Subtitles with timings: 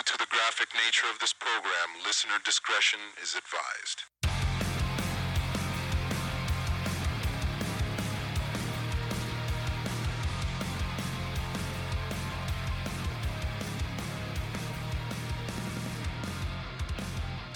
[0.00, 4.04] Due to the graphic nature of this program, listener discretion is advised.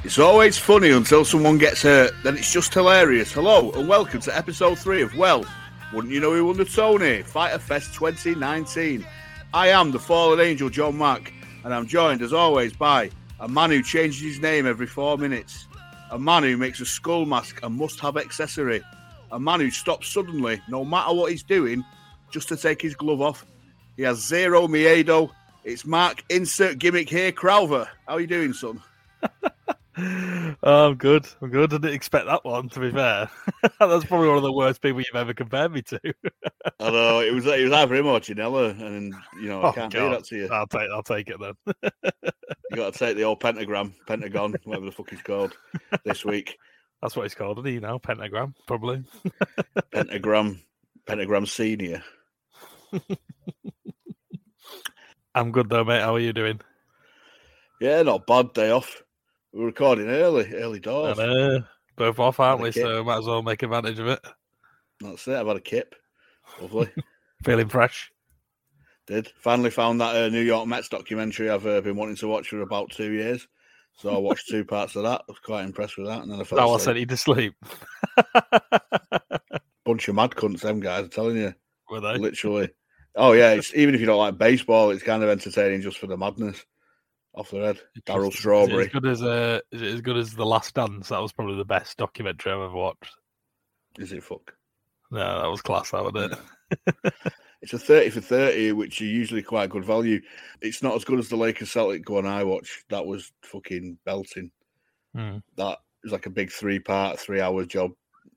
[0.05, 3.33] It's always funny until someone gets hurt, then it's just hilarious.
[3.33, 5.47] Hello and welcome to episode 3 of Well,
[5.95, 7.23] Wouldn't You Know Who Won the Tony?
[7.23, 9.07] Fyter Fest 2019.
[9.55, 11.33] I am the fallen angel John Mack,
[11.65, 13.11] and I'm joined as always by
[13.41, 15.67] a man who changes his name every four minutes,
[16.11, 18.83] a man who makes a skull mask a must have accessory,
[19.33, 21.85] a man who stops suddenly, no matter what he's doing,
[22.31, 23.45] just to take his glove off.
[23.97, 25.31] He has zero miedo.
[25.65, 27.89] It's Mark, insert gimmick here, Crowther.
[28.07, 28.83] How are you doing, son?
[29.97, 31.27] Oh, I'm good.
[31.41, 31.73] I'm good.
[31.73, 32.69] I didn't expect that one.
[32.71, 33.31] To be fair,
[33.79, 36.01] that's probably one of the worst people you've ever compared me to.
[36.81, 39.73] I know it was it was either him or Janela, and you know I Oh,
[39.73, 40.49] can't do that to you.
[40.49, 40.91] I'll take.
[40.91, 41.55] I'll take it then.
[42.71, 45.57] You got to take the old pentagram, pentagon, whatever the fuck he's called,
[46.05, 46.59] this week.
[47.01, 47.79] That's what it's called, isn't he?
[47.79, 49.05] Now pentagram, probably.
[49.93, 50.61] Pentagram,
[51.07, 52.03] pentagram senior.
[55.37, 56.01] I'm good though, mate.
[56.01, 56.61] How are you doing?
[57.81, 58.55] Yeah, not bad.
[58.55, 59.04] Day off.
[59.55, 61.17] We were recording early, early doors.
[61.17, 61.61] And, uh,
[61.95, 62.73] both off, aren't we?
[62.73, 64.19] So might as well make advantage of it.
[65.01, 65.37] That's it.
[65.37, 65.95] I've had a kip.
[66.61, 66.91] Lovely.
[67.45, 68.11] Feeling fresh.
[69.07, 72.49] Did finally found that uh, New York Mets documentary I've uh, been wanting to watch
[72.49, 73.47] for about two years.
[73.97, 75.21] So I watched two parts of that.
[75.21, 76.85] I was quite impressed with that, and then I fell That will asleep.
[76.85, 77.55] sent you to sleep.
[79.85, 81.05] Bunch of mad cunts, them guys.
[81.05, 81.55] I'm telling you.
[81.89, 82.19] Were they?
[82.19, 82.71] literally.
[83.15, 86.09] Oh yeah, it's even if you don't like baseball, it's kind of entertaining just for
[86.09, 86.65] the madness
[87.35, 87.81] off the head.
[88.07, 88.85] Darryl Is Strawberry.
[88.87, 91.09] as good as uh, is it as good as the Last Dance?
[91.09, 93.13] That was probably the best documentary I've ever watched.
[93.99, 94.55] Is it fuck?
[95.11, 95.91] No, that was class.
[95.91, 97.33] That was it.
[97.63, 100.21] It's a thirty for thirty, which are usually quite good value.
[100.61, 102.85] It's not as good as the Lakers Celtic one I watched.
[102.91, 104.51] That was fucking belting.
[105.15, 105.39] Hmm.
[105.57, 107.93] That was like a big three part, three hour job,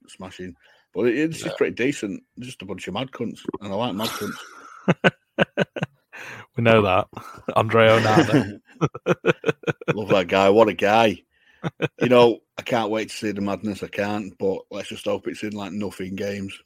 [0.08, 0.56] smashing.
[0.94, 2.24] But it, it's just pretty decent.
[2.40, 5.12] Just a bunch of mad cunts, and I like mad cunts.
[6.58, 7.08] We know that.
[7.56, 8.60] Andre Onana.
[9.94, 10.50] Love that guy.
[10.50, 11.24] What a guy.
[12.02, 13.84] You know, I can't wait to see the madness.
[13.84, 16.58] I can't, but let's just hope it's in like nothing games.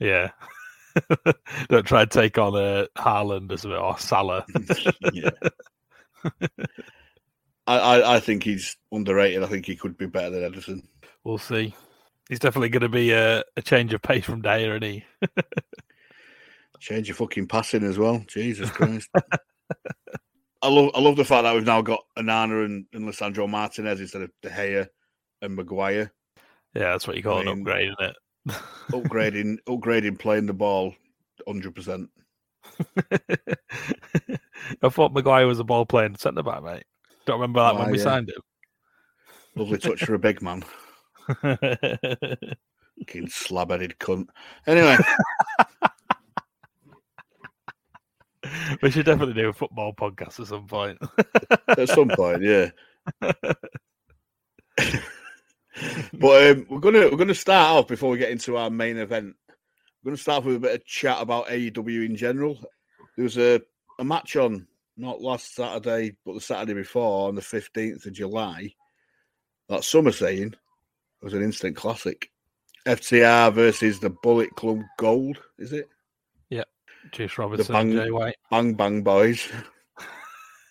[0.00, 0.30] Yeah.
[1.68, 4.46] Don't try and take on a Haaland as well or Salah.
[5.12, 5.30] yeah.
[7.66, 9.42] I, I, I think he's underrated.
[9.42, 10.82] I think he could be better than Ederson.
[11.24, 11.74] We'll see.
[12.28, 15.04] He's definitely going to be a, a change of pace from Dyer, isn't he?
[16.80, 18.24] Change of fucking passing as well.
[18.26, 19.08] Jesus Christ.
[20.66, 24.00] I love I love the fact that we've now got Onana and, and Lisandro Martinez
[24.00, 24.88] instead of De Gea
[25.40, 26.12] and Maguire.
[26.74, 28.16] Yeah, that's what you call I an upgrade, isn't it?
[28.90, 30.92] Upgrading upgrading playing the ball
[31.46, 32.10] hundred percent.
[34.82, 36.82] I thought Maguire was a ball playing centre back, mate.
[37.26, 38.04] Don't remember that Oh, when ah, we yeah.
[38.04, 38.42] signed him.
[39.54, 40.64] Lovely touch for a big man.
[42.98, 44.26] Fucking slab headed cunt.
[44.66, 44.96] Anyway,
[48.82, 50.98] we should definitely do a football podcast at some point.
[51.68, 52.70] at some point, yeah.
[56.12, 59.34] but um, we're gonna we're gonna start off before we get into our main event.
[60.02, 62.58] We're gonna start with a bit of chat about AEW in general.
[63.16, 63.60] There was a,
[63.98, 64.66] a match on
[64.96, 68.74] not last Saturday, but the Saturday before on the fifteenth of July.
[69.68, 70.54] That summer are saying
[71.22, 72.30] was an instant classic.
[72.86, 75.88] FTR versus the Bullet Club Gold, is it?
[77.12, 79.48] Juice Robinson, bang- Jay White, Bang Bang Boys.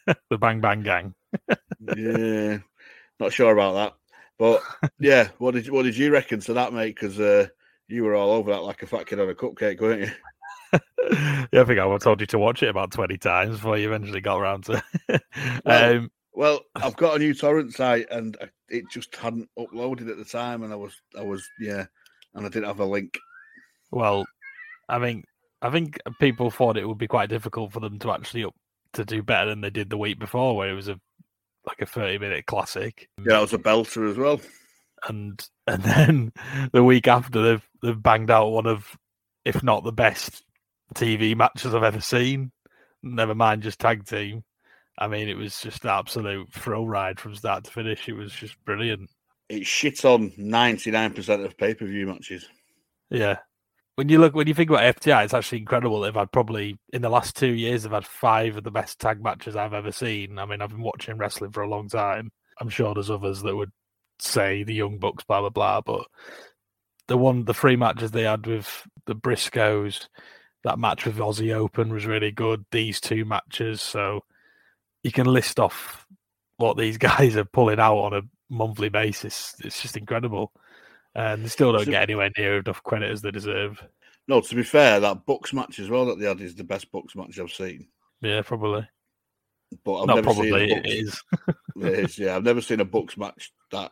[0.30, 1.14] the Bang Bang Gang.
[1.98, 2.60] yeah,
[3.20, 3.94] not sure about that,
[4.38, 4.62] but
[5.00, 6.96] yeah, what did what did you reckon to that, mate?
[6.96, 7.48] Because uh,
[7.88, 10.12] you were all over that like a fat kid on a cupcake, weren't you?
[11.54, 14.22] yeah, I think I told you to watch it about 20 times before you eventually
[14.22, 14.84] got around to
[15.66, 20.10] Well, um, Well, I've got a new torrent site, and I- it just hadn't uploaded
[20.10, 21.86] at the time, and I was I was yeah,
[22.34, 23.18] and I didn't have a link.
[23.92, 24.26] Well,
[24.90, 25.24] I mean,
[25.66, 28.54] I think people thought it would be quite difficult for them to actually up
[28.94, 31.00] to do better than they did the week before, where it was a
[31.66, 33.10] like a 30 minute classic.
[33.28, 34.40] Yeah, it was a belter as well.
[35.08, 36.34] and and then
[36.72, 38.96] the week after they've they've banged out one of
[39.44, 40.44] if not the best
[40.94, 42.52] TV matches I've ever seen.
[43.02, 44.44] Never mind just tag team.
[45.00, 48.08] I mean, it was just an absolute thrill ride from start to finish.
[48.08, 49.10] It was just brilliant.
[49.50, 52.48] It shits on ninety nine percent of pay per view matches.
[53.10, 53.38] Yeah.
[53.96, 56.02] When you look, when you think about FTR, it's actually incredible.
[56.02, 59.24] They've had probably in the last two years, they've had five of the best tag
[59.24, 60.38] matches I've ever seen.
[60.38, 62.32] I mean, I've been watching wrestling for a long time.
[62.60, 63.72] I'm sure there's others that would
[64.20, 65.82] say the Young Bucks, blah blah blah.
[65.82, 66.06] But
[67.08, 70.08] the one, the three matches they had with the Briscoes,
[70.64, 72.66] that match with Aussie Open was really good.
[72.72, 74.24] These two matches, so
[75.04, 76.06] you can list off
[76.58, 79.56] what these guys are pulling out on a monthly basis.
[79.64, 80.52] It's just incredible,
[81.16, 83.82] and they still don't So- get anywhere near enough credit as they deserve.
[84.28, 86.92] No, to be fair, that Bucks match as well that they had is the best
[86.92, 87.88] Bucks match I've seen.
[88.22, 88.88] Yeah, probably.
[89.84, 90.68] But I've Not never probably.
[90.70, 91.24] seen a It is.
[91.78, 93.92] it is, yeah, I've never seen a Bucks match that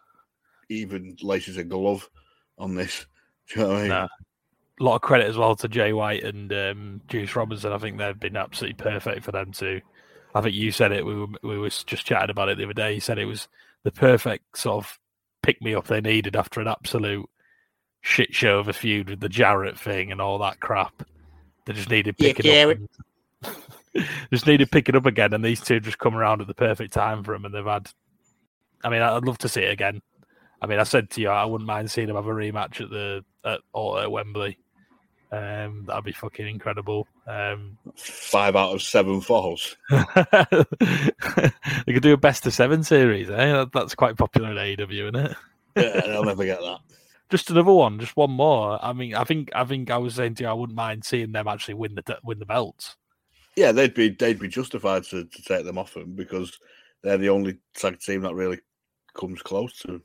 [0.70, 2.10] even laces a glove
[2.58, 3.06] on this.
[3.54, 3.90] Do you know what I mean?
[3.90, 4.08] No.
[4.80, 7.72] A lot of credit as well to Jay White and um, Juice Robinson.
[7.72, 9.82] I think they've been absolutely perfect for them too.
[10.34, 11.06] I think you said it.
[11.06, 12.94] We were we were just chatting about it the other day.
[12.96, 13.48] You said it was
[13.84, 15.00] the perfect sort of
[15.44, 17.30] pick me up they needed after an absolute
[18.02, 21.04] shit show of a feud with the Jarrett thing and all that crap.
[21.66, 22.78] They just needed Yeah, picking up.
[23.46, 26.94] and- just needed picking up again, and these two just come around at the perfect
[26.94, 27.46] time for them.
[27.46, 27.90] And they've had.
[28.84, 30.02] I mean, I'd love to see it again.
[30.62, 32.90] I mean, I said to you, I wouldn't mind seeing them have a rematch at
[32.90, 34.58] the at or at Wembley.
[35.34, 37.08] Um, that'd be fucking incredible.
[37.26, 39.76] Um, Five out of seven falls.
[39.90, 40.04] they
[41.88, 43.52] could do a best of seven series, eh?
[43.54, 45.38] That- That's quite popular in AEW, isn't it?
[45.76, 46.80] Yeah, I'll never get that.
[47.30, 48.78] Just another one, just one more.
[48.86, 51.32] I mean, I think, I think I was saying to you, I wouldn't mind seeing
[51.32, 52.96] them actually win the win the belts.
[53.56, 56.60] Yeah, they'd be they'd be justified to, to take them off them because
[57.02, 58.60] they're the only tag team that really
[59.16, 60.00] comes close to.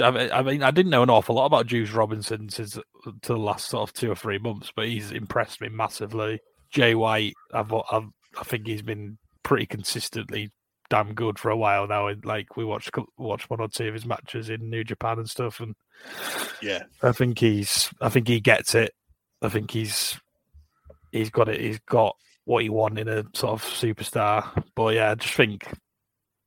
[0.00, 2.82] I mean, I didn't know an awful lot about Juice Robinson since to
[3.22, 6.40] the last sort of two or three months, but he's impressed me massively.
[6.70, 8.08] Jay White, I've, I've
[8.38, 10.50] I think he's been pretty consistently
[10.90, 12.08] damn good for a while now.
[12.08, 15.30] And like we watched watched one or two of his matches in New Japan and
[15.30, 15.74] stuff, and
[16.60, 18.92] Yeah, I think he's I think he gets it.
[19.42, 20.18] I think he's
[21.12, 21.60] he's got it.
[21.60, 24.64] He's got what he wants in a sort of superstar.
[24.74, 25.68] But yeah, I just think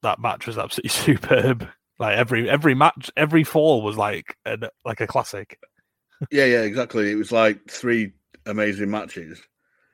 [0.02, 1.68] that match was absolutely superb.
[2.02, 5.60] Like every every match, every fall was like a, like a classic.
[6.32, 7.12] yeah, yeah, exactly.
[7.12, 8.14] It was like three
[8.48, 9.40] amazing matches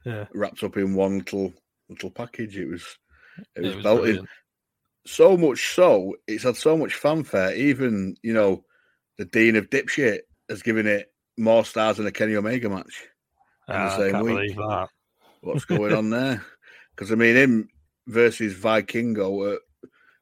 [0.05, 1.53] Yeah, wrapped up in one little
[1.89, 2.57] little package.
[2.57, 2.97] It was
[3.57, 4.03] it was, was belting.
[4.05, 4.29] brilliant.
[5.05, 7.53] So much so, it's had so much fanfare.
[7.55, 8.63] Even you know,
[9.17, 10.19] the dean of dipshit
[10.49, 13.03] has given it more stars than a Kenny Omega match.
[13.67, 14.35] in the Ah, I same can't week.
[14.35, 14.87] believe that.
[15.41, 16.41] What's going on there?
[16.95, 17.67] Because I mean, him
[18.07, 19.59] versus Vikingo at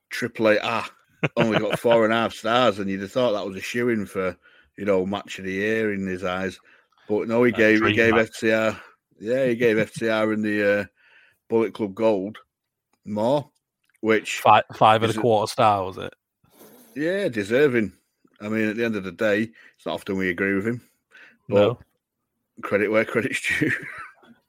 [0.09, 0.89] Triple A ah,
[1.37, 3.89] only got four and a half stars, and you'd have thought that was a shoe
[3.89, 4.35] in for
[4.77, 6.59] you know match of the year in his eyes.
[7.07, 8.31] But no, he gave he gave match.
[8.31, 8.79] FTR,
[9.19, 10.85] yeah, he gave FTR and the uh,
[11.49, 12.37] Bullet Club Gold
[13.05, 13.49] more,
[14.01, 16.13] which Five five and a quarter star was it?
[16.95, 17.93] yeah, deserving.
[18.41, 20.81] I mean, at the end of the day, it's not often we agree with him.
[21.47, 21.79] But No.
[22.61, 23.71] credit where credit's due.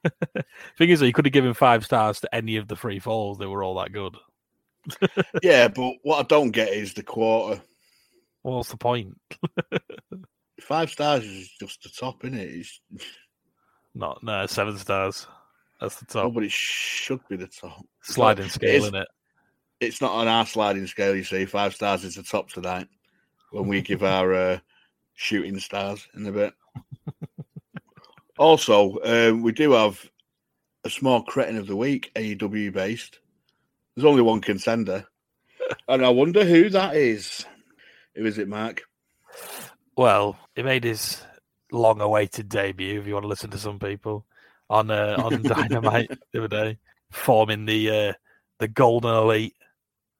[0.77, 3.37] Thing is, he could have given five stars to any of the three falls.
[3.37, 4.15] They were all that good.
[5.43, 7.61] yeah, but what I don't get is the quarter.
[8.41, 9.19] What's the point?
[10.61, 12.49] Five stars is just the top, isn't it?
[12.49, 12.81] It's,
[13.93, 15.27] Not no seven stars.
[15.79, 17.85] That's the oh, top but it should be the top.
[18.01, 19.07] sliding it scale, is- isn't it?
[19.79, 21.45] It's not on our sliding scale, you see.
[21.45, 22.87] Five stars is the top tonight
[23.51, 24.59] when we give our uh,
[25.13, 26.53] shooting stars in a bit.
[28.39, 30.03] also, um, we do have
[30.83, 33.19] a small cretin of the week, AEW based.
[33.97, 35.07] There's only one contender,
[35.87, 37.43] and I wonder who that is.
[38.13, 38.83] Who is it, Mark?
[39.95, 41.19] Well, he made his
[41.71, 42.99] long-awaited debut.
[42.99, 44.23] If you want to listen to some people
[44.69, 46.77] on uh, on Dynamite the other day,
[47.09, 48.13] forming the uh,
[48.59, 49.55] the Golden Elite.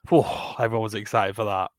[0.10, 0.26] Whew,
[0.58, 1.70] everyone was excited for that.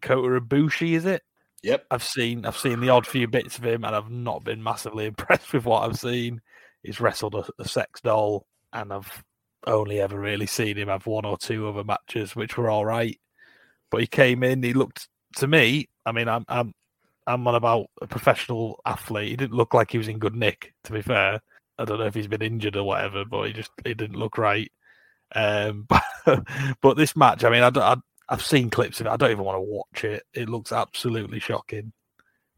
[0.00, 1.20] Kota Ibushi, is it?
[1.62, 1.84] Yep.
[1.90, 5.04] I've seen I've seen the odd few bits of him, and I've not been massively
[5.08, 6.40] impressed with what I've seen.
[6.82, 9.22] He's wrestled a, a sex doll, and I've
[9.66, 13.18] only ever really seen him have one or two other matches, which were all right.
[13.90, 15.88] But he came in, he looked to me.
[16.06, 16.74] I mean, I'm I'm
[17.26, 19.30] I'm on about a professional athlete.
[19.30, 20.74] He didn't look like he was in good nick.
[20.84, 21.40] To be fair,
[21.78, 24.36] I don't know if he's been injured or whatever, but he just he didn't look
[24.38, 24.70] right.
[25.34, 26.02] Um, but,
[26.80, 27.96] but this match, I mean, I, I
[28.28, 29.10] I've seen clips of it.
[29.10, 30.24] I don't even want to watch it.
[30.34, 31.92] It looks absolutely shocking.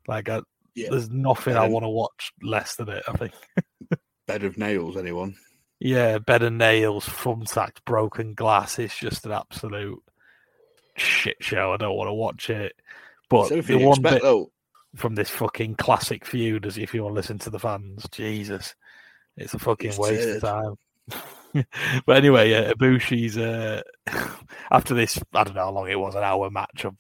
[0.09, 0.43] Like I,
[0.75, 0.89] Yeah.
[0.91, 3.03] there's nothing I want to watch less than it.
[3.09, 3.33] I think.
[4.27, 5.37] Bed of nails, anyone?
[5.79, 8.79] Yeah, bed and nails, thumbtacks, broken glass.
[8.79, 10.03] It's just an absolute
[10.97, 11.73] shit show.
[11.73, 12.75] I don't want to watch it.
[13.29, 14.51] But It's the you one expect, bit though.
[14.95, 18.75] from this fucking classic feud, as if you want to listen to the fans, Jesus,
[19.37, 21.65] it's a fucking It's waste of time.
[22.07, 23.83] but anyway, uh, Ibushi's uh,
[24.71, 25.19] after this.
[25.35, 26.85] I don't know how long it was, an hour match.
[26.85, 26.95] Of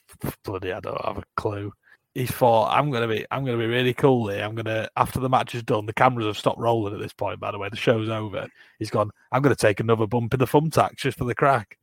[0.44, 1.72] bloody, I don't have a clue.
[2.16, 4.42] He thought, "I'm gonna be, I'm gonna be really cool here.
[4.42, 7.38] I'm gonna." After the match is done, the cameras have stopped rolling at this point.
[7.38, 8.48] By the way, the show's over.
[8.78, 9.10] He's gone.
[9.32, 11.76] I'm gonna take another bump in the thumbtacks just for the crack.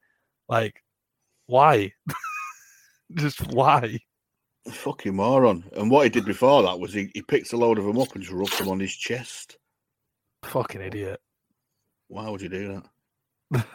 [0.50, 0.82] Like,
[1.46, 1.92] why?
[3.14, 4.00] just why?
[4.72, 5.66] Fucking moron.
[5.74, 8.16] And what he did before that was he, he picked a load of them up
[8.16, 9.60] and just rubbed them on his chest.
[10.46, 11.22] Fucking idiot.
[12.08, 12.82] Why would you do
[13.52, 13.68] that?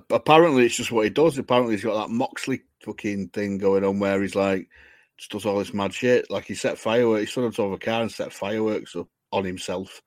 [0.12, 1.36] apparently it's just what he does.
[1.36, 4.68] Apparently he's got that Moxley fucking thing going on where he's like
[5.18, 6.30] just does all this mad shit.
[6.30, 9.08] Like he set fireworks, he stood on top of a car and set fireworks up
[9.32, 10.00] on himself.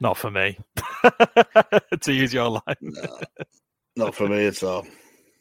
[0.00, 0.58] Not for me.
[2.00, 2.76] to use your line.
[2.80, 3.20] No,
[3.96, 4.86] not for me at all.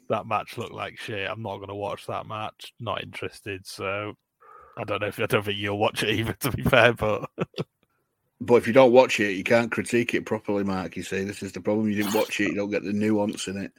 [0.10, 1.30] That match looked like shit.
[1.30, 2.74] I'm not going to watch that match.
[2.80, 3.66] Not interested.
[3.66, 4.14] So
[4.78, 6.34] I don't know if I don't think you'll watch it either.
[6.34, 7.30] To be fair, but
[8.44, 10.98] But if you don't watch it, you can't critique it properly, Mark.
[10.98, 11.90] You see, this is the problem.
[11.90, 13.72] You didn't watch it, you don't get the nuance in it.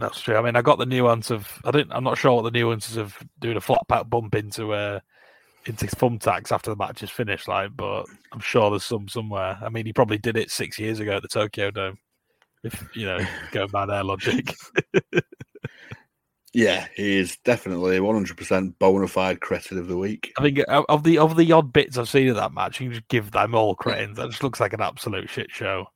[0.00, 0.36] That's true.
[0.36, 1.92] I mean, I got the nuance of I didn't.
[1.92, 5.00] I'm not sure what the nuances of doing a flat pack bump into uh
[5.66, 7.76] into thumbtacks after the match is finished, like.
[7.76, 9.58] But I'm sure there's some somewhere.
[9.62, 11.98] I mean, he probably did it six years ago at the Tokyo Dome.
[12.62, 13.18] If you know,
[13.52, 14.54] going by their logic.
[16.52, 20.32] Yeah, he is definitely 100% bona fide credit of the week.
[20.36, 22.86] I think uh, of the of the odd bits I've seen of that match, you
[22.86, 24.16] can just give them all credit.
[24.16, 25.86] That just looks like an absolute shit show.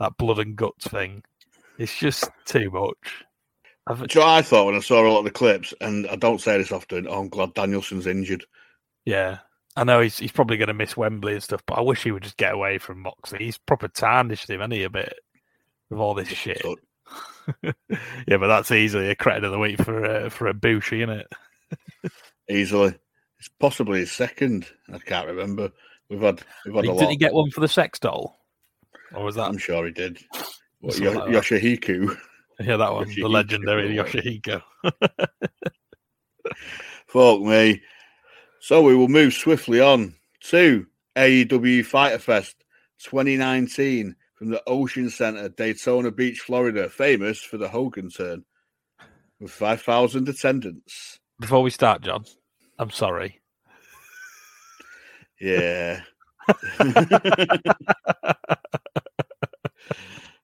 [0.00, 1.22] That blood and guts thing,
[1.78, 3.24] it's just too much.
[3.86, 5.74] I've, Do you know what I thought when I saw a lot of the clips,
[5.80, 8.44] and I don't say this often, oh, I'm glad Danielson's injured.
[9.04, 9.38] yeah,
[9.76, 12.12] I know he's he's probably going to miss Wembley and stuff, but I wish he
[12.12, 13.40] would just get away from Moxley.
[13.40, 15.14] He's proper tarnished him, any a bit
[15.90, 16.62] with all this shit.
[18.26, 22.12] Yeah, but that's easily a credit of the week for uh, for Ibushi, isn't it?
[22.48, 22.94] easily.
[23.38, 24.66] It's possibly his second.
[24.90, 25.70] I can't remember.
[26.08, 27.00] We've had we've had a lot.
[27.00, 28.40] Did he get one for the sex doll,
[29.14, 30.18] or was that I'm sure he did.
[30.80, 31.32] What, Yo- like that.
[32.60, 32.66] Yoshihiko.
[32.66, 33.96] yeah that one, the legendary.
[33.96, 34.62] Yoshihiko?
[37.06, 37.80] Fuck me.
[38.60, 42.56] So we will move swiftly on to AEW Fyter Fest
[42.98, 48.44] 2019 from the Ocean Center, Daytona Beach, Florida, famous for the Hogan turn
[49.40, 51.20] with 5,000 attendants.
[51.40, 52.24] Before we start, John,
[52.78, 53.40] I'm sorry.
[55.40, 56.02] Yeah.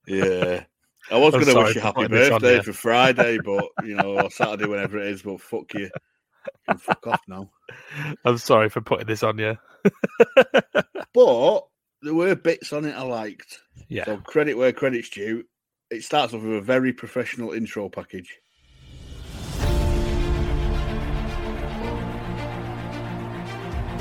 [0.06, 0.64] yeah.
[1.10, 3.64] I was going to wish you for happy putting this on birthday for Friday, but,
[3.84, 5.90] you know, or Saturday, whenever it is, but fuck you.
[6.42, 7.50] You can fuck off now.
[8.24, 9.58] I'm sorry for putting this on you.
[11.12, 11.64] But
[12.02, 13.60] there were bits on it I liked.
[13.88, 14.04] Yeah.
[14.04, 15.44] So credit where credit's due.
[15.90, 18.38] It starts off with a very professional intro package.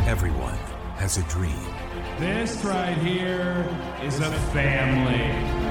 [0.07, 0.57] Everyone
[0.97, 1.55] has a dream.
[2.19, 3.67] This right here
[4.03, 5.68] is a family.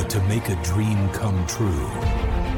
[0.00, 1.90] But to make a dream come true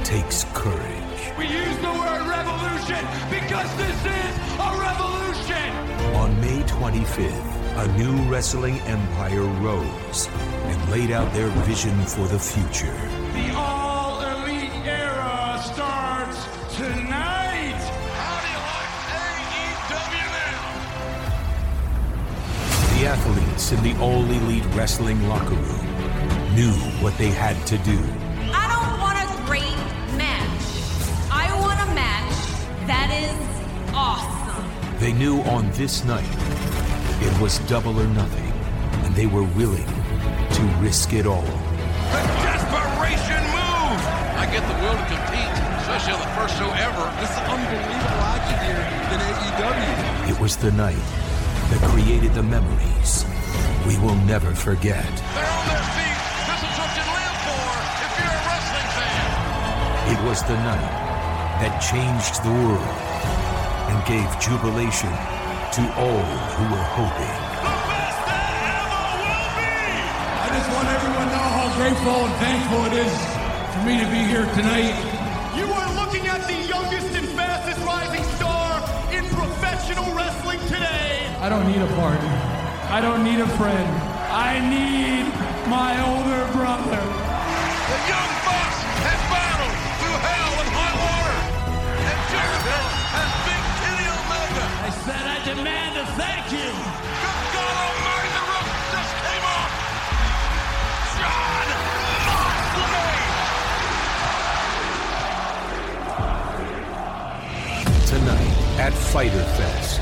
[0.04, 1.32] takes courage.
[1.36, 5.68] We use the word revolution because this is a revolution.
[6.14, 12.38] On May 25th, a new wrestling empire rose and laid out their vision for the
[12.38, 12.94] future.
[13.34, 16.46] The all elite era starts
[16.76, 17.82] tonight.
[18.22, 18.94] How do you like
[19.90, 20.78] AEW now?
[22.94, 25.91] The athletes in the all elite wrestling locker room
[26.54, 27.98] knew what they had to do.
[28.52, 29.76] I don't want a great
[30.20, 30.60] match.
[31.32, 32.36] I want a match
[32.86, 33.32] that is
[33.94, 34.98] awesome.
[34.98, 36.28] They knew on this night
[37.22, 38.52] it was double or nothing,
[39.04, 41.40] and they were willing to risk it all.
[42.12, 44.00] The desperation move.
[44.36, 47.04] I get the will to compete, especially on the first show ever.
[47.16, 50.36] This is unbelievable action here in AEW.
[50.36, 51.08] It was the night
[51.70, 53.24] that created the memories
[53.86, 55.08] we will never forget.
[60.12, 60.92] It was the night
[61.64, 62.96] that changed the world
[63.88, 67.32] and gave jubilation to all who were hoping.
[67.64, 68.44] The best that
[68.76, 69.72] ever will be.
[70.36, 73.16] I just want everyone to know how grateful and thankful it is
[73.72, 74.92] for me to be here tonight.
[75.56, 78.84] You are looking at the youngest and fastest rising star
[79.16, 81.24] in professional wrestling today.
[81.40, 82.36] I don't need a partner.
[82.92, 83.88] I don't need a friend.
[84.28, 85.24] I need
[85.72, 87.11] my older brother.
[95.44, 96.58] Demand a thank you.
[96.58, 99.72] Good God Almighty, the roof just came off.
[101.18, 101.66] Jon
[102.28, 103.08] Moxley.
[108.06, 110.00] Tonight at Fyter Fest.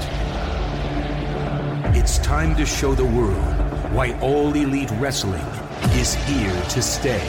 [1.97, 3.55] It's time to show the world
[3.95, 5.47] why All Elite Wrestling
[5.95, 7.25] is here to stay.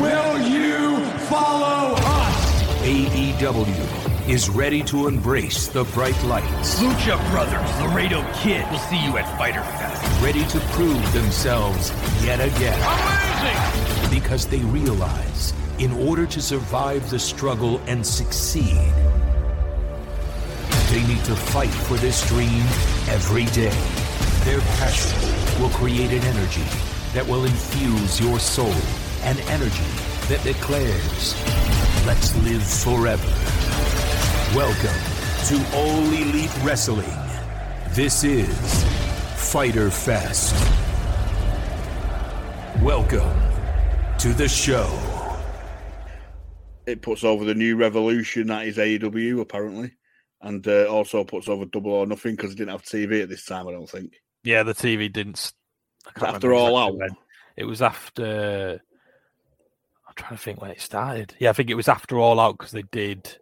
[0.00, 2.62] Will you follow us?
[2.82, 3.91] AEW
[4.32, 8.64] is ready to embrace the bright lights, Lucha Brothers, Laredo Kid.
[8.70, 10.22] We'll see you at Fyter Fest.
[10.22, 11.90] ready to prove themselves
[12.24, 12.80] yet again.
[12.80, 14.10] Amazing.
[14.10, 18.94] because they realize in order to survive the struggle and succeed,
[20.88, 22.62] they need to fight for this dream
[23.08, 23.76] every day.
[24.44, 26.64] Their passion will create an energy
[27.12, 28.72] that will infuse your soul
[29.24, 29.84] an energy
[30.26, 31.36] that declares,
[32.06, 33.51] let's live forever.
[34.54, 35.00] Welcome
[35.48, 37.08] to All Elite Wrestling.
[37.90, 38.84] This is
[39.36, 40.54] Fyter Fest.
[42.82, 43.32] Welcome
[44.18, 44.86] to the show.
[46.86, 49.92] It puts over the new revolution that is AEW, apparently.
[50.42, 53.46] And uh, also puts over Double or Nothing because it didn't have TV at this
[53.46, 54.12] time, I don't think.
[54.44, 55.38] Yeah, the TV didn't.
[55.38, 55.52] s-
[56.06, 56.96] I can't After All Out?
[56.98, 57.10] when.
[57.56, 58.80] It was after.
[60.06, 61.34] I'm trying to think when it started.
[61.38, 63.38] Yeah, I think it was after All Out because they did.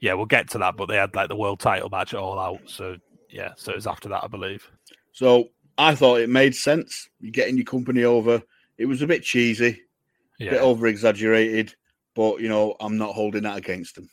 [0.00, 2.60] Yeah, we'll get to that, but they had like the world title match All Out.
[2.66, 2.96] So
[3.30, 4.70] yeah, so it was after that, I believe.
[5.12, 7.08] So I thought it made sense.
[7.20, 8.42] You're getting your company over.
[8.76, 9.82] It was a bit cheesy,
[10.40, 11.74] a bit over exaggerated,
[12.14, 14.08] but you know, I'm not holding that against them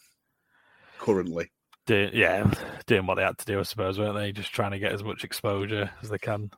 [0.98, 1.51] currently.
[1.86, 2.51] doing, yeah,
[2.86, 4.32] doing what they had to do, I suppose, weren't they?
[4.32, 6.51] Just trying to get as much exposure as they can.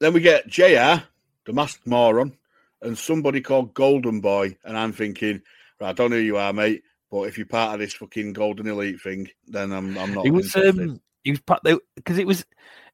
[0.00, 1.02] Then we get JR,
[1.44, 2.36] the masked moron,
[2.82, 4.56] and somebody called Golden Boy.
[4.64, 5.42] And I'm thinking,
[5.80, 6.82] right, I don't know who you are, mate,
[7.16, 10.26] but if you're part of this fucking Golden Elite thing, then I'm, I'm not.
[10.26, 10.90] It was interested.
[10.90, 11.62] um, he was part
[11.94, 12.44] because it was,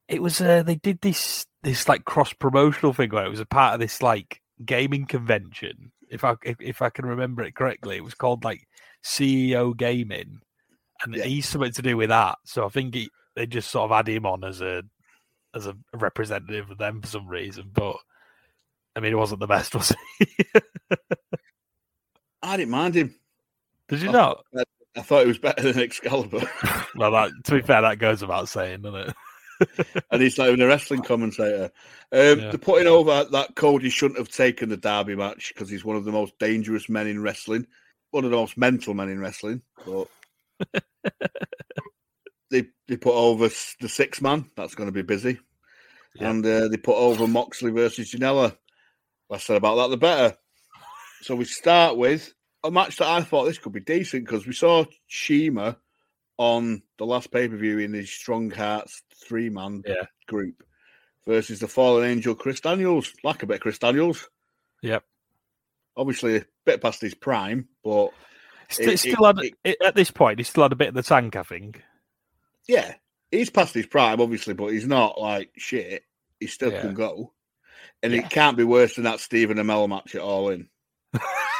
[0.07, 3.45] it was uh, they did this this like cross promotional thing where it was a
[3.47, 5.91] part of this like gaming convention.
[6.09, 8.69] If I if, if I can remember it correctly, it was called like
[9.05, 10.41] CEO Gaming,
[11.02, 11.25] and Yeah.
[11.25, 12.38] he's something to do with that.
[12.45, 14.85] So I think he, they just sort of had him on as a
[15.52, 17.71] as a representative of them for some reason.
[17.73, 17.97] But
[18.95, 20.26] I mean, it wasn't the best, was he?
[22.45, 23.17] I didn't mind him.
[23.89, 24.12] Did you Oh.
[24.12, 24.45] not?
[24.97, 26.43] I thought it was better than Excalibur.
[26.95, 30.05] Well, that to be fair, that goes without saying, doesn't it?
[30.11, 31.71] and he's not even a wrestling commentator.
[32.12, 32.35] Um, Yeah.
[32.51, 36.05] They're putting over that Cody shouldn't have taken the Darby match because he's one of
[36.05, 37.67] the most dangerous men in wrestling,
[38.11, 39.62] one of the most mental men in wrestling.
[39.87, 40.09] But
[42.51, 43.49] they they put over
[43.81, 44.51] the six man.
[44.57, 45.39] That's going to be busy,
[46.15, 46.31] Yeah.
[46.31, 48.57] and uh, they put over Moxley versus Janela.
[49.31, 50.37] Less said about that, the better.
[51.23, 52.33] So we start with
[52.64, 55.76] a match that I thought this could be decent because we saw CIMA
[56.38, 60.06] on the last pay per view in his Strong Hearts three man Yeah.
[60.26, 60.63] group
[61.26, 63.13] versus the Fallen Angel Chris Daniels.
[63.23, 64.28] Like a bit of Chris Daniels.
[64.82, 65.04] Yep.
[65.97, 68.08] Obviously a bit past his prime, but
[68.69, 70.95] Still, It- still it- had, it- at this point, he still had a bit of
[70.95, 71.82] the tank, I think.
[72.67, 72.95] yeah,
[73.30, 76.04] he's past his prime, obviously, but he's not like shit.
[76.41, 76.80] He still Yeah.
[76.80, 77.34] can go.
[78.02, 78.21] And Yeah.
[78.25, 80.71] it can't be worse than that Stephen Amell match at All In.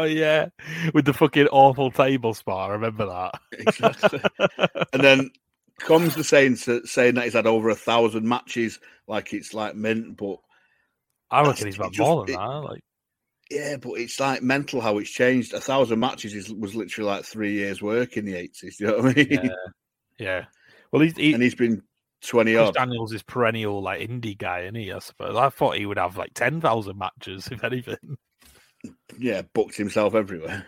[0.00, 0.48] oh yeah,
[0.94, 2.70] with the fucking awful table spar.
[2.70, 3.40] I remember that.
[3.52, 4.20] Exactly.
[4.92, 5.30] and then
[5.80, 10.16] comes the saying saying that he's had over a thousand matches, like it's like mint,
[10.16, 10.36] but
[11.30, 12.44] I reckon he's got more than it- that.
[12.44, 12.80] Like,
[13.50, 15.54] yeah, but it's like mental how it's changed.
[15.54, 18.78] A thousand matches is was literally like three years' work in the eighties.
[18.80, 19.28] You know what I mean?
[19.30, 19.50] yeah,
[20.18, 20.44] yeah.
[20.90, 21.82] Well, he's he, and he's been
[22.24, 22.74] twenty Chris odd.
[22.74, 24.90] Daniels is perennial like indie guy, isn't he?
[24.92, 25.36] I suppose.
[25.36, 28.16] I thought he would have like ten thousand matches, if anything.
[29.18, 30.66] Yeah, booked himself everywhere.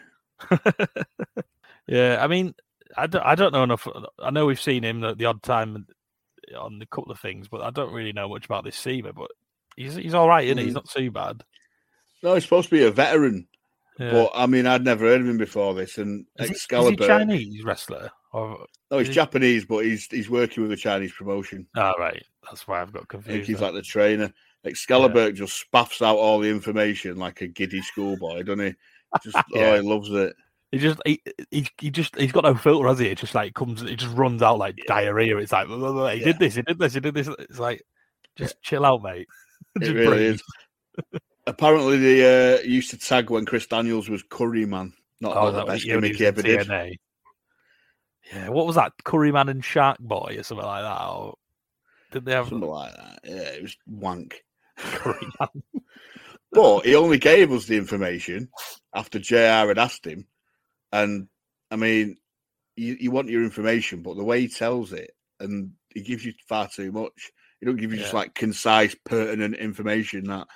[1.86, 2.54] yeah, I mean,
[2.96, 3.86] I don't, I don't know enough.
[4.18, 5.86] I know we've seen him the, the odd time
[6.58, 9.12] on a couple of things, but I don't really know much about this CIMA.
[9.12, 9.30] But
[9.76, 10.64] he's he's all right, isn't he?
[10.64, 10.76] He's Mm.
[10.76, 11.42] not too bad.
[12.22, 13.46] No, he's supposed to be a veteran,
[13.98, 14.10] Yeah.
[14.12, 15.98] but I mean, I'd never heard of him before this.
[15.98, 18.10] And is, he, is he Chinese wrestler?
[18.32, 21.66] Or no, he's he- Japanese, but he's he's working with a Chinese promotion.
[21.76, 23.48] oh, right, that's why I've got I think confused.
[23.48, 24.32] he's like the trainer.
[24.64, 28.74] Excalibur just spaffs out all the information like a giddy schoolboy, doesn't he?
[29.22, 29.70] Just Yeah.
[29.70, 30.34] oh, he loves it.
[30.72, 33.06] He just he, he he just he's got no filter, has he?
[33.06, 35.36] It just like comes, it just runs out like diarrhea.
[35.38, 36.26] It's like "Blah, blah, blah, he Yeah.
[36.26, 37.28] did this, he did this, he did this.
[37.38, 37.82] It's like
[38.36, 39.28] just chill out, mate.
[39.80, 40.34] It really breathe.
[40.34, 40.42] is.
[41.46, 44.92] Apparently, they uh, used to tag when Chris Daniels was Curry Man.
[45.20, 46.66] Not, Oh, not that the best yeah, gimmick he ever did.
[48.32, 48.92] Yeah, what was that?
[49.04, 51.00] Curry Man and Shark Boy or something like that?
[51.06, 51.36] Or
[52.12, 53.20] did they have Something like that.
[53.24, 54.44] Yeah, it was wank.
[56.50, 58.48] But he only gave us the information
[58.94, 60.26] after JR had asked him.
[60.92, 61.28] And
[61.70, 62.16] I mean,
[62.74, 65.10] you, you want your information, but the way he tells it,
[65.40, 67.30] and he gives you far too much.
[67.60, 70.46] He don't give you just like concise, pertinent information that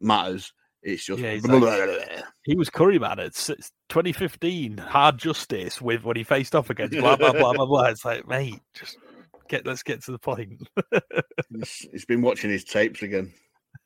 [0.00, 0.52] matters.
[0.82, 2.22] It's just Yeah, blah, like- blah, blah.
[2.44, 3.50] He was Curry Man at s-
[3.90, 7.84] 2015 Hard Justice with when he faced off against blah blah blah blah blah.
[7.86, 8.96] It's like, mate, just
[9.48, 10.62] get let's get to the point.
[11.50, 13.32] He's- he's been watching his tapes again.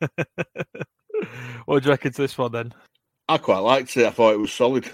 [1.66, 2.74] what do you reckon to this one then?
[3.28, 4.06] I quite liked it.
[4.06, 4.90] I thought it was solid.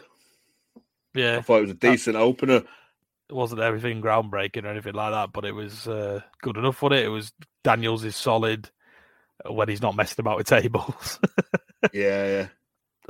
[1.14, 2.57] Yeah, I thought it was a decent opener.
[2.57, 6.93] it wasn't everything groundbreaking or anything like that, but it was uh, good enough for
[6.93, 7.05] it.
[7.05, 8.71] It was Daniels is solid
[9.49, 11.21] uh, when he's not messing about with tables.
[11.93, 12.47] Yeah, yeah.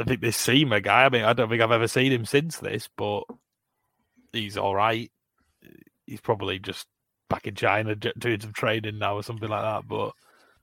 [0.00, 1.04] I think this CIMA guy.
[1.04, 3.22] I mean, I don't think I've ever seen him since this, but
[4.32, 5.12] he's all right.
[6.06, 6.88] He's probably just
[7.30, 9.86] back in China doing some training now or something like that.
[9.86, 10.12] But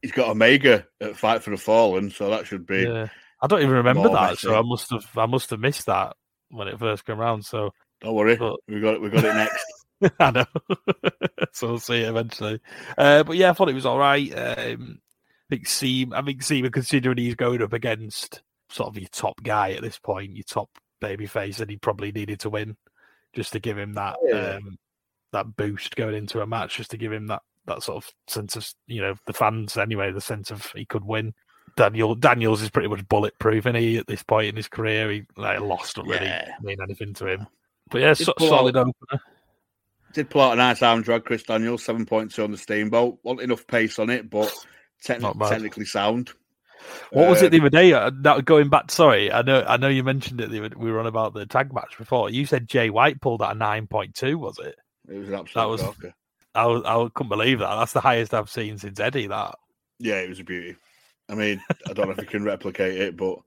[0.02, 2.82] he's got Omega at Fight for the Fallen, so that should be.
[2.84, 3.08] Yeah.
[3.42, 4.56] I don't even remember that, so.
[4.56, 6.16] I must have I must have missed that
[6.50, 7.44] when it first came around.
[7.44, 9.02] So Don't worry, But- we got it.
[9.02, 9.66] We got it next.
[10.20, 10.46] I know.
[11.54, 12.60] so we'll see it eventually.
[12.98, 14.32] Uh, but yeah, I thought it was all right.
[14.32, 15.00] Um,
[15.50, 19.42] I think Seam, I think Seaman, considering he's going up against sort of your top
[19.44, 20.70] guy at this point, your top
[21.02, 22.78] babyface, and he probably needed to win
[23.34, 24.56] just to give him that Yeah.
[24.58, 24.78] um,
[25.34, 28.56] that boost going into a match, just to give him that that sort of sense
[28.56, 31.34] of you know the fans anyway, the sense of he could win.
[31.78, 35.24] Daniel Daniels is pretty much bulletproof, and he at this point in his career, he
[35.38, 36.54] like lost don't really Yeah.
[36.62, 37.48] mean anything to him.
[37.90, 39.22] But yeah, so, solid out- opener.
[40.14, 43.20] Did pull out a nice arm drag, Chris Daniels, seven point two on the steamboat.
[43.24, 44.54] Wasn't enough pace on it, but
[45.06, 46.32] techni- Not technically sound.
[47.12, 47.94] What was it Um, the other day?
[47.94, 48.92] Uh, That going back.
[48.92, 49.64] Sorry, I know.
[49.66, 50.50] I know you mentioned it.
[50.50, 52.30] the other- We were on about the tag match before.
[52.30, 54.38] You said Jay White pulled out a nine point two.
[54.38, 54.76] Was it?
[55.08, 56.14] It was an absolute was- rocker.
[56.56, 57.76] I I couldn't believe that.
[57.76, 59.28] That's the highest I've seen since Eddie.
[59.28, 59.56] That
[60.00, 60.76] Yeah, it was a beauty.
[61.30, 63.38] I mean, I don't know if you can replicate it, but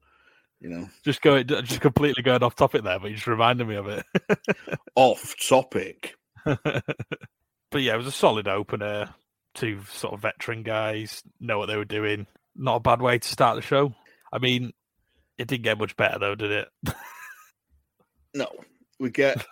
[0.61, 3.75] you know, just going, just completely going off topic there, but you just reminded me
[3.77, 4.07] of it.
[4.95, 6.14] off topic.
[6.45, 6.62] but
[7.75, 9.14] yeah, it was a solid opener.
[9.55, 12.27] Two sort of veteran guys know what they were doing.
[12.57, 13.95] Not a bad way to start the show.
[14.33, 14.73] I mean,
[15.37, 16.69] it didn't get much better though, did it?
[18.35, 18.49] No,
[18.99, 19.47] we get.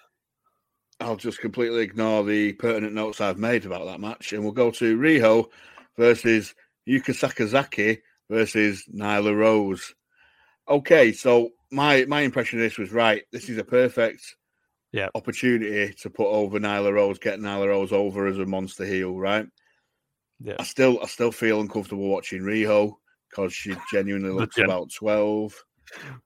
[1.03, 4.71] I'll just completely ignore the pertinent notes I've made about that match, and we'll go
[4.73, 5.47] to Riho
[5.97, 6.55] versus
[6.89, 7.99] Yuka Sakazaki
[8.31, 9.95] versus Nyla Rose.
[10.69, 13.23] Okay, so my my impression of this was right.
[13.33, 14.37] This is a perfect
[14.93, 15.09] Yeah.
[15.15, 19.47] opportunity to put over Nyla Rose, get Nyla Rose over as a monster heel, right?
[20.41, 20.57] Yeah.
[20.59, 22.95] I still I still feel uncomfortable watching Riho
[23.31, 24.69] because she genuinely looks Legit.
[24.69, 25.55] about twelve.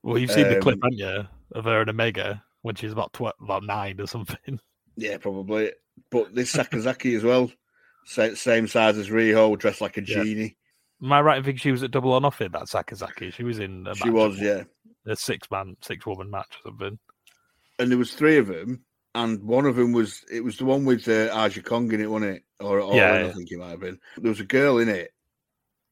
[0.02, 3.12] Well, you've seen the clip, Um, haven't you, of her and Omega when she's about
[3.12, 4.60] tw- about nine or something.
[4.98, 5.72] Yeah, probably.
[6.10, 7.50] But this Sakazaki as well,
[8.06, 10.22] sa- same size as Riho, dressed like a Yeah.
[10.24, 10.56] genie.
[11.02, 12.48] Am I right in thinking she was at double or nothing?
[12.52, 13.30] That Sakazaki.
[13.30, 13.86] She was in.
[13.86, 14.62] A She was, yeah.
[15.06, 16.98] a six man, six woman match or something.
[17.78, 20.86] And there was three of them, and one of them was it was the one
[20.86, 22.42] with uh, Aja Kong in it, wasn't it?
[22.60, 23.32] Or, or Yeah, I yeah.
[23.32, 23.98] think it might have been.
[24.16, 25.12] There was a girl in it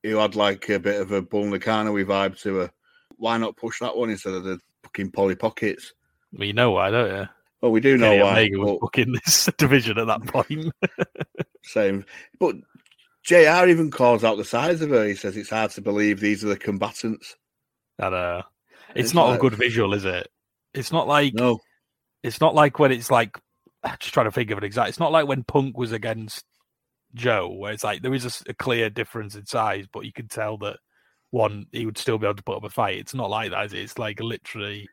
[0.02, 2.70] who had like a bit of a Bull Nakano vibe to her.
[3.18, 5.92] Why not push that one instead of the fucking Polly Pockets?
[6.36, 7.28] Well, you know why, don't you?
[7.62, 8.30] Well, we do know Kenny why.
[8.32, 10.72] Omega was booking this division at that point.
[11.62, 12.04] Same.
[12.38, 12.56] But
[13.24, 15.06] JR even calls out the size of her.
[15.06, 17.36] He says it's hard to believe these are the combatants.
[17.98, 18.42] and uh,
[18.90, 20.28] it's, It's not like- a good visual, is it?
[20.74, 21.60] It's not like No.
[22.24, 23.38] it's not like when it's like
[23.84, 24.88] I'm just trying to think of an exact.
[24.88, 26.44] It's not like when Punk was against
[27.14, 30.58] Joe, where it's like there is a clear difference in size, but you can tell
[30.58, 30.78] that
[31.30, 32.98] one he would still be able to put up a fight.
[32.98, 33.66] It's not like that.
[33.66, 33.78] Is it?
[33.82, 34.88] It's like literally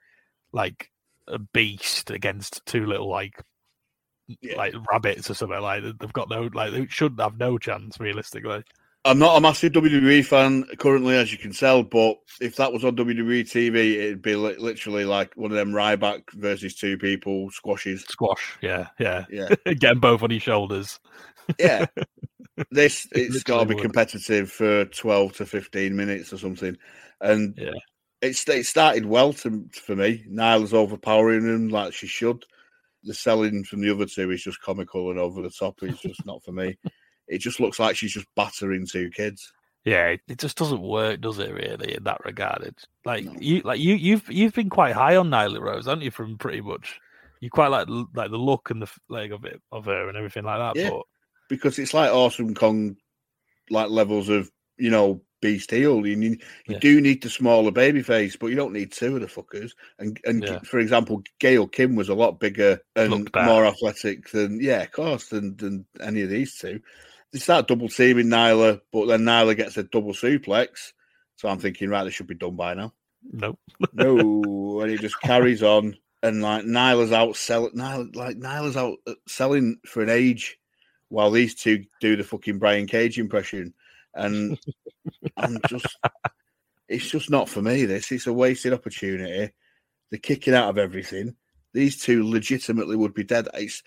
[0.54, 0.90] like
[1.31, 3.41] a beast against two little like
[4.41, 4.55] Yeah.
[4.57, 5.59] like rabbits or something.
[5.61, 8.63] Like they've got no like they should have no chance realistically.
[9.03, 12.85] I'm not a massive WWE fan currently, as you can tell, but if that was
[12.85, 17.49] on WWE TV, it'd be li- literally like one of them Ryback versus two people
[17.49, 18.03] squashes.
[18.03, 19.25] Squash, yeah, yeah.
[19.31, 20.99] Yeah, Get them both on his shoulders.
[21.59, 21.87] yeah.
[22.69, 26.77] This It it's got to be competitive for 12 to 15 minutes or something,
[27.21, 27.71] and Yeah.
[28.21, 30.23] It's it started well to, for me.
[30.29, 32.43] Nyla's overpowering him like she should.
[33.03, 35.79] The selling from the other two is just comical and over the top.
[35.81, 36.77] It's just not for me.
[37.27, 39.51] It just looks like she's just battering two kids.
[39.86, 41.51] Yeah, it, it just doesn't work, does it?
[41.51, 43.34] Really, in that regard, it's like No.
[43.39, 46.12] you, like you, you've you've been quite high on Nyla Rose, haven't you?
[46.12, 46.99] From pretty much,
[47.39, 50.15] you quite like the- like the look and the like of it of her and
[50.17, 50.79] everything like that.
[50.79, 50.91] Yeah.
[50.91, 51.01] But
[51.49, 52.95] because it's like awesome Kong
[53.71, 56.06] like levels of you know beast heel.
[56.06, 56.80] You need, you Yeah.
[56.80, 59.71] do need the smaller baby face, but you don't need two of the fuckers.
[59.99, 60.60] And and Yeah.
[60.60, 65.27] for example, Gail Kim was a lot bigger and more athletic than yeah, of course,
[65.27, 66.80] than than any of these two.
[67.34, 70.93] They start double teaming Nyla, but then Nyla gets a double suplex.
[71.38, 72.93] So I'm thinking, right, this should be done by now.
[73.32, 73.60] nope.
[73.93, 78.97] No, and he just carries on, and like Nyla's out selling, Nyla, like Nyla's out
[79.08, 80.60] uh, selling for an age,
[81.10, 83.73] while these two do the fucking Brian Cage impression,
[84.13, 84.60] and
[85.38, 85.97] I'm just,
[86.88, 87.86] it's just not for me.
[87.86, 89.54] This it's a wasted opportunity.
[90.10, 91.36] They're kicking out of everything.
[91.74, 93.47] These two legitimately would be dead.
[93.54, 93.82] It's,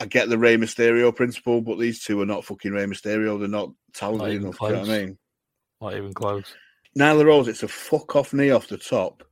[0.00, 3.38] I get the Rey Mysterio principle, but these two are not fucking Rey Mysterio.
[3.38, 4.58] They're not talented even enough.
[4.58, 5.18] Do you know what I mean?
[5.80, 6.54] Not even close.
[6.98, 9.22] Nyla Rose, it's a fuck off knee off the top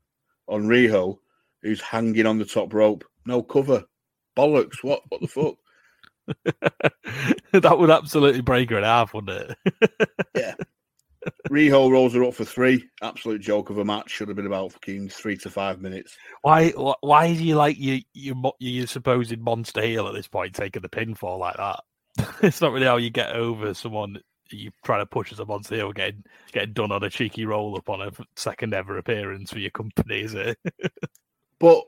[0.46, 1.18] on Riho,
[1.62, 3.04] who's hanging on the top rope.
[3.26, 3.84] No cover.
[4.36, 4.82] Bollocks.
[4.82, 5.56] What what the fuck?
[7.52, 9.78] that would absolutely break her in half, wouldn't it?
[10.34, 10.54] Yeah.
[11.50, 12.88] Riho rolls her up for three.
[13.02, 14.10] Absolute joke of a match.
[14.10, 16.16] Should have been about fucking three to five minutes.
[16.42, 16.70] why?
[16.70, 20.54] wh- Why do you like you you mo- you supposed monster heel at this point
[20.54, 21.80] taking the pinfall like that?
[22.42, 24.18] it's not really how you get over someone
[24.50, 27.44] you try to push us up onto the hill, getting getting done on a cheeky
[27.44, 30.56] roll up on a second ever appearance for your company, is it?
[31.58, 31.82] But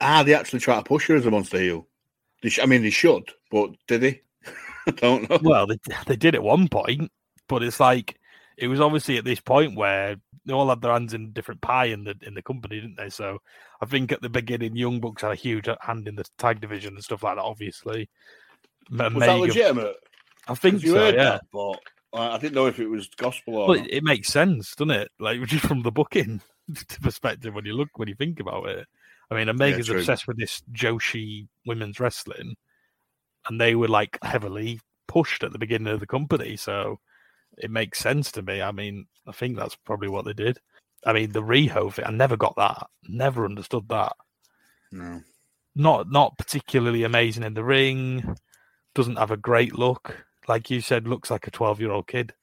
[0.00, 1.86] are they actually trying to push her as a monster heel?
[2.60, 4.22] I mean, they should, but did they?
[4.86, 5.38] I don't know.
[5.42, 7.10] well, they they did at one point,
[7.48, 8.18] but it's like
[8.56, 11.86] it was obviously at this point where they all had their hands in different pie
[11.86, 13.10] in the in the company, didn't they?
[13.10, 13.38] So
[13.80, 16.94] I think at the beginning, Young Bucks had a huge hand in the tag division
[16.94, 17.42] and stuff like that.
[17.42, 18.08] Obviously,
[18.90, 19.96] was that legitimate?
[20.48, 20.98] I think you so.
[20.98, 21.24] heard Yeah.
[21.24, 21.78] that, but
[22.12, 25.10] I didn't know if it was gospel or Well, it, it makes sense, doesn't it?
[25.18, 26.40] Like just from the booking
[27.02, 28.86] perspective, when you look when you think about it.
[29.30, 29.98] I mean, Omega's true.
[29.98, 32.56] obsessed with this Joshi women's wrestling,
[33.48, 36.98] and they were like heavily pushed at the beginning of the company, so
[37.58, 38.62] it makes sense to me.
[38.62, 40.58] I mean, I think that's probably what they did.
[41.06, 44.12] I mean, the Riho thing, I never got that, never understood that.
[44.92, 45.22] No.
[45.76, 48.36] Not not particularly amazing in the ring.
[48.94, 51.06] Doesn't have a great look, like you said.
[51.06, 52.34] Looks like a twelve-year-old kid.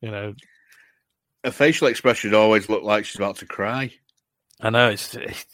[0.00, 0.34] You know,
[1.44, 3.92] Her facial expression always looked like she's about to cry.
[4.60, 5.46] I know it's it's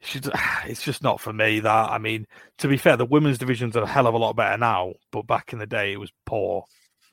[0.02, 1.60] it's just not for me.
[1.60, 2.26] That I mean,
[2.58, 5.26] to be fair, the women's division's are a hell of a lot better now, but
[5.26, 6.64] back in the day, it was poor.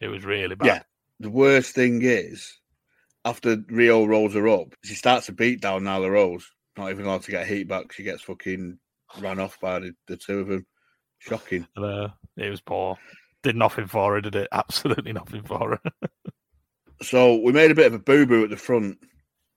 [0.02, 0.68] It was really bad.
[0.68, 0.82] Yeah.
[1.20, 2.60] The worst thing is,
[3.24, 6.52] after Riho rolls her up, she starts a beat down Nyla Rose.
[6.78, 7.94] Not even allowed to get heat back.
[7.94, 8.78] She gets fucking
[9.20, 10.66] ran off by the, the two of them.
[11.20, 11.66] Shocking.
[11.78, 12.98] Uh, it was poor.
[13.44, 14.50] Did nothing for her, did it?
[14.52, 15.92] Absolutely nothing for her.
[17.02, 18.98] So we made a bit of a boo boo at the front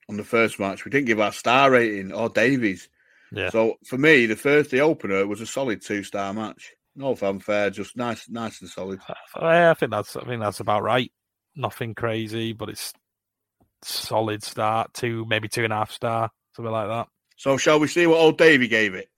[0.08, 0.84] on the first match.
[0.84, 2.88] We didn't give our star rating or Davies.
[3.32, 6.72] Yeah, So for me, the first the opener was a solid two star match.
[6.96, 9.00] No fanfare, just nice, nice and solid.
[9.08, 11.12] Uh, I think that's I think that's about right.
[11.54, 12.92] Nothing crazy, but it's
[13.82, 14.94] solid start.
[14.94, 17.08] Two, maybe two and a half star, something like that.
[17.36, 19.08] So shall we see what old Davy gave it?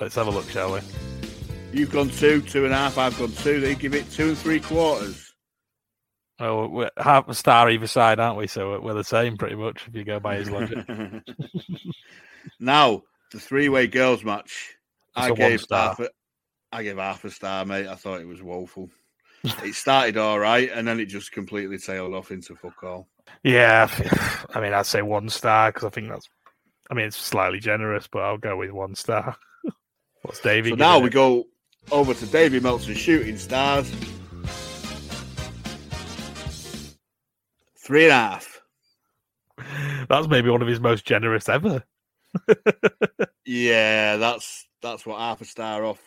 [0.00, 0.80] Let's have a look, shall we?
[1.72, 2.98] You've gone two, two and a half.
[2.98, 3.60] I've gone two.
[3.60, 5.32] They give it two and three quarters.
[6.38, 8.46] Oh, we're half a star either side, aren't we?
[8.46, 10.78] So we're the same, pretty much, if you go by his logic.
[12.60, 14.76] now the three-way girls match.
[15.16, 16.00] It's I gave half.
[16.00, 16.08] A,
[16.72, 17.86] I gave half a star, mate.
[17.86, 18.90] I thought it was woeful.
[19.44, 23.08] it started all right, and then it just completely tailed off into fuck all.
[23.42, 23.88] Yeah,
[24.54, 26.28] I mean, I'd say one star because I think that's.
[26.90, 29.36] I mean, it's slightly generous, but I'll go with one star.
[30.22, 30.70] What's Davey?
[30.70, 31.04] So now it?
[31.04, 31.44] we go
[31.92, 33.90] over to Davy Meltzer shooting stars.
[37.76, 38.60] Three and a half.
[40.08, 41.84] That's maybe one of his most generous ever.
[43.50, 46.00] Yeah, that's that's what half a star off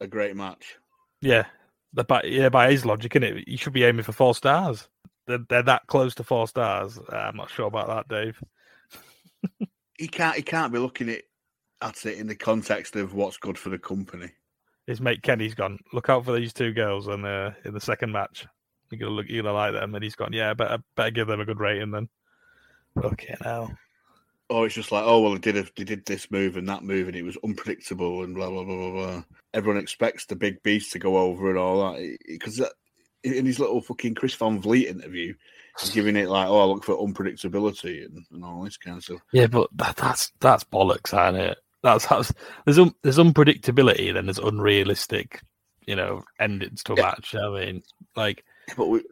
[0.00, 0.76] a great match.
[1.20, 1.46] Yeah,
[1.94, 3.42] the, by, yeah, by his logic, innit?
[3.48, 4.88] You should be aiming for four stars.
[5.26, 6.96] They're, they're that close to four stars.
[6.98, 8.40] Uh, I'm not sure about that, Dave.
[9.98, 11.22] He can't he can't be looking at
[11.80, 14.30] at it in the context of what's good for the company.
[14.86, 15.78] His mate Kenny's gone.
[15.94, 18.46] Look out for these two girls in the in the second match.
[18.90, 20.34] You're gonna look, you're gonna like them, and he's gone.
[20.34, 22.10] Yeah, better better give them a good rating then.
[23.02, 23.70] Okay, now
[24.48, 26.84] Or it's just like, oh well, they did a, they did this move and that
[26.84, 29.22] move, and it was unpredictable and blah blah blah blah blah.
[29.54, 32.62] Everyone expects the big beast to go over and all that because
[33.24, 35.34] in his little fucking Chris Van Vliet interview,
[35.80, 39.04] he's giving it like, oh, I look for unpredictability and, and all this kind of
[39.04, 39.20] stuff.
[39.32, 41.58] Yeah, but that, that's that's bollocks, isn't it?
[41.82, 42.32] That's, that's
[42.64, 45.42] there's un, there's unpredictability, then there's unrealistic,
[45.86, 47.02] you know, endings to a Yeah.
[47.02, 47.34] match.
[47.34, 47.82] I mean,
[48.14, 48.44] like,
[48.76, 49.02] But we,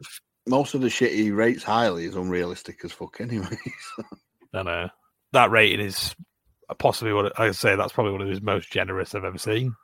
[0.47, 3.57] most of the shit he rates highly is unrealistic as fuck anyway.
[3.97, 4.03] so.
[4.53, 4.89] I know
[5.35, 6.15] that rating is
[6.79, 7.75] possibly what I say.
[7.75, 9.75] That's probably one of his most generous I've ever seen.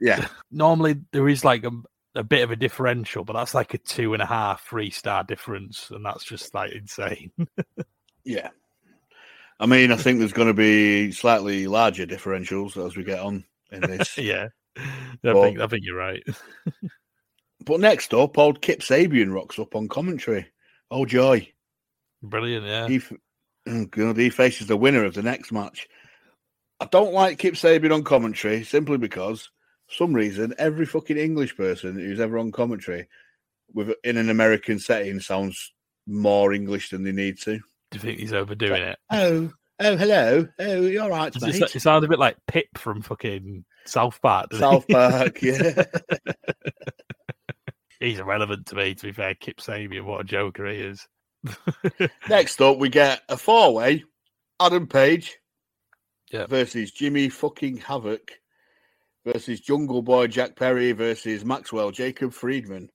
[0.00, 1.70] yeah, Normally there is like a,
[2.14, 5.22] a bit of a differential, but that's like a two and a half, three star
[5.24, 7.30] difference, and that's just like insane.
[8.24, 8.50] yeah.
[9.60, 13.44] I mean, I think there's going to be slightly larger differentials as we get on
[13.70, 14.18] in this.
[14.18, 14.82] yeah, I
[15.22, 16.22] Well- think I think you're right.
[17.64, 20.46] But next up, old Kip Sabian rocks up on commentary.
[20.90, 21.50] Oh joy!
[22.22, 22.88] Brilliant, yeah.
[22.88, 23.00] He,
[23.90, 25.88] God, he faces the winner of the next match.
[26.80, 29.50] I don't like Kip Sabian on commentary simply because,
[29.86, 33.08] for some reason, every fucking English person who's ever on commentary
[33.72, 35.72] with in an American setting sounds
[36.06, 37.58] more English than they need to.
[37.58, 38.98] Do you think he's overdoing it?
[39.10, 40.48] Oh, oh, hello.
[40.58, 41.54] Oh, you're right, mate.
[41.54, 44.52] It, it sounds a bit like Pip from fucking South Park.
[44.52, 44.86] South?
[44.90, 45.84] Park, yeah.
[48.00, 49.34] He's irrelevant to me, to be fair.
[49.34, 51.06] Kip Sabian, what a joker he is.
[52.28, 54.04] Next up, we get a four way
[54.60, 55.38] Adam Page
[56.30, 56.46] Yeah.
[56.46, 58.32] versus Jimmy fucking Havoc
[59.26, 62.90] versus Jungle Boy Jack Perry versus Maxwell Jacob Friedman.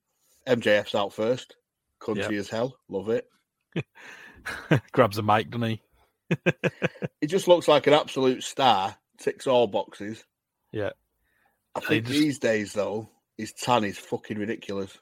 [0.47, 1.55] MJF's out first.
[1.99, 2.39] Country Yeah.
[2.39, 2.77] as hell.
[2.87, 3.27] Love it.
[4.91, 5.81] Grabs a mic, doesn't he?
[7.21, 8.95] he just looks like an absolute star.
[9.19, 10.23] Ticks all boxes.
[10.71, 10.91] Yeah.
[11.75, 14.97] I think just- these days, though, his tan is fucking ridiculous.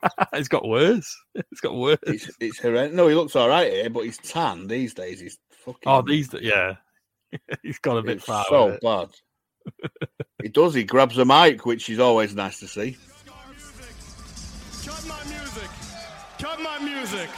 [0.32, 1.16] it's got worse.
[1.34, 1.98] It's got worse.
[2.06, 2.96] It's, it's horrendous.
[2.96, 5.20] No, he looks all right here, but he's tan these days.
[5.20, 5.80] He's fucking.
[5.86, 6.76] Oh, these, yeah.
[7.62, 8.44] He's got a bit it's far.
[8.48, 8.80] so it.
[8.82, 9.08] bad.
[10.42, 10.74] he does.
[10.74, 12.96] He grabs a mic, which is always nice to see.
[14.84, 15.70] Cut my music.
[16.38, 17.30] Cut my music.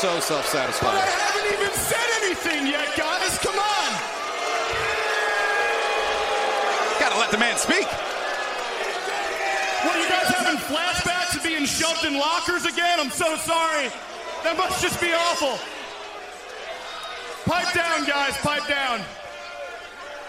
[0.00, 0.88] So self-satisfied.
[0.88, 3.38] I haven't even said anything yet, guys.
[3.38, 4.20] Come on.
[6.98, 8.09] Gotta let the man speak.
[9.82, 13.00] What, are you guys having flashbacks of being shoved in lockers again?
[13.00, 13.88] I'm so sorry.
[14.44, 15.56] That must just be awful.
[17.50, 18.36] Pipe down, guys.
[18.38, 19.00] Pipe down.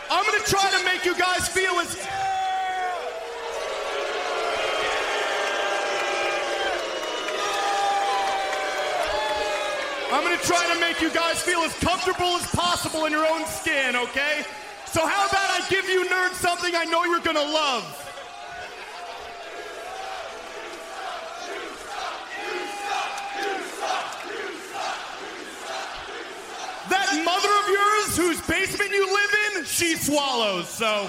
[0.09, 1.97] I'm to try to make you guys feel as.
[10.13, 13.45] I'm to try to make you guys feel as comfortable as possible in your own
[13.45, 14.43] skin, okay?
[14.85, 17.97] So, how about I give you nerds something I know you're to love?
[26.89, 31.07] That mother of yours whose basement you live in, she swallows, so.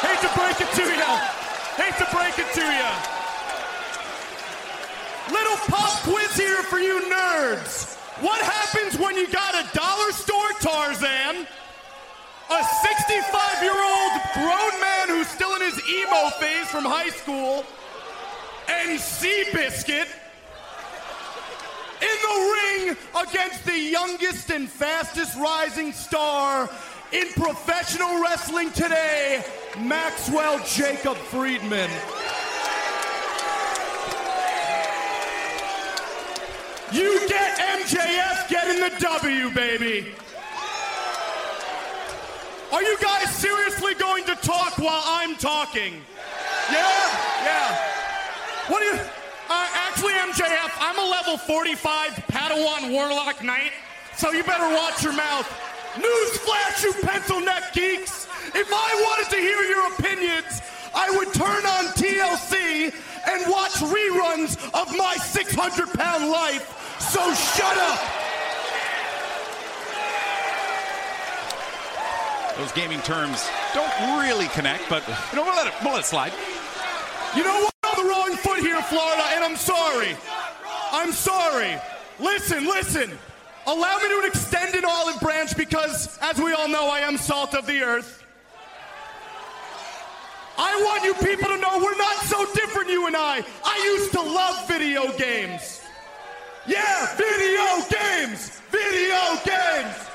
[0.00, 1.12] Hate to break it to you.
[1.76, 2.92] Hate to break it to you.
[5.36, 7.96] Little pop quiz here for you nerds.
[8.22, 11.46] What happens when you got a dollar store Tarzan,
[12.50, 17.64] a 65 year old grown man who's still in his emo phase from high school,
[18.68, 20.08] and Seabiscuit
[22.10, 22.96] in the ring
[23.28, 26.68] against the youngest and fastest rising star
[27.12, 29.44] in professional wrestling today,
[29.80, 31.90] Maxwell Jacob Friedman.
[36.92, 40.14] You get MJF getting the W, baby.
[42.72, 45.94] Are you guys seriously going to talk while I'm talking?
[46.70, 47.44] Yeah?
[47.44, 47.76] Yeah.
[48.68, 49.23] What do you.
[50.12, 53.72] MJF, I'm a level 45 Padawan Warlock Knight,
[54.16, 55.46] so you better watch your mouth.
[55.94, 58.26] Newsflash, you pencil neck geeks!
[58.54, 60.62] If I wanted to hear your opinions,
[60.94, 62.92] I would turn on TLC
[63.26, 68.00] and watch reruns of my 600 pound life, so shut up!
[72.56, 76.06] Those gaming terms don't really connect, but you know, we'll let it, we'll let it
[76.06, 76.32] slide.
[77.36, 77.73] You know what?
[77.96, 80.16] The wrong foot here, Florida, and I'm sorry.
[80.90, 81.76] I'm sorry.
[82.18, 83.10] Listen, listen.
[83.66, 87.54] Allow me to extend an olive branch because, as we all know, I am salt
[87.54, 88.24] of the earth.
[90.58, 93.44] I want you people to know we're not so different, you and I.
[93.64, 95.80] I used to love video games.
[96.66, 98.60] Yeah, video games!
[98.70, 100.08] Video games!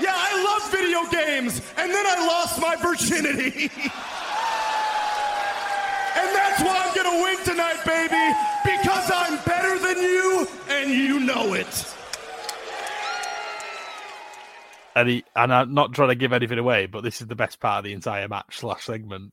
[0.00, 3.70] Yeah, I love video games, and then I lost my virginity.
[6.30, 11.18] And that's why I'm gonna win tonight, baby, because I'm better than you, and you
[11.18, 11.94] know it.
[14.94, 17.58] And, he, and I'm not trying to give anything away, but this is the best
[17.58, 19.32] part of the entire match slash segment.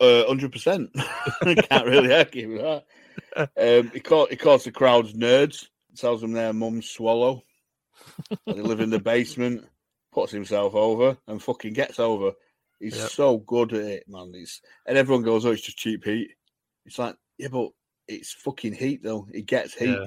[0.00, 0.94] Uh, hundred percent.
[1.42, 2.82] Can't really argue with
[3.36, 3.50] that.
[3.56, 5.66] Um, he caught he calls the crowds nerds.
[5.96, 7.42] Tells them their mum's swallow.
[8.46, 9.66] they live in the basement.
[10.12, 12.32] Puts himself over and fucking gets over.
[12.80, 13.10] He's Yep.
[13.10, 14.32] so good at it, man.
[14.34, 16.30] He's and everyone goes, "Oh, it's just cheap heat."
[16.86, 17.70] It's like, yeah, but
[18.06, 19.26] it's fucking heat though.
[19.32, 19.88] It gets heat.
[19.90, 20.06] Yeah.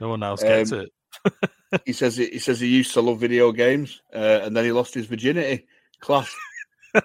[0.00, 1.50] No one else gets Um, it.
[1.86, 4.94] He says he says he used to love video games, uh, and then he lost
[4.94, 5.66] his virginity.
[6.00, 6.34] Class.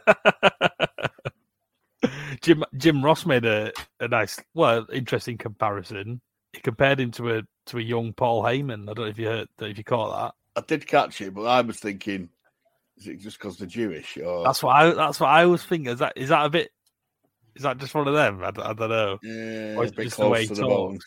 [2.42, 6.22] Jim Jim Ross made a, a nice, well, interesting comparison.
[6.54, 8.84] He compared him to a to a young Paul Heyman.
[8.90, 10.62] I don't know if you heard, if you caught that.
[10.62, 12.30] I did catch it, but I was thinking,
[13.00, 14.18] is it just because they're Jewish?
[14.18, 15.92] Or That's what I that's what I was thinking.
[15.94, 16.70] Is that is that a bit?
[17.56, 18.42] Is that just one of them?
[18.44, 19.18] I don't know.
[19.24, 20.94] yeah, Or is just the way he to the bone.
[20.94, 21.06] talks?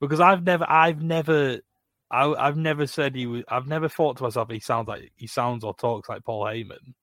[0.00, 1.60] Because I've never, I've never,
[2.10, 3.44] I, I've never said he was.
[3.48, 6.94] I've never thought to myself he sounds like he sounds or talks like Paul Heyman.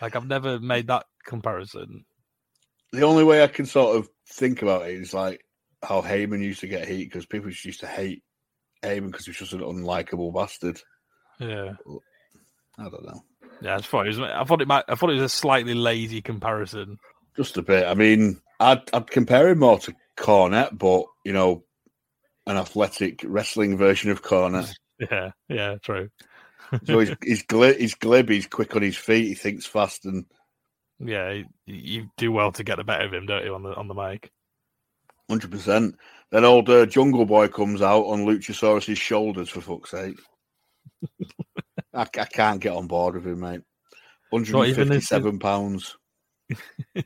[0.00, 2.04] Like I've never made that comparison.
[2.92, 5.44] The only way I can sort of think about it is like
[5.82, 8.22] how Heyman used to get heat because people just used to hate
[8.82, 10.80] Heyman because he was just an unlikable bastard.
[11.40, 11.72] Yeah,
[12.78, 13.22] I don't know,
[13.60, 13.76] yeah.
[13.76, 14.20] I thought it was.
[14.20, 14.84] I thought it might.
[14.88, 16.98] I thought it was a slightly lazy comparison.
[17.36, 17.86] just a bit.
[17.86, 21.64] I mean, I'd I'd compare him more to Cornette, but you know,
[22.46, 24.72] an athletic wrestling version of Cornette.
[25.10, 26.10] Yeah, yeah, true.
[26.84, 30.26] so he's he's, he's glib, he's quick on his feet, he thinks fast, and
[31.00, 33.74] Yeah, you, you do well to get the better of him, don't you, on the
[33.74, 34.30] on the mic?
[35.28, 35.96] hundred percent.
[36.30, 40.20] Then old uh, Jungle Boy comes out on Luchasaurus's shoulders for fuck's sake.
[41.94, 43.60] I, I can't get on board with him, mate.
[44.32, 45.96] Hundred and fifty-seven pounds.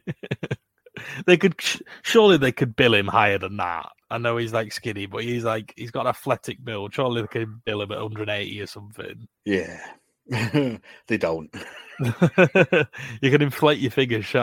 [1.26, 1.54] they could
[2.02, 3.90] surely they could bill him higher than that.
[4.10, 6.94] I know he's like skinny, but he's like he's got an athletic build.
[6.94, 9.26] Surely they could bill him at 180 or something.
[9.44, 9.80] Yeah,
[10.28, 11.54] they don't.
[12.00, 14.36] you can inflate your figures sh-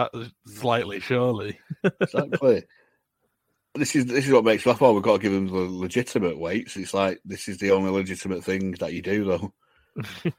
[0.45, 1.59] slightly, surely.
[2.01, 2.63] Exactly.
[3.75, 4.81] this is this is what makes me laugh.
[4.81, 6.75] Oh, we've got to give him the legitimate weights.
[6.75, 9.53] It's like this is the only legitimate thing that you do, though,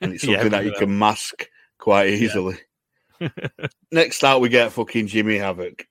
[0.01, 0.79] and it's Yeah, something that you yeah.
[0.79, 1.49] can mask
[1.79, 2.59] quite easily.
[3.93, 5.87] Next out, we get fucking Jimmy Havoc.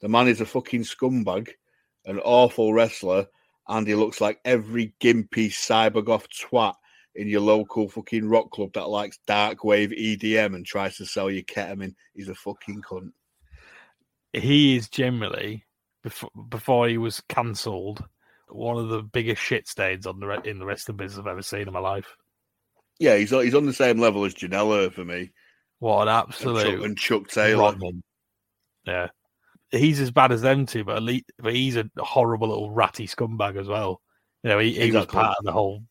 [0.00, 1.50] The man is a fucking scumbag,
[2.06, 3.26] an awful wrestler,
[3.68, 6.74] and he looks like every gimpy cybergoth twat
[7.14, 11.30] in your local fucking rock club that likes dark wave EDM and tries to sell
[11.30, 11.94] you ketamine.
[12.14, 13.12] He's a fucking cunt.
[14.32, 15.64] he is generally
[16.02, 18.04] before before he was cancelled
[18.48, 21.42] one of the biggest shit stains on the re- in the wrestling business I've ever
[21.42, 22.16] seen in my life.
[22.98, 25.32] Yeah, he's he's on the same level as Janela for me.
[25.78, 27.62] What an and absolute Chuck, and Chuck Taylor.
[27.62, 28.02] Rodman.
[28.86, 29.08] Yeah,
[29.70, 33.06] he's as bad as them two, but at least but he's a horrible little ratty
[33.06, 34.00] scumbag as well.
[34.42, 35.82] You know, he, he was part of the whole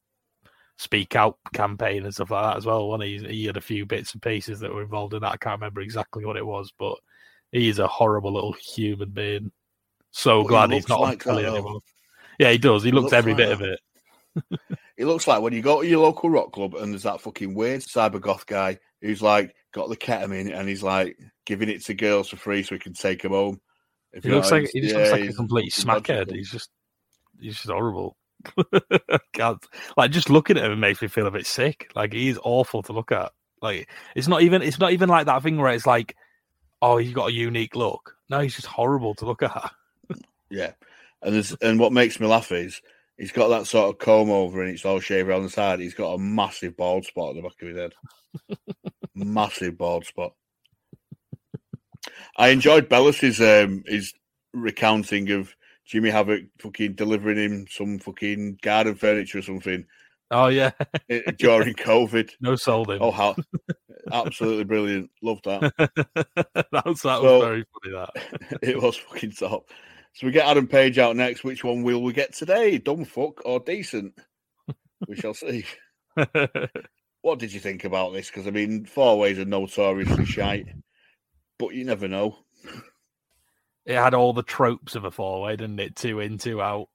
[0.78, 2.88] speak out campaign and stuff like that as well.
[2.88, 5.34] One he he had a few bits and pieces that were involved in that.
[5.34, 6.97] I can't remember exactly what it was, but
[7.51, 9.51] he is a horrible little human being.
[10.12, 11.82] So he glad he's not like on telly anymore.
[12.39, 12.84] Yeah, he does.
[12.84, 13.54] He, looks, looks every like bit that.
[13.54, 13.80] of it.
[14.97, 17.55] It looks like when you go to your local rock club and there's that fucking
[17.55, 21.93] weird cyber goth guy who's like got the ketamine and he's like giving it to
[21.93, 23.59] girls for free so he can take them home.
[24.13, 26.31] If He looks like he just Yeah, looks like a complete smackhead.
[26.31, 26.69] He's just
[27.39, 28.17] he's just horrible.
[29.34, 29.65] Can't
[29.97, 31.91] like just looking at him makes me feel a bit sick.
[31.95, 33.31] Like he's awful to look at.
[33.61, 36.15] Like it's not even it's not even like that thing where it's like,
[36.81, 38.15] oh, he's got a unique look.
[38.29, 39.71] No, he's just horrible to look at.
[40.49, 40.73] Yeah,
[41.23, 42.79] and there's and what makes me laugh is
[43.18, 45.80] he's got that sort of comb over and it's all shaved on the side.
[45.80, 47.93] He's got a massive bald spot at the back of his head.
[49.16, 50.34] massive bald spot.
[52.38, 54.14] I enjoyed Bellis's um his
[54.53, 55.55] recounting of
[55.86, 59.86] Jimmy Havoc fucking delivering him some fucking garden furniture or something
[60.32, 60.72] Oh yeah,
[61.09, 62.32] eh, during COVID.
[62.41, 62.97] no sold him.
[63.01, 63.36] Oh, how
[64.11, 65.11] absolutely brilliant!
[65.22, 65.61] Love that.
[65.78, 67.93] that was that So- was very funny.
[67.93, 69.66] That it was fucking top.
[70.14, 71.43] So we get Adam Page out next.
[71.43, 72.78] Which one will we get today?
[72.78, 74.14] Dumb fuck or decent?
[75.07, 75.66] We shall see.
[77.24, 78.28] What did you think about this?
[78.28, 80.68] Because I mean, four ways are notoriously shite,
[81.57, 82.38] but you never know.
[83.86, 85.95] it had all the tropes of a four way, didn't it?
[85.95, 86.89] Two in, two out.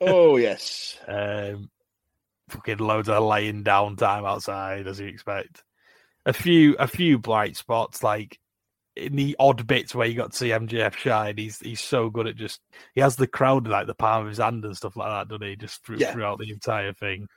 [0.00, 1.68] Oh yes, Um,
[2.48, 5.62] fucking loads of laying down time outside, as you expect.
[6.24, 8.38] A few, a few bright spots, like
[8.98, 11.36] in the odd bits where you got to see MJF shine.
[11.36, 12.60] He's he's so good at just
[12.94, 15.28] he has the crowd in, like the palm of his hand and stuff like that,
[15.28, 15.56] doesn't he?
[15.56, 16.12] Just through, Yeah.
[16.12, 17.28] throughout the entire thing,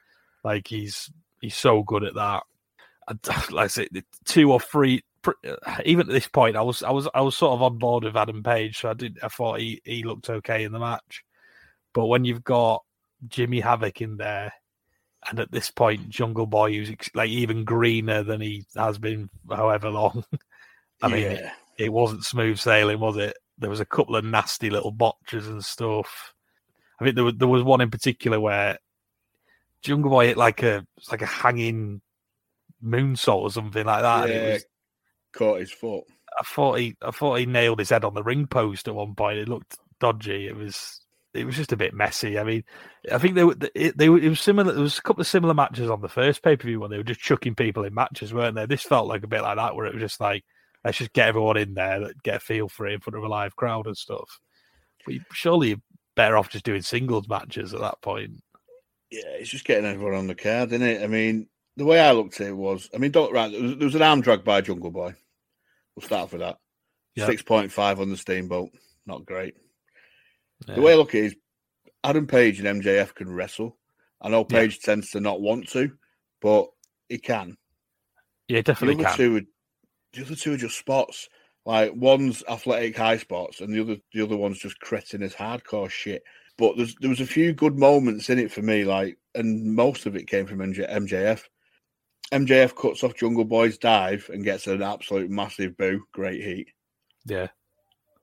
[0.44, 2.44] like he's he's so good at that.
[3.08, 3.20] And,
[3.52, 5.04] like I said, the two or three.
[5.26, 5.56] Uh,
[5.86, 8.16] even at this point, I was I was I was sort of on board with
[8.18, 11.24] Adam Page, so I did I thought he he looked okay in the match.
[11.94, 12.84] But when you've got
[13.28, 14.52] Jimmy Havoc in there,
[15.30, 19.90] and at this point, Jungle Boy, who's like even greener than he has been however
[19.92, 20.24] long.
[21.02, 23.38] I mean, it, yeah, it wasn't smooth sailing, was it?
[23.58, 26.34] There was a couple of nasty little botches and stuff.
[27.00, 28.78] I think there was there was one in particular where
[29.82, 32.02] Jungle Boy hit like a like a hanging
[32.84, 34.24] moonsault or something like that.
[34.24, 34.54] and it yeah.
[34.54, 34.66] was,
[35.34, 36.04] Caught his foot.
[36.40, 39.16] I thought he I thought he nailed his head on the ring post at one
[39.16, 39.40] point.
[39.40, 40.48] It looked dodgy.
[40.48, 41.02] It was
[41.34, 42.38] it was just a bit messy.
[42.38, 42.64] I mean,
[43.12, 44.74] I think they were it, they were, it was similar.
[44.74, 46.98] There was a couple of similar matches on the first pay per view when they
[46.98, 48.66] were just chucking people in matches, weren't they?
[48.66, 50.44] This felt like a bit like that, where it was just like
[50.84, 53.24] let's just get everyone in there, that get a feel for it in front of
[53.24, 54.40] a live crowd and stuff.
[55.06, 55.82] But you, surely you're
[56.16, 58.42] better off just doing singles matches at that point.
[59.10, 61.04] Yeah, it's just getting everyone on the card, isn't it?
[61.04, 63.52] I mean, the way I looked at it was, I mean, don't right.
[63.52, 65.14] There was, there was an arm drag by Jungle Boy.
[65.96, 66.58] We'll start off with that.
[67.16, 67.26] Yeah.
[67.26, 68.70] Six point five on the steamboat.
[69.06, 69.56] Not great.
[70.68, 70.76] Yeah.
[70.76, 71.36] The way I look at it is
[72.04, 73.78] Adam Page and MJF can wrestle.
[74.22, 74.60] I know Yeah.
[74.60, 75.92] Page tends to not want to,
[76.42, 76.68] but
[77.10, 77.58] he can.
[78.48, 79.18] yeah, The definitely other can.
[79.18, 79.46] two,
[80.14, 81.30] the other two are just spots.
[81.66, 86.24] Like one's athletic high spots, and the other the other one's just cretinous hardcore shit.
[86.58, 90.06] But there's there was a few good moments in it for me, like, and most
[90.06, 91.44] of it came from MJ, MJF.
[92.32, 96.04] MJF cuts off Jungle Boy's dive and gets an absolute massive boo.
[96.14, 96.70] Great heat.
[97.26, 97.48] Yeah,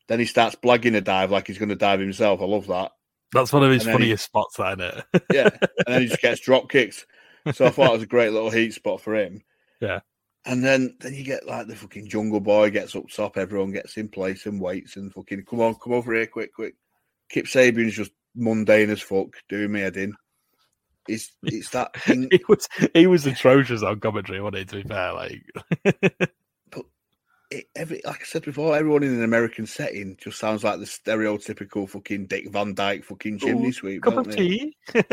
[0.08, 2.40] Then he starts blagging a dive like he's going to dive himself.
[2.40, 2.90] I love that.
[3.32, 5.04] that's one of his then he- funniest spots, isn't it?
[5.32, 7.06] Yeah, and then he just gets drop kicks.
[7.52, 9.42] So I thought it was a great little heat spot for him.
[9.80, 10.00] Yeah.
[10.48, 13.98] And then then you get like the fucking jungle boy gets up top, everyone gets
[13.98, 16.74] in place and waits and fucking come on, come over here quick, quick.
[17.28, 20.14] Kip Sabian's just mundane as fuck, doing me head in.
[21.06, 22.28] It's it's that thing.
[22.30, 24.64] he was he was atrocious on commentary, wasn't he?
[24.64, 25.42] To be fair, like
[26.70, 26.84] but
[27.50, 30.86] it, every, like I said before, everyone in an American setting just sounds like the
[30.86, 34.02] stereotypical fucking Dick Van Dyke fucking chimney Ooh, sweep.
[34.02, 34.36] cup of they?
[34.36, 34.76] tea.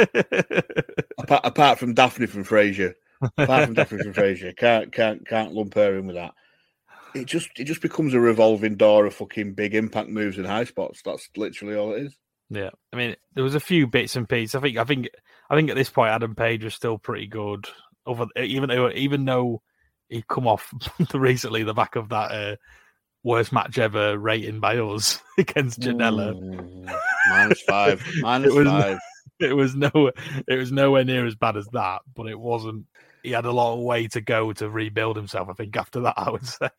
[1.18, 2.94] Apart, apart from Daphne from Frasier,
[3.38, 6.34] apart from Daphne from Frasier, can't can't can't lump her in with that.
[7.14, 10.66] It just it just becomes a revolving door of fucking big impact moves and high
[10.66, 11.02] spots.
[11.04, 12.18] That's literally all it is.
[12.50, 14.54] Yeah, I mean, there was a few bits and pieces.
[14.54, 15.10] I think, I think,
[15.50, 17.68] I think at this point, Adam Page was still pretty good.
[18.06, 19.62] Over even though, even though
[20.10, 20.72] he'd come off
[21.14, 22.56] recently the back of that uh,
[23.24, 26.36] worst match ever rating by us against Janela.
[26.36, 26.96] Mm,
[27.30, 29.00] minus five, minus was- five.
[29.40, 29.90] It was no,
[30.48, 32.86] it was nowhere near as bad as that, but it wasn't.
[33.22, 35.50] He had a long way to go to rebuild himself.
[35.50, 36.70] I think after that, I would say.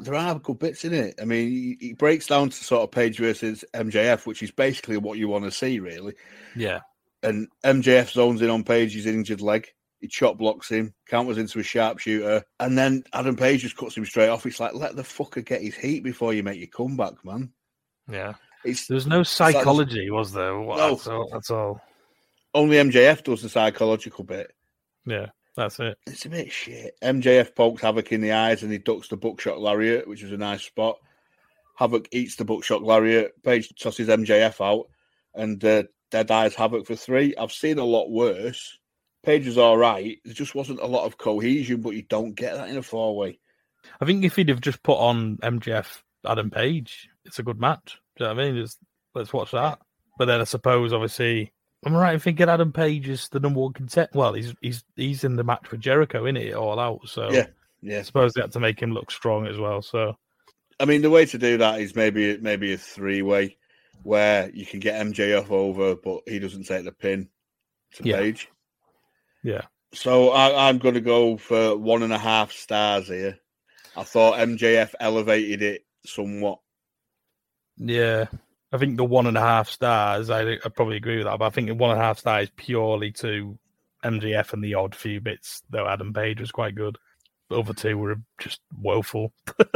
[0.00, 1.14] There are good bits in it.
[1.20, 5.18] I mean, he, breaks down to sort of Page versus MJF, which is basically what
[5.18, 6.14] you want to see, really.
[6.56, 6.80] Yeah,
[7.22, 9.68] And MJF zones in on Page's injured leg.
[10.00, 14.04] He chop blocks him, counters into a sharpshooter, and then Adam Page just cuts him
[14.04, 14.44] straight off.
[14.44, 17.52] It's like, let the fucker get his heat before you make your comeback, man.
[18.10, 18.34] yeah.
[18.64, 20.58] It's There was no psychology, was there?
[20.60, 20.90] Well, No.
[20.90, 21.28] That's all.
[21.32, 21.80] That's all.
[22.54, 24.52] only MJF does the psychological bit.
[25.06, 25.98] Yeah, that's it.
[26.06, 26.96] It's a bit shit.
[27.02, 30.36] MJF pokes Havoc in the eyes and he ducks the buckshot lariat, which was a
[30.36, 30.98] nice spot.
[31.76, 33.42] Havoc eats the buckshot lariat.
[33.42, 34.88] Page tosses MJF out
[35.34, 37.34] and uh, dead eyes Havoc for three.
[37.36, 38.78] I've seen a lot worse.
[39.24, 40.18] Page was all right.
[40.24, 43.16] There just wasn't a lot of cohesion, but you don't get that in a four
[43.16, 43.38] way.
[44.00, 47.98] I think if he'd have just put on MJF Adam Page, it's a good match.
[48.16, 48.62] Do you know what I mean?
[48.62, 48.78] Just
[49.14, 49.78] let's watch that.
[50.18, 51.52] But then I suppose, obviously,
[51.84, 54.10] I'm right in thinking Adam Page is the number one contender.
[54.14, 57.00] Well, he's he's he's in the match with Jericho, in it all out.
[57.08, 57.46] So Yeah, I
[57.82, 58.02] yeah.
[58.02, 59.82] suppose they had to make him look strong as well.
[59.82, 60.16] So
[60.80, 63.56] I mean, the way to do that is maybe maybe a three way
[64.02, 67.28] where you can get MJF over, but he doesn't take the pin
[67.94, 68.18] to Yeah.
[68.18, 68.48] Page.
[69.42, 69.62] yeah,
[69.94, 73.38] So I, I'm going to go for one and a half stars here.
[73.96, 76.58] I thought MJF elevated it somewhat.
[77.76, 78.26] Yeah.
[78.72, 80.30] I think the one and a half stars.
[80.30, 81.38] I I probably agree with that.
[81.38, 83.58] But I think the one and a half stars purely to
[84.04, 85.62] MJF and the odd few bits.
[85.70, 86.98] Though Adam Page was quite good.
[87.50, 89.32] The other two were just woeful.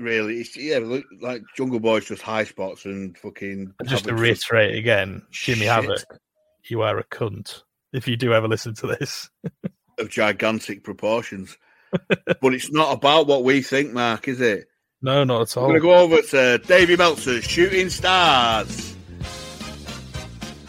[0.00, 3.74] Really, it's, yeah, look, like Jungle Boy's just high spots and fucking.
[3.84, 5.68] Just to reiterate again, Jimmy shit.
[5.68, 6.18] Havoc,
[6.64, 7.64] you are a cunt.
[7.92, 9.28] If you do ever listen to this,
[9.98, 11.58] of gigantic proportions.
[12.08, 14.68] but it's not about what we think, Mark, is it?
[15.02, 15.68] No, not at all.
[15.68, 18.94] We're going to go over to Davey Meltzer's Shooting Stars.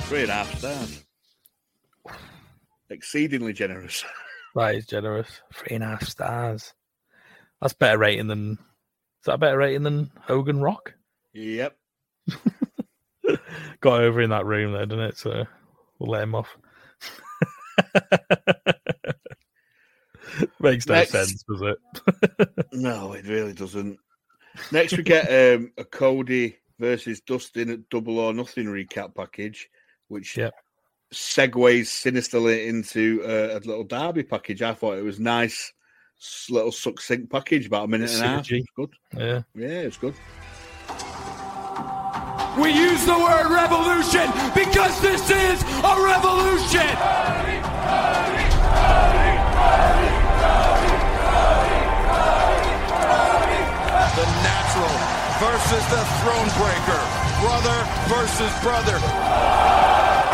[0.07, 1.03] Three and a half stars.
[2.89, 4.03] Exceedingly generous.
[4.53, 5.29] That is generous.
[5.53, 6.73] Three and a half stars.
[7.61, 8.51] That's better rating than.
[8.51, 8.57] Is
[9.27, 10.93] that a better rating than Hogan Rock?
[11.32, 11.73] Yep.
[13.79, 15.17] Got over in that room there, didn't it?
[15.17, 15.45] So
[15.99, 16.57] we'll let him off.
[20.59, 21.11] Makes no Next.
[21.11, 21.77] sense, does it?
[22.73, 23.99] No, it really doesn't.
[24.72, 25.26] Next, we get
[25.56, 29.70] um, a Cody versus Dustin at Double or Nothing recap package,
[30.08, 30.54] which Yep.
[31.14, 34.62] segues sinisterly into uh, a little Darby package.
[34.62, 35.72] I thought it was nice,
[36.49, 38.52] little succinct package, about a minute and a half.
[38.52, 38.93] It's good.
[39.16, 39.41] Yeah.
[39.56, 40.16] Yeah, it's good.
[42.60, 46.91] We use the word revolution because this is a revolution.
[46.91, 48.41] The
[54.72, 57.01] versus the throne breaker.
[57.41, 57.76] Brother
[58.07, 58.95] versus brother.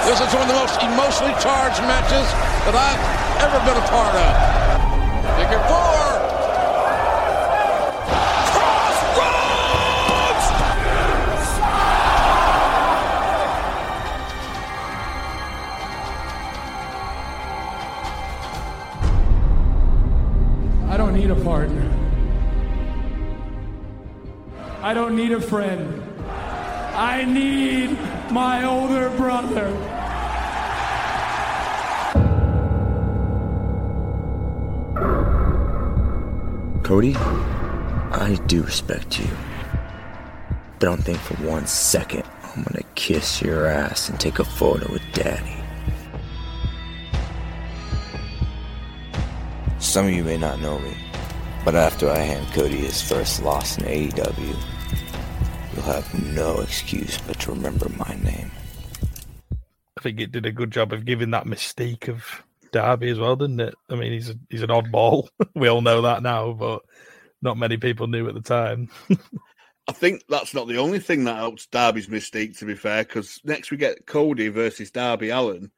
[0.06, 2.28] This is one of the most emotionally charged matches
[2.66, 3.02] that I've
[3.42, 5.38] ever been a part of.
[5.38, 6.07] Figure four.
[24.88, 26.02] I don't need a friend.
[26.96, 27.90] I need
[28.32, 29.68] my older brother.
[36.84, 39.28] Cody, I do respect you.
[40.80, 44.90] But don't think for one second I'm gonna kiss your ass and take a photo
[44.90, 45.58] with Daddy.
[49.80, 50.96] Some of you may not know me,
[51.66, 54.77] but after I hand Cody his first loss in AEW,
[55.78, 58.52] you'll have no excuse but to remember my name.
[59.52, 63.36] I think it did a good job of giving that mystique of Darby as well,
[63.36, 63.76] didn't it?
[63.90, 65.28] I mean, he's a, he's an oddball.
[65.56, 66.82] we all know that now, but
[67.44, 68.90] not many people knew at the time.
[69.88, 73.40] I think that's not the only thing that helps Darby's mystique, to be fair, because
[73.44, 75.72] next we get Cody versus Darby Allin.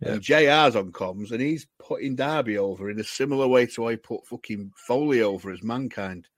[0.00, 3.88] And JR's on comms and he's putting Darby over in a similar way to how
[3.88, 6.28] he put fucking Foley over as mankind,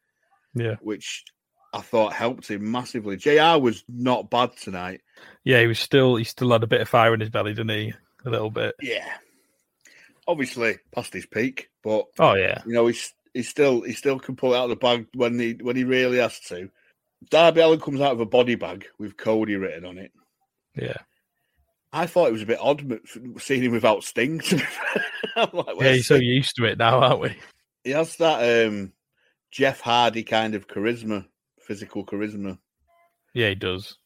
[0.55, 1.24] Yeah, which
[1.72, 3.16] I thought helped him massively.
[3.16, 5.00] JR was not bad tonight.
[5.44, 5.60] yeah.
[5.60, 7.92] He was still he still had a bit of fire in his belly, didn't he?
[8.24, 8.74] A little bit.
[8.82, 9.08] Yeah.
[10.26, 14.36] Obviously past his peak, but Oh yeah, you know, he's he still he still can
[14.36, 16.70] pull it out of the bag when he when he really has to.
[17.30, 20.12] Darby Allin comes out of a body bag with Cody written on it.
[20.74, 20.96] yeah.
[21.92, 23.00] I thought it was a bit odd
[23.38, 24.38] seeing him without Sting.
[24.38, 25.04] to be fair.
[25.36, 27.36] I'm like, Yeah, he's you're so used to it now, aren't we?
[27.82, 28.92] He has that um,
[29.50, 31.26] Jeff Hardy kind of charisma,
[31.70, 32.58] physical charisma.
[33.32, 33.96] Yeah, he does.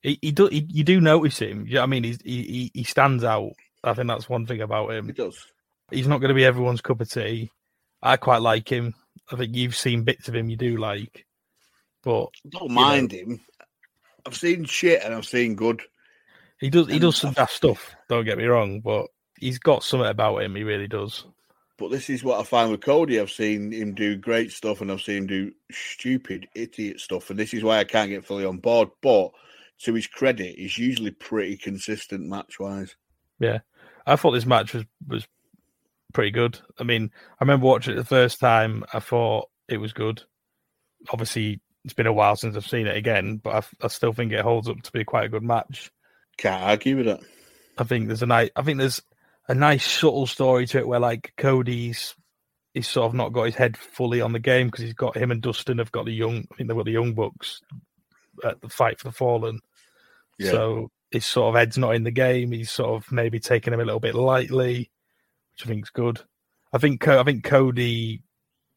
[0.00, 1.66] He, he do he, you do notice him.
[1.68, 3.52] Yeah, I mean, he's, he he he stands out.
[3.84, 5.06] I think that's one thing about him.
[5.08, 5.36] He does.
[5.90, 7.50] He's not going to be everyone's cup of tea.
[8.02, 8.94] I quite like him.
[9.30, 11.26] I think you've seen bits of him you do like,
[12.02, 13.40] but Don't know- mind him.
[14.26, 15.82] I've seen shit and I've seen good.
[16.58, 17.94] he does he does some daft stuff.
[18.08, 19.06] Don't get me wrong, but
[19.38, 20.54] he's got something about him.
[20.56, 21.26] He really does.
[21.80, 23.18] But this is what I find with Cody.
[23.18, 27.30] I've seen him do great stuff and I've seen him do stupid, idiot stuff.
[27.30, 28.90] And this is why I can't get fully on board.
[29.00, 29.30] But
[29.84, 32.96] to his credit, he's usually pretty consistent match wise.
[33.38, 33.60] Yeah,
[34.06, 35.26] I thought this match was was
[36.12, 36.60] pretty good.
[36.78, 37.10] I mean,
[37.40, 38.84] I remember watching it the first time.
[38.92, 40.22] I thought it was good.
[41.10, 44.32] Obviously, it's been a while since I've seen it again, but I, I still think
[44.32, 45.90] it holds up to be quite a good match.
[46.36, 47.20] Can't argue with that.
[47.78, 49.00] I think there's a nice, I think there's
[49.48, 52.14] a nice subtle story to it where like Cody's
[52.74, 55.30] he's sort of not got his head fully on the game because he's got him
[55.30, 57.60] and Dustin have got the young, I think they've got the young bucks
[58.44, 59.60] at the fight for the fallen.
[60.38, 60.52] Yeah.
[60.52, 62.52] So his sort of head's not in the game.
[62.52, 64.90] He's sort of maybe taking him a little bit lightly,
[65.52, 66.20] which I think is good.
[66.72, 68.22] I think I think Cody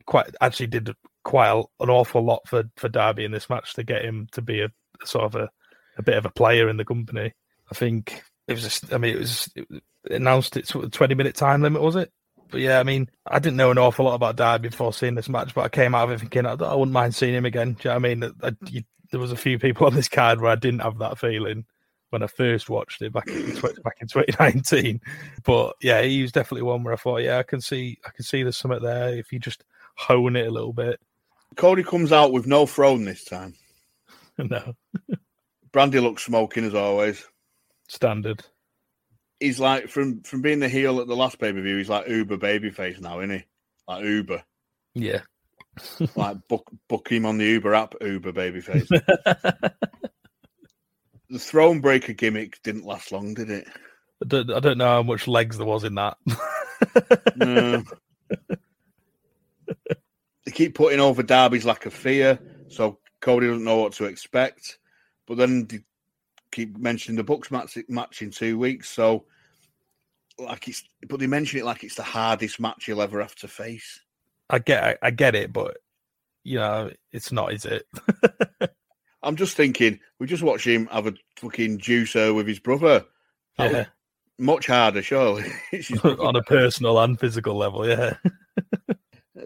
[0.06, 0.90] quite actually did
[1.24, 4.42] quite a, an awful lot for for Darby in this match to get him to
[4.42, 4.70] be a
[5.06, 5.50] sort of a,
[5.98, 7.34] a bit of a player in the company.
[7.72, 8.64] I think it was.
[8.64, 9.68] Just, I mean, it was it
[10.10, 12.12] announced it's a twenty minute time limit, was it?
[12.50, 15.28] But yeah, I mean, I didn't know an awful lot about Darby before seeing this
[15.28, 17.74] match, but I came out of it thinking I, I wouldn't mind seeing him again.
[17.74, 18.34] Do you know what I mean?
[18.44, 21.18] I, you, there was a few people on this card where I didn't have that
[21.18, 21.66] feeling
[22.12, 25.02] when I first watched it back in back in 2019.
[25.44, 28.24] But yeah, he was definitely one where I thought, yeah, I can see I can
[28.24, 29.64] see there's something there if you just
[29.96, 31.00] hone it a little bit.
[31.56, 33.56] Cody comes out with no throne this time.
[34.38, 34.76] no,
[35.72, 37.26] Brandy looks smoking as always.
[37.88, 38.46] standard.
[39.44, 41.76] He's like from from being the heel at the last pay per view.
[41.76, 43.44] He's like Uber babyface now, isn't he?
[43.90, 44.42] Like Uber,
[44.94, 45.20] Yeah.
[46.16, 47.96] like book book him on the Uber app.
[48.00, 48.88] Uber babyface.
[51.30, 53.68] the throne breaker gimmick didn't last long, did it?
[54.24, 56.16] I don't, I don't know how much legs there was in that.
[57.36, 57.84] No.
[60.46, 62.40] they keep putting over Darby's lack of fear,
[62.70, 64.78] so Cody doesn't know what to expect.
[65.28, 65.80] But then they
[66.54, 69.26] keep mentioning the Bucks match, match in two weeks, so
[70.40, 73.48] like it's but they mention it like it's the hardest match you'll ever have to
[73.48, 74.00] face.
[74.50, 75.78] I get I, I get it, but
[76.44, 77.86] you know, it's not, is it?
[79.24, 83.06] I'm just thinking, we just watch him have a fucking juicer with his brother.
[83.58, 83.86] Yeah.
[84.38, 85.46] much harder, surely.
[85.72, 86.22] It's his brother.
[86.24, 88.16] On a personal and physical level, yeah.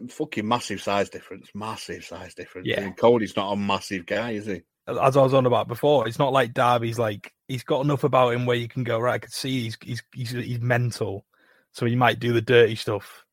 [0.09, 2.67] fucking massive size difference, massive size difference.
[2.67, 2.81] Yeah.
[2.81, 4.63] And Cody's not a massive guy, is he?
[4.87, 8.33] As I was on about before, it's not like Darby's like he's got enough about
[8.33, 9.15] him where you can go right.
[9.15, 11.25] I could see he's he's he's, he's mental,
[11.73, 13.25] so he might do the dirty stuff.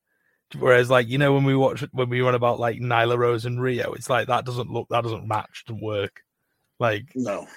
[0.57, 3.57] Whereas, like you know, when we watch when we run about like Nyla Rose and
[3.59, 6.21] Riho, it's like that doesn't look that doesn't match, doesn't work.
[6.79, 7.47] Like No.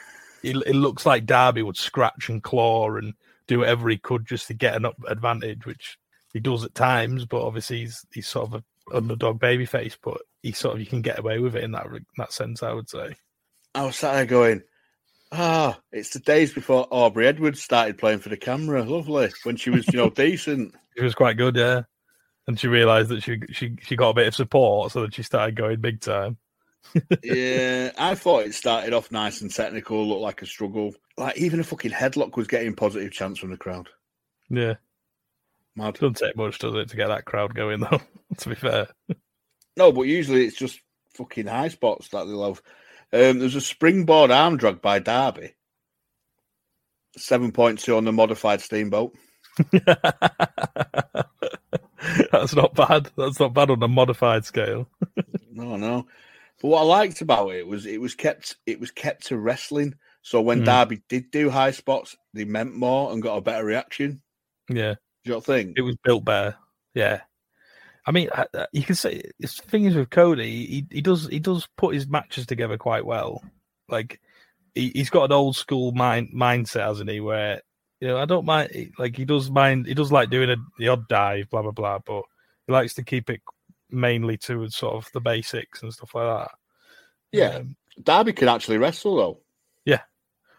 [0.42, 3.14] it, it looks like Darby would scratch and claw and
[3.46, 5.98] do whatever he could just to get an up advantage, which
[6.32, 7.24] he does at times.
[7.24, 11.02] But obviously, he's he's sort of an underdog babyface, but he sort of you can
[11.02, 12.62] get away with it in that re- that sense.
[12.62, 13.14] I would say.
[13.74, 14.62] I was sat there going,
[15.32, 18.82] ah, it's the days before Aubrey Edwards started playing for the camera.
[18.84, 19.30] Lovely.
[19.44, 20.74] When she was, you know, decent.
[20.96, 21.82] She was quite good, yeah.
[22.46, 25.22] And she realised that she she she got a bit of support, so that she
[25.22, 26.38] started going big time.
[27.22, 30.94] yeah, I thought it started off nice and technical, looked like a struggle.
[31.18, 33.90] Like even a fucking headlock was getting positive chance from the crowd.
[34.48, 34.74] Yeah,
[35.76, 35.94] Mad.
[35.94, 38.00] doesn't take much, does it, to get that crowd going though?
[38.38, 38.88] to be fair,
[39.76, 40.80] No, but usually it's just
[41.14, 42.62] fucking high spots that they love.
[43.12, 45.54] Um, there's a springboard arm drag by Darby.
[47.18, 49.16] 7.2 on the modified steamboat.
[52.30, 53.10] that's not bad.
[53.16, 54.88] That's not bad on a modified scale.
[55.50, 56.06] No, no.
[56.62, 59.96] But what I liked about it was it was kept it was kept to wrestling.
[60.22, 60.66] So when Mm.
[60.66, 64.22] Darby did do high spots, they meant more and got a better reaction.
[64.68, 64.92] Yeah,
[65.24, 65.76] Do you not think?
[65.76, 66.56] it was built better.
[66.94, 67.22] Yeah,
[68.08, 71.26] I mean, I- I- you can say the thing is with Cody, he, he does
[71.26, 73.42] he does put his matches together quite well.
[73.86, 74.18] Like
[74.74, 77.20] he, he's got an old school mind mindset, hasn't he?
[77.20, 77.60] Where
[78.00, 78.92] You know, I don't mind.
[78.98, 79.86] Like he does mind.
[79.86, 81.98] He does like doing a, the odd dive, blah blah blah.
[81.98, 82.22] But
[82.66, 83.42] he likes to keep it
[83.90, 86.50] mainly to sort of the basics and stuff like that.
[87.30, 89.40] Yeah, um, Darby can actually wrestle though.
[89.84, 90.00] Yeah,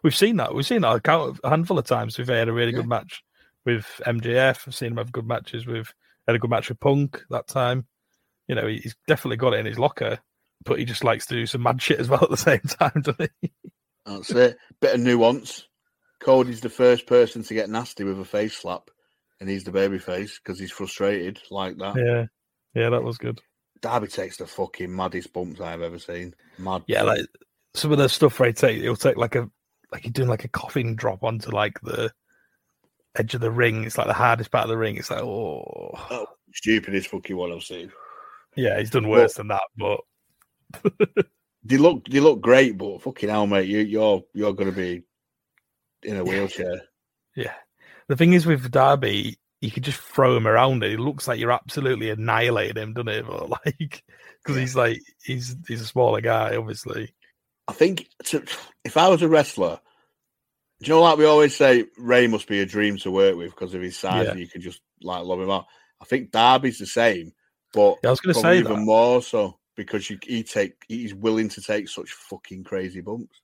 [0.04, 0.54] we've seen that.
[0.54, 2.16] We've seen that a, count, a handful of times.
[2.16, 2.78] We've had a really yeah.
[2.78, 3.24] good match
[3.66, 4.68] with MJF.
[4.68, 5.92] I've seen him have good matches with.
[6.30, 7.88] Had a good match with Punk that time.
[8.48, 10.20] You know, he's definitely got it in his locker,
[10.64, 13.02] but he just likes to do some mad shit as well at the same time,
[13.02, 13.52] doesn't he?
[14.06, 14.58] That's it.
[14.80, 15.68] Bit of nuance.
[16.20, 18.92] Cody's the first person to get nasty with a face slap,
[19.40, 21.96] and he's the baby face because he's frustrated like that.
[21.96, 22.26] Yeah,
[22.80, 23.42] yeah, that was good.
[23.82, 26.36] Darby takes the fucking maddest bumps I've ever seen.
[26.60, 26.84] Mad.
[26.86, 27.26] Yeah, like
[27.74, 29.50] some of the stuff where he take, he'll take like a
[29.92, 32.12] like he's doing like a coffin drop onto like the
[33.20, 33.84] edge of the ring.
[33.84, 34.98] It's like the hardest part of the ring.
[34.98, 37.92] It's like oh, oh stupidest fucking one I've seen.
[38.56, 41.26] Yeah, he's done worse but, than that, but
[41.64, 45.04] they look they look great, but fucking hell, mate, you you're you're gonna be
[46.04, 46.82] in a wheelchair.
[47.36, 47.54] Yeah.
[48.08, 50.94] The thing is with Darby, you could just throw him around it.
[50.94, 53.26] It looks like you're absolutely annihilating him, doesn't it?
[53.28, 54.04] But like,
[54.44, 57.14] because he's like he's he's a smaller guy, obviously.
[57.68, 58.44] I think to,
[58.84, 59.80] if I was a wrestler,
[60.82, 63.52] do you know, like we always say, Rey must be a dream to work with
[63.52, 64.32] because of his size, yeah.
[64.32, 65.66] and you can just like love him out.
[66.02, 67.34] I think Darby's the same,
[67.74, 68.86] but yeah, I was going to say even that.
[68.86, 73.42] more so because you, he take he's willing to take such fucking crazy bumps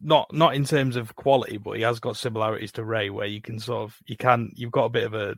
[0.00, 3.40] not not in terms of quality, but he has got similarities to Rey, where you
[3.40, 5.36] can sort of you can you've got a bit of a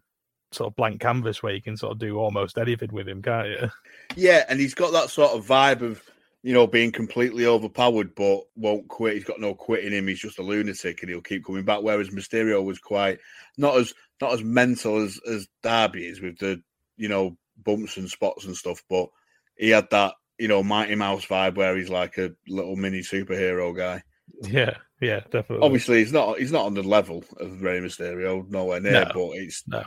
[0.53, 3.49] sort of blank canvas where you can sort of do almost anything with him, can't
[3.49, 3.71] you?
[4.16, 6.03] Yeah, and he's got that sort of vibe of
[6.43, 9.14] you know being completely overpowered, but won't quit.
[9.14, 10.07] He's got no quit in him.
[10.07, 11.82] He's just a lunatic, and he'll keep coming back.
[11.82, 13.18] Whereas Mysterio was quite
[13.57, 16.62] not as not as mental as as Darby is with the
[16.97, 19.09] you know bumps and spots and stuff, but
[19.57, 23.76] he had that you know Mighty Mouse vibe where he's like a little mini superhero
[23.76, 24.03] guy.
[24.43, 25.64] Yeah, yeah, definitely.
[25.64, 29.05] Obviously, he's not he's not on the level of Rey Mysterio, nowhere near.
[29.07, 29.84] No, but it's no.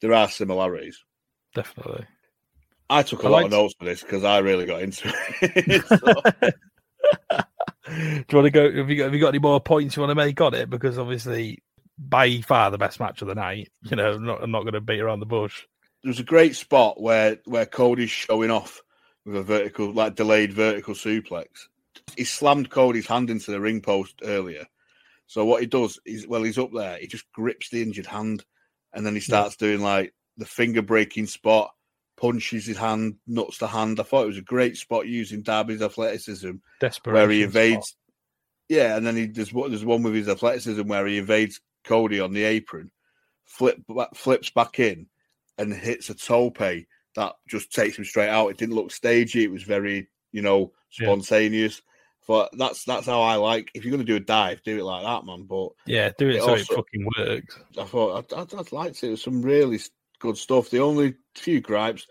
[0.00, 1.02] there are similarities.
[1.54, 2.06] Definitely.
[2.90, 3.46] I took a I lot liked...
[3.46, 5.12] of notes for this because I really got into
[5.42, 5.84] it.
[7.88, 8.72] Do you want to go?
[8.72, 10.68] Have you, got, have you got any more points you want to make on it?
[10.68, 11.62] Because obviously,
[11.98, 13.70] by far the best match of the night.
[13.82, 15.64] You know, I'm not, I'm not going to beat around the bush.
[16.04, 18.82] There's a great spot where where Cody's showing off
[19.24, 21.46] with a vertical, like delayed vertical suplex,
[22.16, 24.66] he slammed Cody's hand into the ring post earlier.
[25.26, 26.98] So what he does is, well, he's up there.
[26.98, 28.44] He just grips the injured hand,
[28.92, 29.68] and then he starts yeah.
[29.68, 31.72] doing like the finger breaking spot,
[32.18, 34.00] punches his hand, nuts the hand.
[34.00, 36.52] I thought oh, it was a great spot using Darby's athleticism,
[37.04, 37.88] where he evades.
[37.88, 37.98] Spot.
[38.68, 42.32] Yeah, and then he there's there's one with his athleticism where he evades Cody on
[42.32, 42.90] the apron,
[43.46, 43.80] flip
[44.14, 45.06] flips back in,
[45.56, 48.48] and hits a tope that just takes him straight out.
[48.48, 49.44] It didn't look stagey.
[49.44, 51.80] It was very you know spontaneous.
[52.26, 53.70] But that's that's how I like.
[53.72, 55.44] If you're going to do a dive, do it like that, man.
[55.44, 57.58] But yeah, do it, it so also, it fucking works.
[57.78, 59.16] I thought I'd, I'd, I'd like to.
[59.16, 59.78] Some really
[60.18, 60.70] good stuff.
[60.70, 62.06] The only few gripes,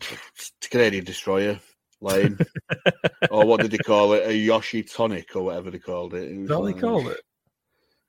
[0.70, 1.60] Canadian Destroyer
[2.00, 2.38] lane,
[3.30, 4.26] or what did they call it?
[4.26, 6.30] A Yoshi tonic or whatever they called it.
[6.30, 7.20] it what like, they called it?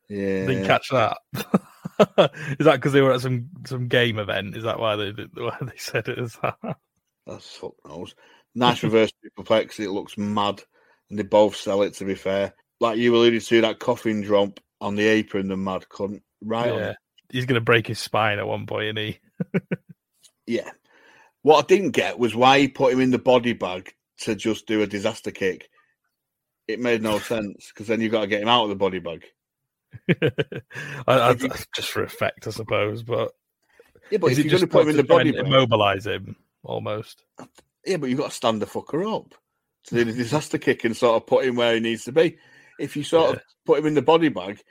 [0.10, 1.18] Yeah, didn't catch that.
[2.60, 4.58] Is that because they were at some some game event?
[4.58, 6.58] Is that why they why they said it as that?
[7.26, 8.16] That's fuck knows.
[8.56, 9.80] Nice reverse superplex.
[9.80, 10.62] It looks mad
[11.10, 11.94] and they both sell it.
[11.96, 15.86] To be fair, like you alluded to, that coffin drop on the apron, the mad
[15.90, 16.74] cunt, right?
[16.74, 16.94] Yeah,
[17.32, 19.20] he's gonna break his spine at one point, isn't he?
[20.48, 20.70] yeah.
[21.44, 24.68] What I didn't get was why he put him in the body bag to just
[24.68, 25.70] do a disaster kick.
[26.68, 29.00] It made no sense because then you've got to get him out of the body
[29.00, 29.26] bag.
[31.08, 31.34] I, I,
[31.76, 33.04] just for effect, I suppose.
[33.04, 33.32] But
[34.10, 37.24] yeah, but if you're going to put him in the body bag, immobilize him almost.
[37.86, 39.34] Yeah, but you've got to stand the fucker up
[39.86, 42.38] to do the disaster kick and sort of put him where he needs to be.
[42.80, 43.36] If you sort yeah.
[43.38, 44.62] of put him in the body bag,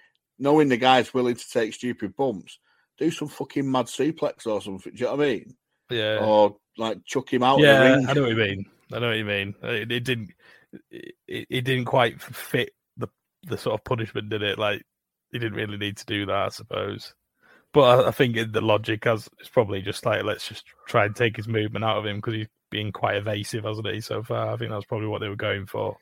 [0.40, 2.58] knowing the guy's willing to take stupid bumps,
[2.98, 4.92] do some fucking mad suplex or something.
[4.92, 5.56] Do you know what I mean?
[5.90, 6.18] Yeah.
[6.24, 7.60] Or like chuck him out.
[7.60, 8.64] Yeah, I know what you mean.
[8.92, 9.54] I know what you mean.
[9.62, 10.30] It, it didn't.
[10.90, 13.08] It, it, didn't quite fit the
[13.42, 14.58] the sort of punishment, did it?
[14.58, 14.82] Like
[15.30, 17.14] he didn't really need to do that, I suppose.
[17.72, 21.14] But I, I think the logic has it's probably just like let's just try and
[21.14, 24.52] take his movement out of him because he's being quite evasive, hasn't he, so far?
[24.52, 25.96] I think that's probably what they were going for.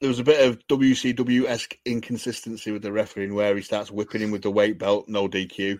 [0.00, 4.20] There was a bit of WCW esque inconsistency with the refereeing where he starts whipping
[4.20, 5.78] him with the weight belt, no DQ.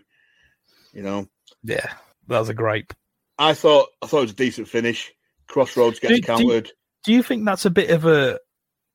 [0.93, 1.29] You know?
[1.63, 1.93] Yeah,
[2.29, 2.95] that was a gripe.
[3.39, 5.13] I thought I thought it was a decent finish.
[5.47, 6.65] Crossroads gets do, countered.
[6.65, 6.73] Do you,
[7.05, 8.39] do you think that's a bit of a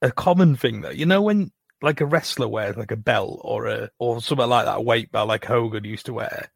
[0.02, 0.90] a common thing though?
[0.90, 1.52] You know when
[1.82, 5.12] like a wrestler wears like a belt or a or something like that, a weight
[5.12, 6.50] belt like Hogan used to wear.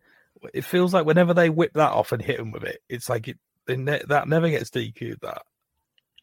[0.54, 3.28] It feels like whenever they whip that off and hit him with it, it's like
[3.28, 3.38] it
[3.68, 5.22] ne- that never gets DQ'd.
[5.22, 5.42] That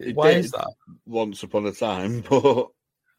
[0.01, 0.73] it why is that?
[1.07, 2.69] Once upon a time, but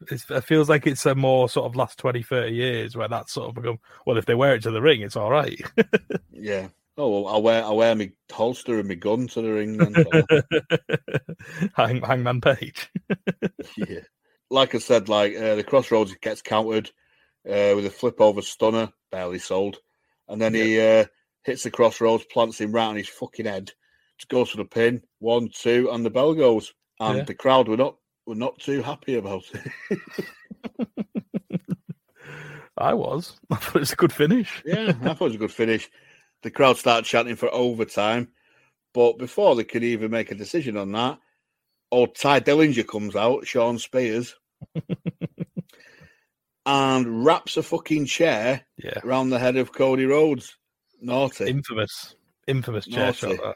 [0.09, 3.49] it feels like it's a more sort of last 20, 30 years where that's sort
[3.49, 5.61] of become, well, if they wear it to the ring, it's all right.
[6.35, 6.67] Yeah.
[6.97, 9.77] Oh, well, I wear I wear my holster and my gun to the ring.
[9.77, 11.71] Then.
[11.75, 12.91] Hang, Hangman Page.
[13.77, 14.01] yeah.
[14.51, 16.89] Like I said, like uh, the crossroads gets countered
[17.47, 19.77] uh, with a flip over stunner, barely sold,
[20.27, 21.05] and then he uh,
[21.43, 23.71] hits the crossroads, plants him right on his fucking head,
[24.29, 27.23] goes for the pin, one, two, and the bell goes, and Yeah.
[27.23, 29.99] the crowd were not were not too happy about it.
[32.77, 33.39] I was.
[33.51, 34.61] I thought it was a good finish.
[34.65, 35.89] yeah, I thought it was a good finish.
[36.41, 38.29] The crowd started chanting for overtime,
[38.93, 41.19] but before they could even make a decision on that,
[41.91, 44.35] old Tye Dillinger comes out, Shawn Spears,
[46.65, 48.99] and wraps a fucking chair Yeah.
[49.03, 50.57] around the head of Cody Rhodes.
[51.01, 51.45] Naughty.
[51.49, 52.15] Infamous.
[52.47, 53.31] Infamous chair shot.
[53.37, 53.55] That.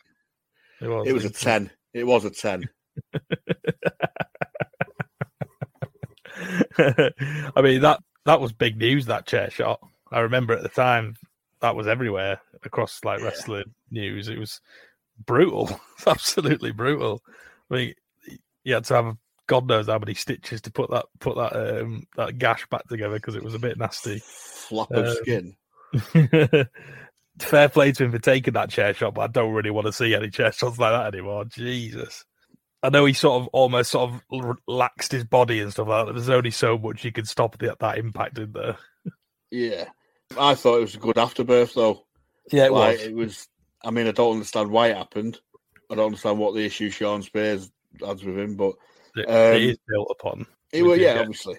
[0.81, 1.07] It was.
[1.07, 1.71] It was a 10.
[1.93, 2.69] It was a 10.
[6.77, 9.05] I mean that that was big news.
[9.07, 9.79] That chair shot.
[10.11, 11.15] I remember at the time
[11.61, 14.29] that was everywhere across like wrestling news.
[14.29, 14.61] It was
[15.25, 17.21] brutal, absolutely brutal.
[17.71, 17.93] I mean,
[18.63, 19.17] you had to have
[19.47, 23.15] God knows how many stitches to put that put that um, that gash back together
[23.15, 24.21] because it was a bit nasty.
[24.23, 25.55] Flap of Um, skin.
[27.39, 29.93] Fair play to him for taking that chair shot, but I don't really want to
[29.93, 31.45] see any chair shots like that anymore.
[31.45, 32.25] Jesus.
[32.83, 36.13] I know he sort of almost sort of relaxed his body and stuff like that.
[36.13, 38.77] There's only so much you could stop the, that impact in there.
[39.51, 39.85] Yeah.
[40.37, 42.05] I thought it was a good afterbirth, though.
[42.51, 43.07] Yeah, it Like, was.
[43.07, 43.47] It was.
[43.83, 45.39] I mean, I don't understand why it happened.
[45.89, 47.71] I don't understand what the issue Shawn Spears
[48.05, 48.75] has with him, but
[49.15, 50.45] It, um, it is built upon.
[50.71, 51.57] He We will, yeah, obviously.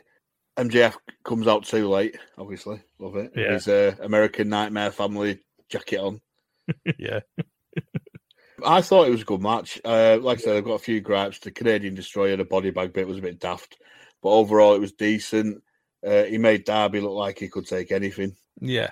[0.59, 2.81] MJF comes out too late, obviously.
[2.99, 3.33] Love it.
[3.35, 3.53] Yeah.
[3.53, 6.21] His uh, American Nightmare family jacket on.
[6.99, 7.21] yeah.
[8.65, 9.81] I thought it was a good match.
[9.85, 11.39] Uh, like I said, I've got a few gripes.
[11.39, 13.79] The Canadian Destroyer, the body bag bit was a bit daft,
[14.23, 15.63] but overall it was decent.
[16.05, 18.37] Uh, he made Darby look like he could take anything.
[18.61, 18.91] Yeah.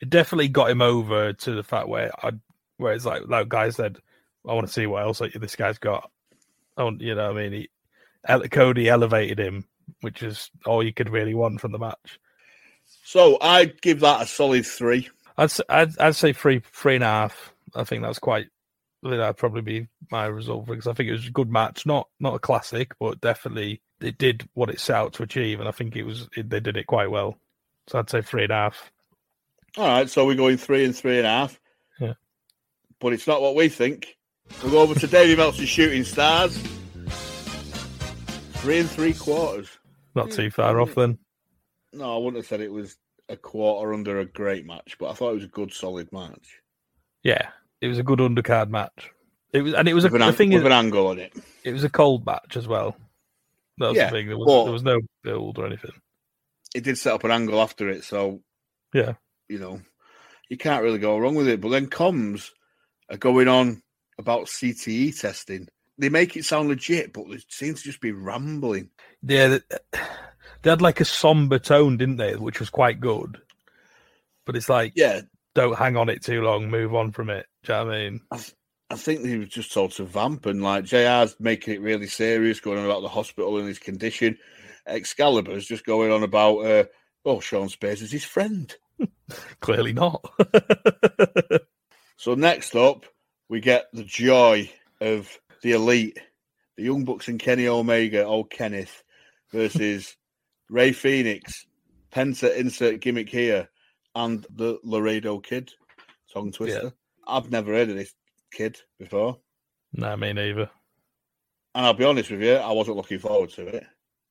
[0.00, 2.32] It definitely got him over to the fact where I
[2.76, 3.98] where it's like that guy said,
[4.48, 6.10] I want to see what else this guy's got.
[6.76, 7.52] Want, you know what I mean?
[7.52, 9.66] He, Cody elevated him,
[10.00, 12.20] which is all you could really want from the match.
[13.04, 15.08] So I'd give that a solid three.
[15.38, 17.54] I'd s- I'd, I'd say three three and a half.
[17.74, 18.48] I think that's quite.
[19.04, 21.86] I think that'd probably be my result because I think it was a good match,
[21.86, 25.68] not not a classic, but definitely it did what it set out to achieve, and
[25.68, 27.38] I think it was it, they did it quite well.
[27.86, 28.92] So I'd say three and a half.
[29.76, 31.60] All right, so we're going three and three and a half.
[32.00, 32.14] Yeah.
[33.00, 34.16] But it's not what we think.
[34.62, 36.56] We'll go over to Davey Meltzer's Shooting Stars.
[38.54, 39.68] Three and three quarters.
[40.16, 40.48] Not too hmm.
[40.48, 41.18] far off then.
[41.92, 42.96] No, I wouldn't have said it was
[43.28, 46.60] a quarter under a great match, but I thought it was a good, solid match.
[47.22, 47.48] Yeah,
[47.80, 49.10] it was a good undercard match.
[49.52, 51.32] It was, and it was a With an, thing with is, an angle on it.
[51.64, 52.96] it was a cold match as well.
[53.78, 54.26] That was Yeah, the thing.
[54.28, 55.92] There was there was no build or anything.
[56.74, 58.40] It did set up an angle after it, so
[58.92, 59.14] Yeah,
[59.48, 59.80] you know
[60.50, 61.60] you can't really go wrong with it.
[61.60, 62.50] But then comms
[63.10, 63.82] are going on
[64.18, 65.68] about CTE testing.
[65.98, 68.90] They make it sound legit, but they seem to just be rambling.
[69.22, 69.58] yeah.
[70.62, 72.34] They had like a somber tone, didn't they?
[72.36, 73.40] Which was quite good.
[74.44, 75.22] But it's like, Yeah,
[75.54, 76.70] don't hang on it too long.
[76.70, 77.46] Move on from it.
[77.64, 78.20] Do you know what I mean?
[78.30, 78.54] I, th-
[78.90, 82.60] I think he was just told to vamp, and like JR's making it really serious,
[82.60, 84.38] going on about the hospital and his condition.
[84.86, 86.84] Excalibur's just going on about, uh,
[87.24, 88.74] oh, Shawn Spears is his friend.
[89.60, 90.24] Clearly not.
[92.18, 93.04] So next up,
[93.48, 96.18] we get the joy of the elite,
[96.76, 99.04] the Young Bucks and Kenny Omega, old Kenneth,
[99.52, 100.16] versus
[100.70, 101.64] Rey Fénix,
[102.12, 103.68] Penta insert gimmick here,
[104.14, 105.72] and the Laredo Kid,
[106.32, 106.92] tongue twister.
[107.26, 108.14] I've never heard of this
[108.52, 109.38] kid before,
[109.92, 110.70] no, me neither.
[111.74, 113.86] and I'll be honest with you, I wasn't looking forward to it.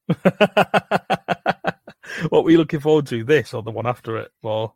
[2.30, 3.24] what were you looking forward to?
[3.24, 4.32] This or the one after it?
[4.44, 4.74] Or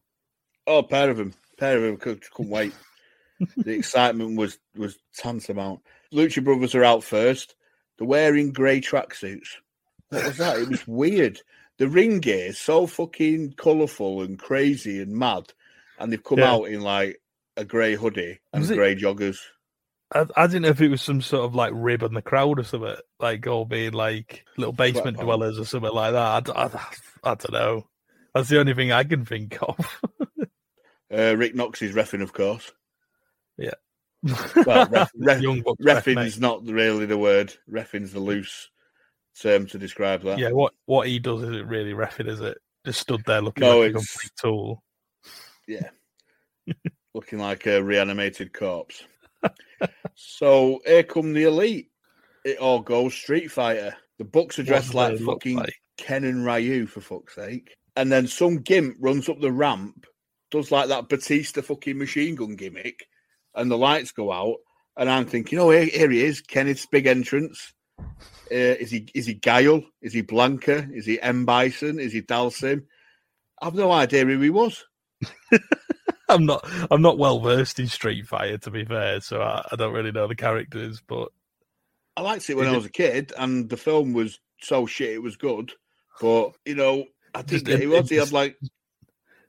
[0.67, 2.73] Oh, pair of them, pair of them, could, couldn't wait.
[3.57, 5.81] the excitement was was tantamount.
[6.13, 7.55] Lucha Brothers are out first.
[7.97, 9.47] They're wearing grey tracksuits.
[10.11, 10.59] What was that?
[10.59, 11.39] It was weird.
[11.77, 15.51] The ring gear is so fucking colourful and crazy and mad,
[15.97, 16.51] and they've come Yeah.
[16.51, 17.19] out in like
[17.57, 19.39] a grey hoodie and Was it- grey joggers.
[20.13, 22.59] I, I didn't know if it was some sort of like rib on the crowd
[22.59, 25.23] or something, like all being like little basement Sweatpants.
[25.23, 26.49] dwellers or something like that.
[27.23, 27.87] I don't know.
[28.35, 30.01] That's the only thing I can think of.
[31.13, 32.71] Uh, Rick Knox is refing, of course.
[33.57, 33.73] Yeah.
[34.65, 37.53] Well, ref, ref, Young ref, refing's not really the word.
[37.69, 38.69] Refing's the loose
[39.39, 40.39] term to describe that.
[40.39, 42.57] yeah, what what he does isn't really refing, is it?
[42.85, 44.83] Just stood there looking No, like a it's- complete tool.
[45.67, 45.89] Yeah.
[47.13, 49.03] Looking like a reanimated corpse.
[50.15, 51.89] so here come the elite.
[52.45, 53.95] It all goes Street Fighter.
[54.17, 55.73] The Bucks are dressed like fucking like?
[55.97, 57.75] Ken and Ryu for fuck's sake.
[57.95, 60.05] And then some gimp runs up the ramp,
[60.49, 63.05] does like that Batista fucking machine gun gimmick,
[63.55, 64.57] and the lights go out.
[64.97, 67.73] And I'm thinking, oh, here, here he is, Kenneth's big entrance.
[68.51, 69.83] Uh, is he is he Guile?
[70.01, 70.93] Is he Blanka?
[70.93, 71.99] Is he M Bison?
[71.99, 72.83] Is he Dhalsim?
[73.61, 74.83] I've no idea who he was.
[76.29, 79.75] I'm not I'm not well versed in Street Fighter to be fair, so I, I
[79.75, 81.29] don't really know the characters, but
[82.17, 85.21] I liked it when I was a kid, and the film was so shit it
[85.21, 85.71] was good.
[86.19, 88.09] But you know, I think Just he in- was.
[88.09, 88.57] He had like,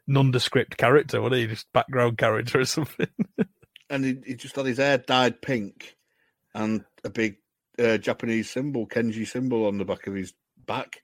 [0.06, 1.46] nondescript character, wasn't he?
[1.48, 3.08] Just background character or something.
[3.90, 5.96] and he, he just had his hair dyed pink,
[6.54, 7.36] and a big
[7.78, 10.32] uh, Japanese symbol, kanji symbol, on the back of his
[10.66, 11.02] back.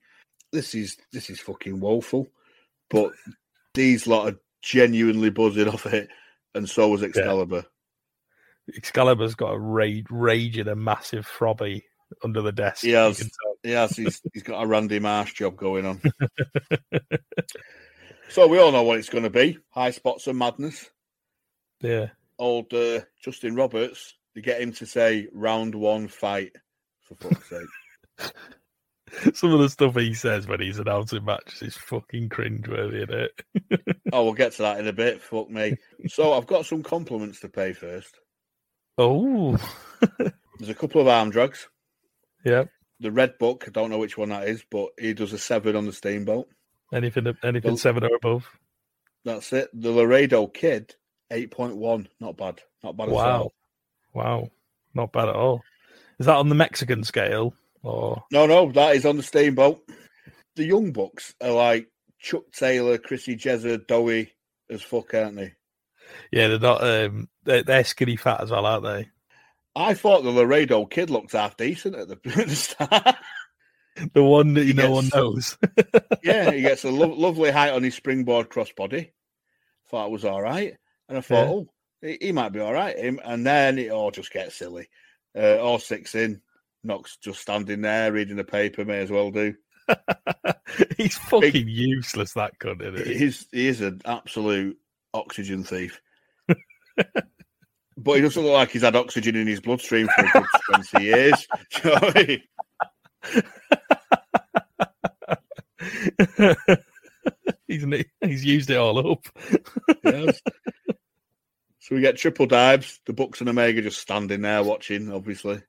[0.53, 2.29] This is this is fucking woeful.
[2.91, 3.13] But
[3.75, 6.09] these lot are genuinely buzzing off it,
[6.55, 7.65] and so was Excalibur.
[8.77, 11.85] Excalibur's got a rage, rage and a massive frobby
[12.23, 12.83] under the desk.
[12.83, 13.31] He has,
[13.63, 13.97] he has.
[13.97, 16.03] He's, he's got a Randy Marsh job going on.
[18.29, 20.91] so we all know what it's going to be: high spots of madness.
[21.81, 22.09] Yeah.
[22.39, 24.15] Old uh, Justin Roberts.
[24.39, 26.53] They get him to say round one fight.
[27.01, 28.33] For fuck's sake.
[29.35, 33.97] Some of the stuff he says when he's announcing matches is fucking cringeworthy, isn't it?
[34.13, 35.21] Oh, we'll get to that in a bit.
[35.21, 35.75] Fuck me.
[36.07, 38.15] So I've got some compliments to pay first.
[38.97, 39.59] Oh,
[40.19, 41.69] There's a couple of arm drags.
[42.45, 42.65] yeah.
[43.01, 45.75] The Red Book, I don't know which one that is, but he does a seven
[45.77, 46.49] on the Steamboat.
[46.93, 48.49] Anything, anything Well- seven or above.
[49.25, 49.69] That's it.
[49.75, 50.95] The Laredo Kid,
[51.33, 52.07] 8.1.
[52.21, 52.63] Not bad.
[52.85, 53.53] Not bad at Wow, all.
[54.15, 54.51] Wow,
[54.95, 55.63] not bad at all.
[56.19, 58.23] Is that on the Mexican scale or?
[58.33, 59.81] No, no, that is on the Steamboat.
[60.57, 61.89] The Young Bucks are like
[62.19, 64.33] Chuck Taylor, Chrissy Jezza, doughy
[64.71, 65.53] as fuck, aren't they?
[66.33, 66.83] Yeah, they're not.
[66.83, 69.09] Um, they're, they're skinny fat as well, aren't they?
[69.77, 73.17] I thought the Laredo Kid looked half decent at the, at the start.
[74.15, 74.91] The one that you no Yes.
[74.93, 75.59] one knows.
[76.25, 79.11] yeah, he gets a lo- lovely height on his springboard crossbody.
[79.91, 80.77] Thought it was all right,
[81.09, 81.51] and I thought, Yeah.
[81.53, 81.69] oh,
[82.03, 82.97] he, he might be all right.
[82.99, 84.89] Him, and then it all just gets silly.
[85.37, 86.41] Uh, all six in,
[86.85, 88.85] Knox just standing there reading the paper.
[88.85, 89.55] May as well do.
[90.97, 92.33] He's fucking useless.
[92.35, 93.25] That cunt, isn't He he?
[93.25, 94.77] is he is an absolute
[95.15, 96.01] oxygen thief.
[97.97, 100.45] but he doesn't look like he's had oxygen in his bloodstream for a good
[100.91, 101.47] twenty years.
[101.83, 102.43] Do you know I mean?
[107.67, 109.25] he's he's used it all up.
[110.05, 110.41] Yes.
[111.89, 113.01] So we get triple dives.
[113.07, 115.63] The Bucks and Omega just standing there watching, obviously.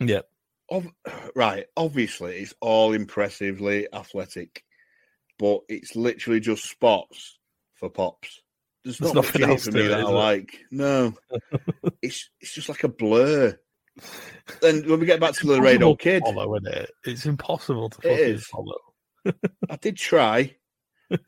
[0.00, 0.22] Yeah.
[0.72, 0.92] Ob-
[1.36, 4.64] right, obviously, it's all impressively athletic,
[5.38, 7.38] but it's literally just spots
[7.74, 8.40] for pops.
[8.84, 10.10] There's, There's not nothing else for to me it, that I there?
[10.12, 10.58] like.
[10.72, 11.14] No,
[12.02, 13.56] it's it's just like a blur.
[14.60, 16.90] Then when we get back to the Laredo Kid, follow, isn't it?
[17.04, 18.46] It's impossible to It is.
[18.46, 18.78] follow.
[19.70, 20.56] I did try.
[21.10, 21.20] there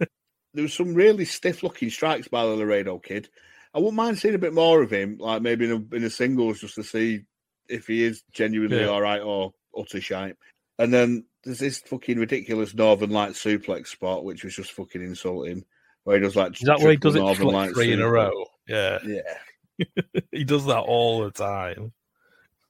[0.57, 3.29] was some really stiff looking strikes by the Laredo Kid.
[3.75, 6.11] I wouldn't mind seeing a bit more of him, like maybe in a, in a
[6.11, 7.23] singles, just to see
[7.69, 8.87] if he is genuinely Yeah.
[8.87, 10.37] all right or utter shite.
[10.79, 15.65] And then there's this fucking ridiculous Northern Light suplex spot, which was just fucking insulting,
[16.05, 18.01] where he does like Is that where he does it Northern like Light three in
[18.01, 18.47] a row?
[18.69, 18.99] Yeah.
[19.05, 19.87] Yeah.
[20.31, 21.93] he does that all the time.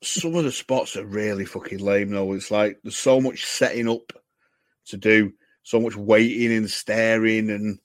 [0.03, 2.33] Some of the spots are really fucking lame though.
[2.33, 4.13] It's like there's so much setting up
[4.87, 5.33] to do,
[5.63, 7.79] so much waiting and staring and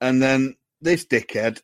[0.00, 1.60] and then this dickhead,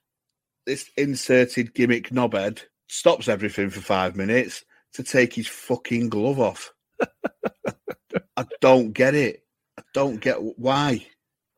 [0.67, 6.73] this inserted gimmick knobhead, stops everything for five minutes to take his fucking glove off.
[8.37, 9.45] I don't get it.
[9.79, 11.07] I don't get why.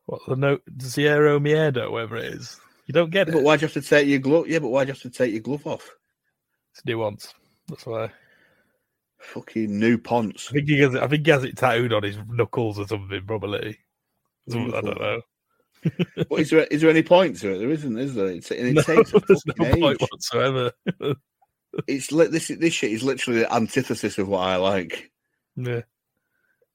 [0.05, 2.59] What the note Zero Miedo, whatever it is.
[2.87, 3.33] You don't get it.
[3.33, 4.47] But why'd you have to take your glove?
[4.47, 5.89] Yeah, but why'd you have to take your glove off?
[6.73, 7.33] It's nuance.
[7.67, 8.11] That's why.
[9.19, 10.47] Fucking new ponce.
[10.49, 12.87] I think he has it, I think he has it tattooed on his knuckles or
[12.87, 13.77] something, probably.
[14.49, 15.21] Some- I don't know.
[16.29, 17.57] But is there is there any point to it?
[17.59, 18.27] There isn't, is there?
[18.27, 20.71] It's, it No, takes a there's no fucking point whatsoever.
[21.85, 25.11] It's li- this this shit is literally the antithesis of what I like.
[25.55, 25.81] yeah.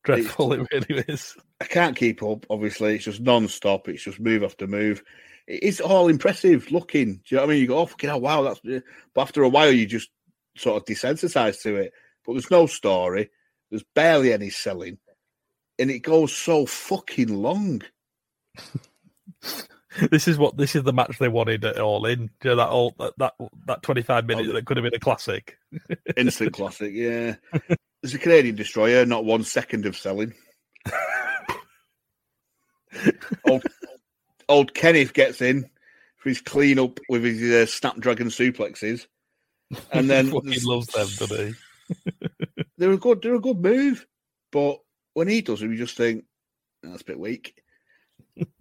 [0.05, 1.37] Dreadful, it really is.
[1.61, 2.45] I can't keep up.
[2.51, 3.89] Obviously, it's just non-stop.
[3.89, 5.03] It's just move after move.
[5.49, 7.15] It's all impressive looking.
[7.15, 7.63] Do you know what I mean?
[7.63, 8.61] You go, oh, fucking hell, wow, that's.
[9.15, 10.11] But after a while, you just
[10.57, 11.93] sort of desensitize to it.
[12.25, 13.31] But there's no story.
[13.71, 14.99] There's barely any selling,
[15.79, 17.83] and it goes so fucking long.
[20.11, 22.31] This is what this is the match they wanted at all in.
[22.43, 23.35] You know, that all that that,
[23.67, 25.59] that twenty five minutes that could have been a classic.
[26.17, 27.35] Instant classic, yeah.
[28.01, 30.33] There's a Canadian destroyer, not one second of selling.
[33.47, 33.63] old,
[34.49, 35.69] old Kenneth gets in
[36.17, 39.07] for his clean up with his uh, Snapdragon suplexes,
[39.93, 41.55] and then there's- loves them, doesn't he?
[42.79, 44.07] they're a good, they're a good move,
[44.51, 44.79] but
[45.13, 46.25] when he does them, you just think
[46.83, 47.62] That's a bit weak.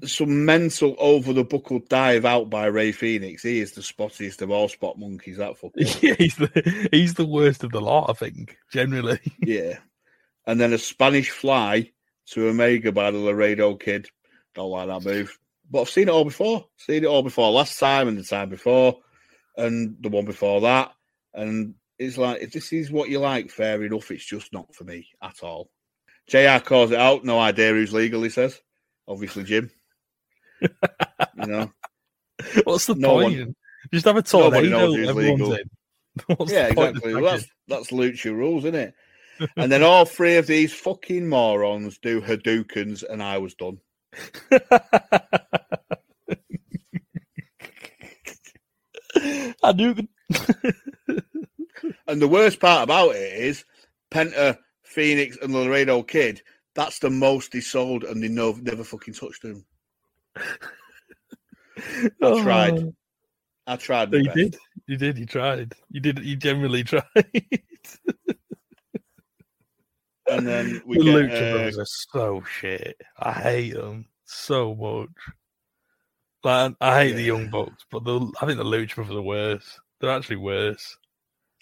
[0.03, 3.41] Some mental over the buckle dive out by Rey Fénix.
[3.41, 5.37] He is the spottiest of all spot monkeys.
[5.37, 6.01] That fucker.
[6.01, 9.19] Yeah, he's the he's the worst of the lot, I think, generally.
[9.39, 9.79] yeah.
[10.45, 11.91] And then a Spanish fly
[12.27, 14.09] to Omega by the Laredo kid.
[14.55, 15.37] Don't like that move.
[15.69, 16.65] But I've seen it all before.
[16.77, 17.51] Seen it all before.
[17.51, 18.97] Last time and the time before,
[19.55, 20.91] and the one before that.
[21.33, 24.11] And it's like, if this is what you like, fair enough.
[24.11, 25.69] It's just not for me at all.
[26.27, 27.23] JR calls it out.
[27.23, 28.59] No idea who's legal, he says.
[29.11, 29.69] Obviously, Jim.
[30.61, 30.69] you
[31.37, 31.71] know,
[32.63, 33.39] What's the No point?
[33.39, 33.55] one-
[33.93, 34.77] Just have a nobody tornado.
[34.79, 35.53] knows who's Everyone's legal.
[35.53, 35.69] in.
[36.37, 37.13] What's yeah, exactly.
[37.15, 38.93] Well, that's that's lucha rules, isn't it?
[39.57, 43.79] and then all three of these fucking morons do Hadoukens, and I was done.
[49.75, 49.95] Do.
[52.07, 53.63] And the worst part about it is
[54.11, 56.41] Penta, Fénix, and Laredo Kid.
[56.75, 59.65] That's the most they sold, and they no, never fucking touched them.
[62.21, 62.79] I tried.
[62.79, 62.93] Oh.
[63.67, 64.11] I tried.
[64.11, 64.35] No, you best.
[64.35, 64.57] did.
[64.87, 65.17] You did.
[65.17, 65.73] You tried.
[65.89, 66.19] You did.
[66.19, 67.03] You generally tried.
[70.31, 72.95] And then we the get, Lucha uh, Brothers are so shit.
[73.19, 75.09] I hate them so much.
[76.43, 79.79] Like I hate the Young Bucks, but the I think the Lucha Brothers are worse.
[79.99, 80.97] They're actually worse.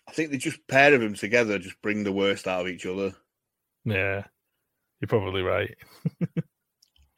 [0.08, 2.86] I think they just pair of them together just bring the worst out of each
[2.86, 3.14] other.
[3.86, 4.26] Yeah,
[5.00, 5.76] you're probably right.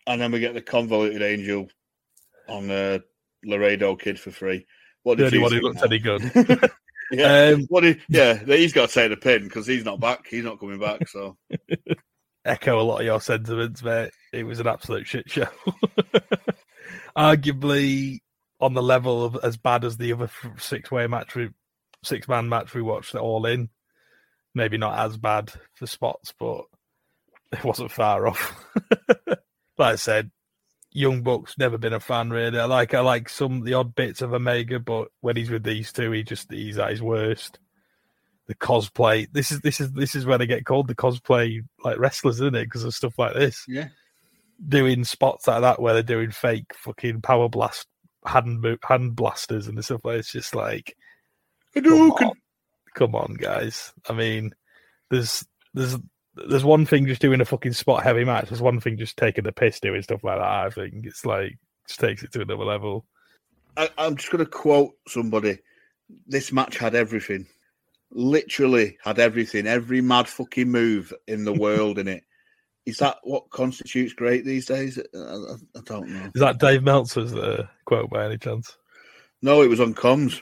[0.08, 1.70] And then we get the convoluted angel
[2.50, 3.00] on uh,
[3.46, 4.66] Laredo Kid for free.
[5.04, 6.72] What The did only you one who looked any good.
[7.12, 10.28] Yeah, Um, what did, yeah, he's got to take the pin because he's not back.
[10.28, 11.10] He's not coming back.
[11.10, 11.38] So
[12.46, 14.12] Echo a lot of your sentiments, mate.
[14.32, 15.48] It was an absolute shit show.
[17.18, 18.20] Arguably
[18.62, 21.50] on the level of as bad as the other six way match, we,
[22.04, 23.70] six man match we watched it all in.
[24.56, 26.64] Maybe not as bad for spots, but
[27.52, 28.66] it wasn't far off.
[29.28, 30.32] like I said,
[30.92, 32.60] Young Bucks never been a fan really.
[32.60, 35.92] I like I like some the odd bits of Omega, but when he's with these
[35.92, 37.60] two, he just he's at his worst.
[38.48, 39.28] The cosplay.
[39.32, 42.56] This is this is this is where they get called the cosplay like wrestlers, isn't
[42.56, 42.66] it?
[42.66, 43.64] Because of stuff like this.
[43.68, 43.88] Yeah.
[44.68, 47.88] Doing spots like that where they're doing fake fucking power blast
[48.26, 50.96] hand hand blasters and stuff like it's just like
[51.74, 52.32] come on,
[52.94, 53.94] come on, guys.
[54.10, 54.54] I mean,
[55.10, 55.98] there's there's
[56.36, 58.50] there's one thing just doing a fucking spot heavy match.
[58.50, 60.44] There's one thing just taking the piss doing stuff like that.
[60.44, 61.58] I think it's like
[61.88, 63.06] just takes it to another level.
[63.78, 65.60] I, I'm just going to quote somebody.
[66.28, 67.48] This match had everything.
[68.12, 69.68] Literally had everything.
[69.68, 72.24] Every mad fucking move in the world in it.
[72.86, 74.98] Is that what constitutes great these days?
[74.98, 76.32] I, I, I don't know.
[76.34, 78.76] Is that Dave Meltzer's uh, quote by any chance?
[79.44, 80.42] No, it was on comms.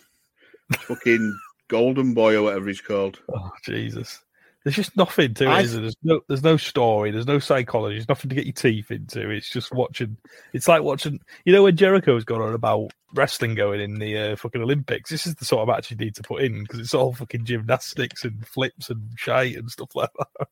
[0.73, 1.37] fucking
[1.67, 3.19] Golden Boy or whatever he's called.
[3.33, 4.23] Oh Jesus!
[4.63, 5.49] There's just nothing to it.
[5.49, 5.81] I- there?
[5.81, 7.11] There's no, there's no story.
[7.11, 7.95] There's no psychology.
[7.95, 9.29] There's nothing to get your teeth into.
[9.29, 10.17] It's just watching.
[10.53, 11.19] It's like watching.
[11.45, 15.09] You know when Jericho's gone on about wrestling going in the uh, fucking Olympics.
[15.09, 17.45] This is the sort of match you need to put in because it's all fucking
[17.45, 20.47] gymnastics and flips and shite and stuff like that.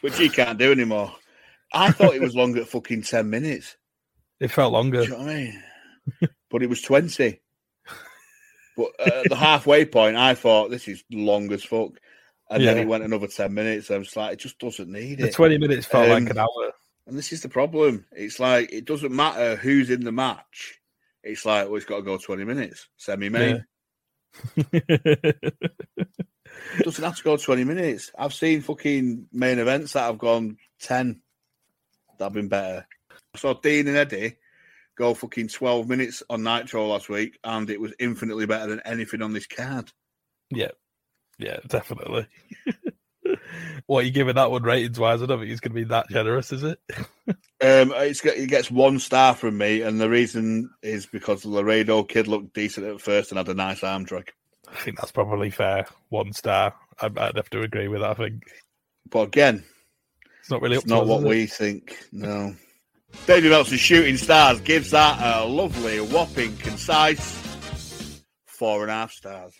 [0.00, 1.12] Which he can't do anymore.
[1.72, 3.76] I thought it was longer at fucking 10 minutes.
[4.40, 4.98] It felt longer.
[4.98, 5.62] Do you know what I mean?
[6.50, 7.40] but it was 20.
[8.76, 11.92] But uh, at the halfway point, I thought this is long as fuck.
[12.52, 12.82] And then Yeah.
[12.82, 13.90] it went another 10 minutes.
[13.90, 15.22] I was like, it just doesn't need it.
[15.22, 15.34] The it.
[15.34, 16.72] 20 minutes felt like Um, an hour.
[17.06, 18.04] And this is the problem.
[18.12, 20.78] It's like, it doesn't matter who's in the match.
[21.24, 22.88] It's like, well, it's got to go 20 minutes.
[22.96, 23.64] Semi main.
[26.78, 28.10] It doesn't have to go 20 minutes.
[28.18, 31.20] I've seen fucking main events that have gone 10
[32.18, 32.86] that have been better.
[33.34, 34.36] I saw Dean and Eddie
[34.96, 39.22] go fucking 12 minutes on Nitro last week, and it was infinitely better than anything
[39.22, 39.90] on this card.
[40.50, 40.70] Yeah,
[41.42, 42.26] yeah, definitely.
[43.86, 45.22] what are you giving that one ratings wise?
[45.22, 46.80] I don't think it's going to be that generous, is it?
[47.28, 52.02] Um, it's it gets one star from me, and the reason is because the Laredo
[52.02, 54.32] kid looked decent at first and had a nice arm drag.
[54.68, 55.86] I think that's probably fair.
[56.08, 56.74] One star.
[57.00, 58.10] I'd, I'd have to agree with that.
[58.10, 58.42] I think
[59.10, 59.64] But again,
[60.40, 61.28] it's not really it's to not us, what it?
[61.28, 61.96] we think.
[62.10, 62.54] No.
[63.26, 67.38] David Meltzer's Shooting Stars gives that a lovely, whopping, concise
[68.46, 69.52] four and a half stars.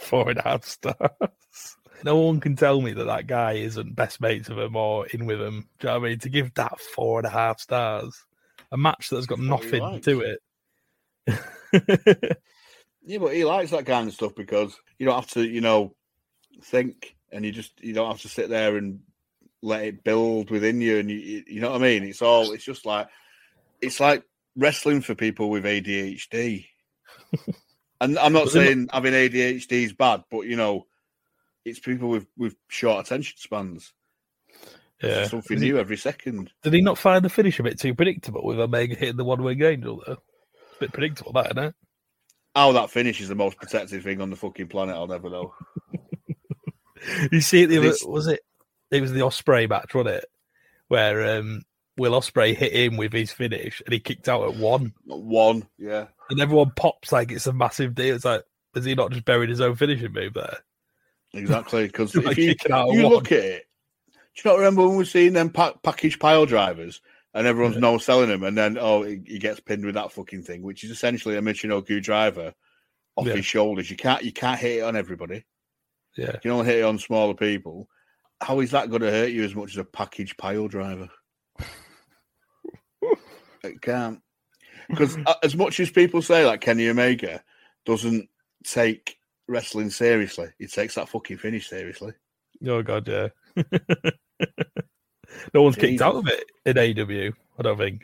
[0.00, 1.76] Four and a half stars.
[2.04, 5.26] No one can tell me that that guy isn't best mates with him or in
[5.26, 5.68] with him.
[5.80, 6.18] Do you know what I mean?
[6.20, 8.24] To give that four and a half stars,
[8.70, 10.04] a match that's got That's what he nothing likes.
[10.06, 10.38] to
[11.26, 12.38] it.
[13.08, 15.94] Yeah, but he likes that kind of stuff because you don't have to, you know,
[16.62, 19.00] think, and you just you don't have to sit there and
[19.62, 22.02] let it build within you, and you you you know what I mean.
[22.04, 23.08] It's all it's just like
[23.80, 24.24] it's like
[24.56, 26.66] wrestling for people with ADHD.
[28.00, 30.86] and I'm not they're not- saying having ADHD is bad, but you know,
[31.64, 33.92] it's people with with short attention spans.
[35.02, 35.26] Yeah.
[35.28, 36.50] something he- new every second.
[36.62, 39.42] Did he not find the finish a bit too predictable with Omega hitting the one
[39.42, 40.12] wing angel though?
[40.14, 41.74] It's a bit predictable, that isn't it?
[42.56, 45.54] How that finish is the most protective thing on the fucking planet, I'll never know.
[47.30, 48.40] You see it the was it?
[48.90, 50.24] It was the Ospreay match, wasn't it?
[50.88, 51.62] Where um,
[51.98, 56.06] Will Ospreay hit him with his finish and he kicked out at one, One, yeah.
[56.30, 58.14] and everyone pops like it's a massive deal.
[58.14, 58.44] It's like,
[58.74, 60.58] has he not just buried his own finishing move there?
[61.34, 61.86] Exactly.
[61.86, 63.12] Because Like if you, you one.
[63.12, 63.66] look at it,
[64.12, 67.00] do you not remember when we were seeing them pa- package pile drivers
[67.34, 70.42] and everyone's no selling them, and then oh, he, he gets pinned with that fucking
[70.42, 72.54] thing, which is essentially a Michinoku driver
[73.16, 73.34] off Yeah.
[73.34, 73.90] his shoulders.
[73.90, 75.44] You can't you can't hit it on everybody.
[76.16, 76.32] Yeah.
[76.34, 77.88] You can only hit it on smaller people.
[78.40, 81.08] How is that going to hurt you as much as a package pile driver?
[83.64, 84.20] It can't.
[84.88, 87.42] Because uh, as much as people say like Kenny Omega
[87.84, 88.28] doesn't
[88.64, 92.12] take wrestling seriously, he takes that fucking finish seriously.
[92.66, 93.28] Oh god, yeah.
[95.54, 96.02] no one's kicked Jesus.
[96.02, 97.32] out of it in AEW.
[97.58, 98.00] I don't think.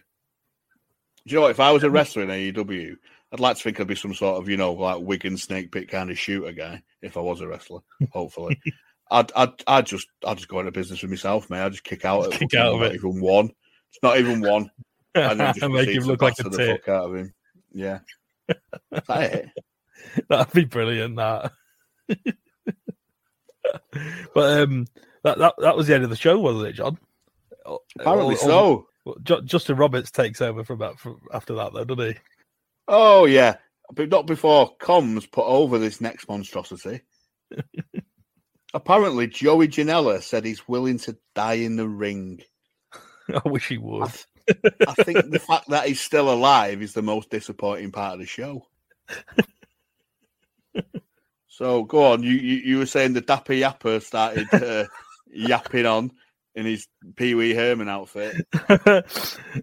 [1.26, 1.52] Do you know what?
[1.52, 2.96] If I was a wrestler in AEW,
[3.32, 5.88] I'd like to think I'd be some sort of, you know, like Wigan snake pit
[5.88, 6.82] kind of shooter guy.
[7.02, 7.80] If I was a wrestler,
[8.12, 8.60] hopefully,
[9.10, 11.64] I'd, I'd, I'd just, I'd just go into business with myself, mate.
[11.64, 12.84] I'd just kick out, at Kick out of it.
[12.84, 12.96] not it.
[12.96, 13.50] even one.
[13.90, 14.70] It's not even one,
[15.14, 16.88] and then just Make him look like a tit.
[16.88, 17.34] out of him.
[17.72, 18.00] Yeah,
[18.90, 19.46] that?
[20.28, 21.16] That'd be brilliant.
[21.16, 21.52] That.
[24.34, 24.86] but um,
[25.22, 26.98] that, that that was the end of the show, wasn't it, John?
[27.98, 28.86] Apparently Or- or- so.
[29.04, 32.18] well, Ju- Justin Roberts takes over from that from after that, though, doesn't he?
[32.88, 33.56] Oh yeah,
[33.92, 37.00] but not before Combs put over this next monstrosity.
[38.74, 42.40] Apparently, Joey Janela said he's willing to die in the ring.
[43.32, 44.02] I wish he would.
[44.02, 44.12] I
[45.02, 48.66] think the fact that he's still alive is the most disappointing part of the show.
[51.48, 54.84] so go on, you you, you were saying the Dapper Yapper started uh,
[55.26, 56.12] yapping on
[56.54, 58.36] in his Pee Wee Herman outfit.
[58.68, 59.02] uh,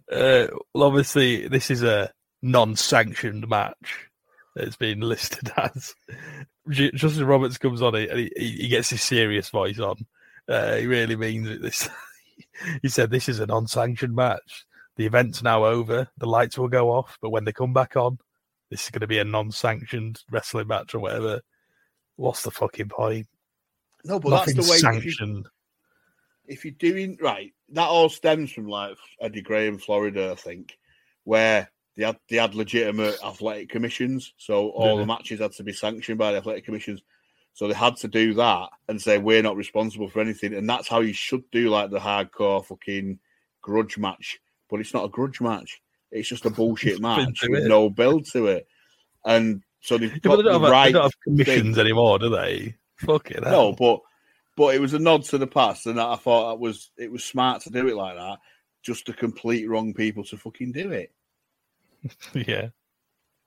[0.10, 4.10] well, obviously, this is a non-sanctioned match.
[4.56, 5.96] It's been listed as.
[6.70, 10.06] Ju- Justin Roberts comes on it and he, he he gets his serious voice on.
[10.48, 11.62] Uh, he really means it.
[11.62, 11.90] This,
[12.82, 14.66] he said, "This is a non-sanctioned match.
[14.98, 16.10] The event's now over.
[16.18, 18.20] The lights will go off, but when they come back on,
[18.70, 21.42] this is going to be a non-sanctioned wrestling match or whatever."
[22.18, 23.28] What's the fucking point?
[24.04, 24.78] No, but Nothing that's the way.
[24.78, 25.48] If, you, sanctioned.
[26.48, 30.78] if you're doing right, that all stems from like Eddie Graham in Florida, I think,
[31.24, 35.74] where they had they had legitimate athletic commissions, so all the matches had to be
[35.74, 37.02] sanctioned by the athletic commissions.
[37.54, 40.88] So they had to do that and say we're not responsible for anything, and that's
[40.88, 43.20] how you should do like the hardcore fucking
[43.62, 44.40] grudge match.
[44.72, 45.82] But it's not a grudge match;
[46.12, 47.68] it's just a bullshit match with it.
[47.68, 48.68] no build to it.
[49.26, 52.18] And so they've Yeah, got they the don't, have, right they don't have commissions anymore,
[52.20, 52.76] do they?
[52.98, 53.44] Fuck it.
[53.44, 54.00] No, but
[54.58, 57.24] but it was a nod to the past, and I thought that was it was
[57.24, 58.40] smart to do it like that,
[58.82, 61.12] just to complete wrong people to fucking do it.
[62.34, 62.70] yeah.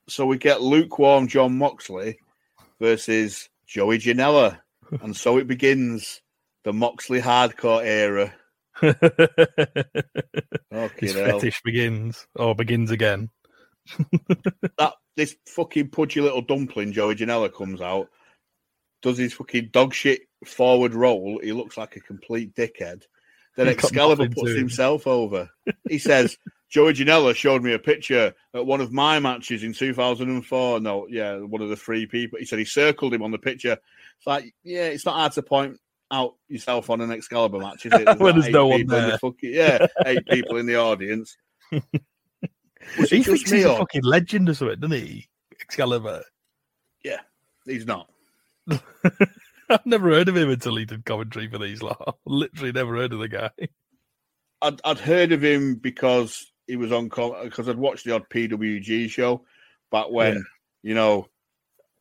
[0.08, 2.18] So we get lukewarm Jon Moxley
[2.80, 4.58] versus Joey Janela,
[5.02, 6.20] and so it begins
[6.64, 8.34] the Moxley hardcore era.
[10.98, 13.30] His fetish begins or begins again.
[14.78, 18.08] that this fucking pudgy little dumpling Joey Janela comes out,
[19.02, 21.38] does his fucking dog shit forward roll.
[21.42, 23.02] He looks like a complete dickhead.
[23.56, 24.56] Then He's Excalibur puts him.
[24.56, 25.50] himself over.
[25.88, 26.36] He says,
[26.70, 30.80] Joey Janela showed me a picture at one of my matches in 2004.
[30.80, 32.40] No, yeah, one of the three people.
[32.40, 33.78] He said he circled him on the picture.
[34.16, 35.78] It's like, yeah, it's not hard to point
[36.10, 38.18] out yourself on an Excalibur match, is it?
[38.18, 41.36] When there's no one in the fucking- yeah, eight people in the audience.
[42.98, 45.26] Was he thinks he's a fucking legend or something, doesn't he?
[45.60, 46.22] Excalibur.
[47.02, 47.20] Yeah,
[47.64, 48.10] he's not.
[48.70, 52.18] I've never heard of him until he did commentary for these lot.
[52.26, 53.50] Literally never heard of the guy.
[54.60, 59.08] I'd, I'd heard of him because he was on because I'd watched the odd PWG
[59.10, 59.44] show
[59.90, 60.40] back when Yeah.
[60.82, 61.28] you know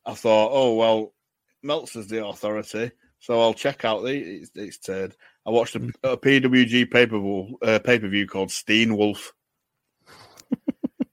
[0.06, 1.14] I thought, oh well,
[1.62, 2.90] Meltzer's the authority,
[3.24, 5.16] so I'll check out the it's, it's turd.
[5.46, 9.32] I watched a, a PWG pay per view uh, view called Steen Wolf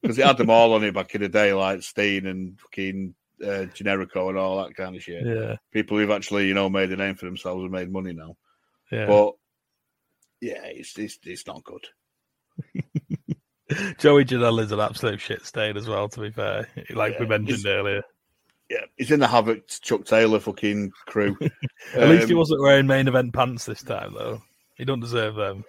[0.02, 3.16] because it had them all on it back in the day, like Steen and fucking
[3.42, 5.26] uh, Generico and all that kind of shit.
[5.26, 5.56] Yeah.
[5.72, 8.36] People who've actually you know made a name for themselves and made money now.
[8.92, 9.06] Yeah.
[9.06, 9.36] But
[10.42, 11.86] yeah, it's it's, it's not good.
[14.00, 16.68] Joey Janela is an absolute shit stain as well, to be fair.
[16.90, 18.04] Like we mentioned earlier.
[18.72, 21.36] Yeah, he's in the Havoc Chuck Taylor fucking crew.
[21.94, 24.42] At least he Um, wasn't wearing main event pants this time, though.
[24.76, 25.66] He don't deserve them.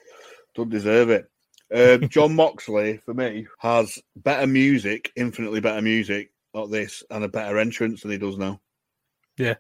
[0.55, 1.29] Don't deserve it.
[1.75, 7.29] Um, Jon Moxley, for me, has better music, infinitely better music like this, and a
[7.29, 8.61] better entrance than he does now.
[9.37, 9.55] Yeah.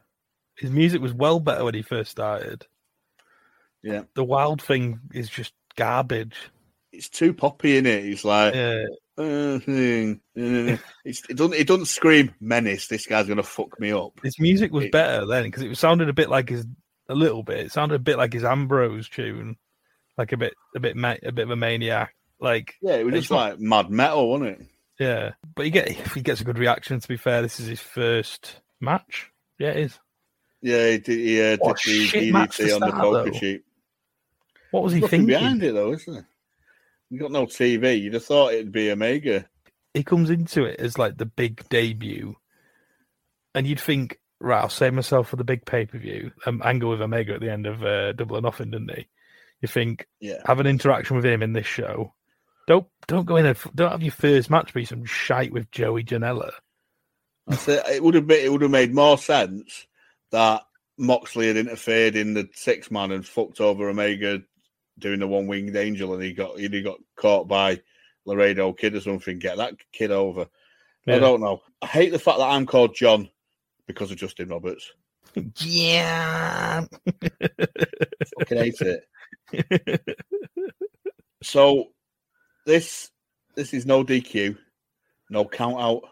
[0.56, 2.64] His music was well better when he first started.
[3.82, 4.02] Yeah.
[4.14, 6.36] The wild thing is just garbage.
[6.92, 8.04] It's too poppy in it.
[8.04, 8.84] He's like, Yeah.
[10.34, 11.54] it's, it doesn't.
[11.54, 12.88] It doesn't scream menace.
[12.88, 14.12] This guy's gonna fuck me up.
[14.22, 16.66] His music was It- better then because it sounded a bit like his
[17.08, 17.60] a little bit.
[17.66, 19.56] It sounded a bit like his Ambrose tune,
[20.16, 22.14] like a bit a bit ma- a bit of a maniac.
[22.40, 24.66] Like Yeah, it was just like mad metal, wasn't it?
[24.98, 26.98] yeah, but you get he gets a good reaction.
[27.00, 29.30] To be fair, this is his first match.
[29.58, 29.98] Yeah, it is.
[30.60, 33.64] Yeah, he did, he, uh, did the shit match to DDT on the poker sheet.
[34.70, 35.26] What was he thinking?
[35.26, 36.24] behind it though, isn't it?
[37.12, 38.00] You got no TV.
[38.00, 39.44] You'd have thought it'd be Omega.
[39.92, 42.36] He comes into it as like the big debut,
[43.54, 46.32] and you'd think, right, I'll save myself for the big pay per view.
[46.46, 49.06] Um, angle with Omega at the end of uh, Double or Nothing, didn't he?
[49.60, 50.40] You think Yeah.
[50.46, 52.14] have an interaction with him in this show.
[52.66, 53.56] Don't don't go in there.
[53.74, 56.52] don't have your first match be some shite with Joey Janela.
[57.68, 59.86] It would have been, it would have made more sense
[60.30, 60.62] that
[60.96, 64.42] Moxley had interfered in the six man and fucked over Omega
[65.02, 67.80] doing the one winged angel, and he got he got caught by
[68.24, 69.38] Laredo Kid or something.
[69.38, 70.46] Get that kid over.
[71.06, 71.62] I don't know.
[71.82, 73.28] I hate the fact that I'm called John
[73.86, 74.92] because of Justin Roberts.
[75.58, 76.84] Yeah.
[78.38, 80.18] Fucking hate it.
[81.42, 81.88] So
[82.64, 83.10] this
[83.54, 84.56] this is no DQ,
[85.28, 86.02] no count out,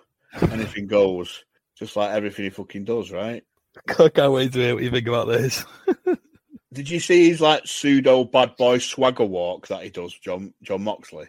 [0.51, 1.45] anything goes.
[1.79, 3.43] Just like everything he fucking does, right?
[3.99, 5.65] I can't wait to hear what you think about this.
[6.73, 10.83] Did you see his like pseudo bad boy swagger walk that he does, John Jon
[10.83, 11.27] Moxley?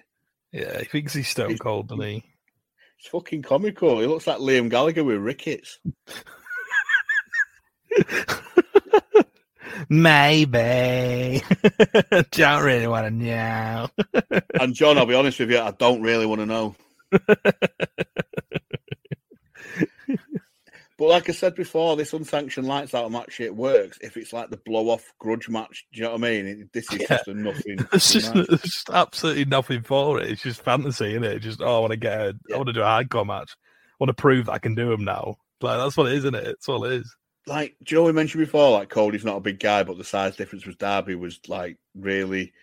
[0.51, 2.23] Yeah, he thinks he's stone cold, doesn't he?
[2.99, 3.99] It's fucking comical.
[3.99, 5.79] He looks like Liam Gallagher with rickets.
[9.89, 11.41] Maybe.
[12.31, 13.89] Don't really want to know.
[14.59, 16.75] And John, I'll be honest with you, I don't really want to know.
[21.01, 24.51] But like I said before, this unsanctioned lights out match shit works if it's like
[24.51, 25.87] the blow off grudge match.
[25.91, 26.45] Do you know what I mean?
[26.45, 27.07] It- this is Yeah.
[27.07, 27.77] just a nothing.
[27.91, 30.29] There's just, just absolutely nothing for it.
[30.29, 31.39] It's just fantasy, isn't it?
[31.39, 33.49] Just oh, I want to get, a, I want to do a hardcore match.
[33.53, 35.37] I want to prove that I can do them now.
[35.59, 36.45] Like that's what it is, isn't it?
[36.45, 37.15] It's all it is.
[37.47, 40.03] like do you know we mentioned before like Cody's not a big guy, but the
[40.03, 42.53] size difference with Darby was like really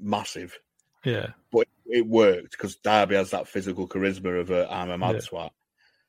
[0.00, 0.58] massive.
[1.04, 5.14] Yeah, But it worked because Darby has that physical charisma of a I'm a mad
[5.14, 5.20] Yeah.
[5.20, 5.52] swat.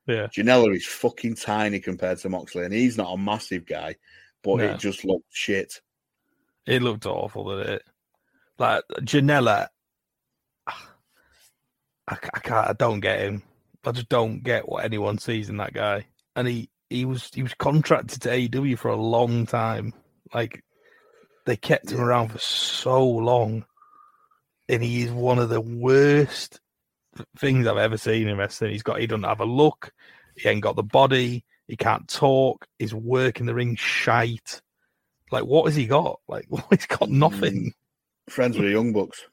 [0.07, 0.27] Yeah.
[0.27, 3.95] Janela is fucking tiny compared to Moxley, and he's not a massive guy,
[4.43, 4.63] but No.
[4.65, 5.81] it just looked shit.
[6.65, 7.84] It looked awful, didn't it?
[8.59, 9.67] Like Janela,
[10.65, 10.73] I,
[12.07, 12.69] I can't.
[12.69, 13.43] I don't get him.
[13.85, 16.07] I just don't get what anyone sees in that guy.
[16.35, 19.93] And he he was he was contracted to AEW for a long time.
[20.34, 20.63] Like
[21.45, 23.65] they kept him around for so long,
[24.67, 26.59] and he is one of the worst
[27.38, 28.72] things I've ever seen in wrestling.
[28.72, 29.91] He's got he doesn't have a look.
[30.35, 31.44] He ain't got the body.
[31.68, 32.65] He can't talk.
[32.80, 34.61] His work in the ring shite.
[35.31, 36.19] Like what has he got?
[36.27, 37.19] Like well, he's got hmm.
[37.19, 37.73] nothing.
[38.30, 39.23] Friends with the Young Bucks.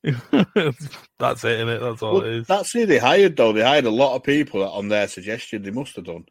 [0.02, 1.80] That's it, innit?
[1.80, 2.46] That's all Well, it is.
[2.46, 3.52] That's who they hired, though.
[3.52, 5.62] They hired a lot of people on their suggestion.
[5.62, 6.24] They must have done.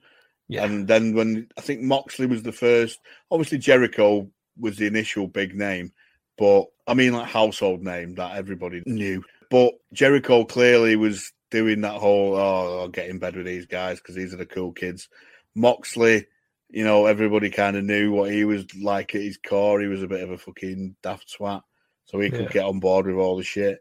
[0.48, 0.64] Yeah.
[0.64, 5.56] And then when I think Moxley was the first, obviously Jericho was the initial big
[5.56, 5.92] name,
[6.38, 9.24] but I mean like household name that everybody knew.
[9.50, 14.00] But Jericho clearly was doing that whole oh I'll get in bed with these guys
[14.00, 15.08] because these are the cool kids.
[15.56, 16.28] Moxley,
[16.70, 19.80] you know, everybody kind of knew what he was like at his core.
[19.82, 21.64] He was a bit of a fucking daft swat,
[22.06, 22.52] so he could Yeah.
[22.52, 23.80] get on board with all the shit.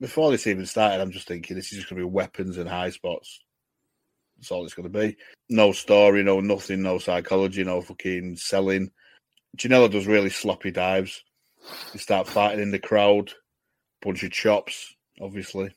[0.00, 2.68] Before this even started, I'm just thinking this is just going to be weapons and
[2.68, 3.40] high spots.
[4.36, 5.16] That's all it's going to be.
[5.48, 8.92] No story, no nothing, no psychology, no fucking selling.
[9.56, 11.24] Janela does really sloppy dives.
[11.92, 13.32] You start fighting in the crowd,
[14.02, 15.74] bunch of chops, obviously.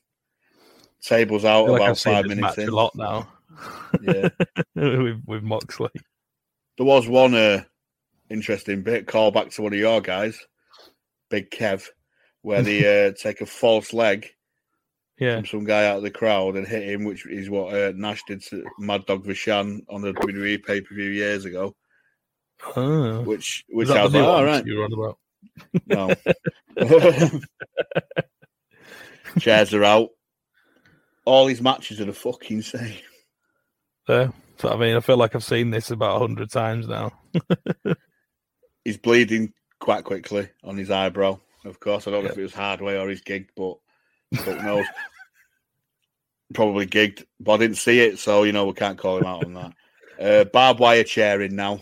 [1.01, 2.69] Tables out like about I've five minutes in.
[2.69, 3.27] a lot now.
[4.01, 4.29] Yeah.
[4.75, 5.89] with with Moxley.
[6.77, 7.63] There was one uh,
[8.29, 10.39] interesting bit, call back to one of your guys,
[11.29, 11.87] Big Kev,
[12.41, 14.29] where they uh, take a false leg
[15.17, 17.93] Yeah, from some guy out of the crowd and hit him, which is what uh,
[17.95, 21.75] Nash did to Mad Dog Vachon on the WWE pay per view years ago.
[22.75, 23.21] oh.
[23.23, 25.17] Which, which I was like, new all one right, you were on about?
[25.85, 26.13] No.
[29.39, 30.09] Chairs are out.
[31.25, 32.97] All these matches are the fucking same.
[34.07, 34.29] Yeah.
[34.57, 37.11] So I mean, I feel like I've seen this about a hundred times now.
[38.85, 41.39] He's bleeding quite quickly on his eyebrow.
[41.65, 43.77] Of course, I don't know if it was hard Hardway or his gig, but
[44.35, 44.85] fuck knows.
[46.53, 49.45] Probably gigged, but I didn't see it, so you know we can't call him out
[49.45, 49.73] on that.
[50.19, 51.81] Uh, barbed wire chair in now.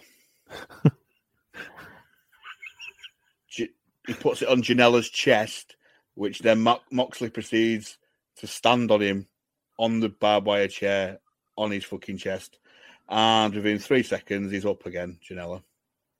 [4.09, 5.75] He puts it on Janela's chest,
[6.15, 7.99] which then Mo- Moxley proceeds
[8.37, 9.27] to stand on him
[9.77, 11.19] on the barbed wire chair
[11.55, 12.57] on his fucking chest,
[13.07, 15.61] and within three seconds he's up again, Janela.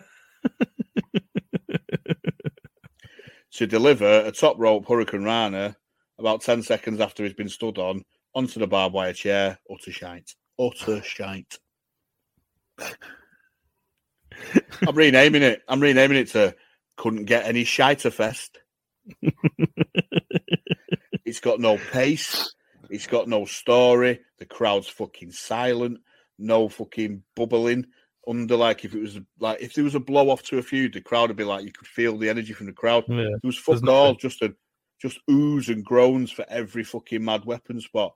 [3.52, 5.76] to deliver a top rope hurricanrana
[6.18, 8.02] about 10 seconds after he's been stood on
[8.34, 9.58] onto the barbed wire chair.
[9.70, 10.34] Utter shite.
[10.58, 11.58] Utter shite.
[14.88, 15.60] I'm renaming it.
[15.68, 16.56] I'm renaming it to
[16.96, 18.58] Couldn't Get Any Shiter Fest.
[21.24, 22.54] it's got no pace.
[22.90, 24.20] It's got no story.
[24.38, 26.00] The crowd's fucking silent.
[26.38, 27.86] No fucking bubbling
[28.26, 30.94] under like if it was like if there was a blow off to a feud,
[30.94, 33.04] the crowd would be like you could feel the energy from the crowd.
[33.08, 33.28] Yeah.
[33.42, 34.54] It was fuck all, just a
[35.00, 38.14] just oohs and groans for every fucking mad weapon spot.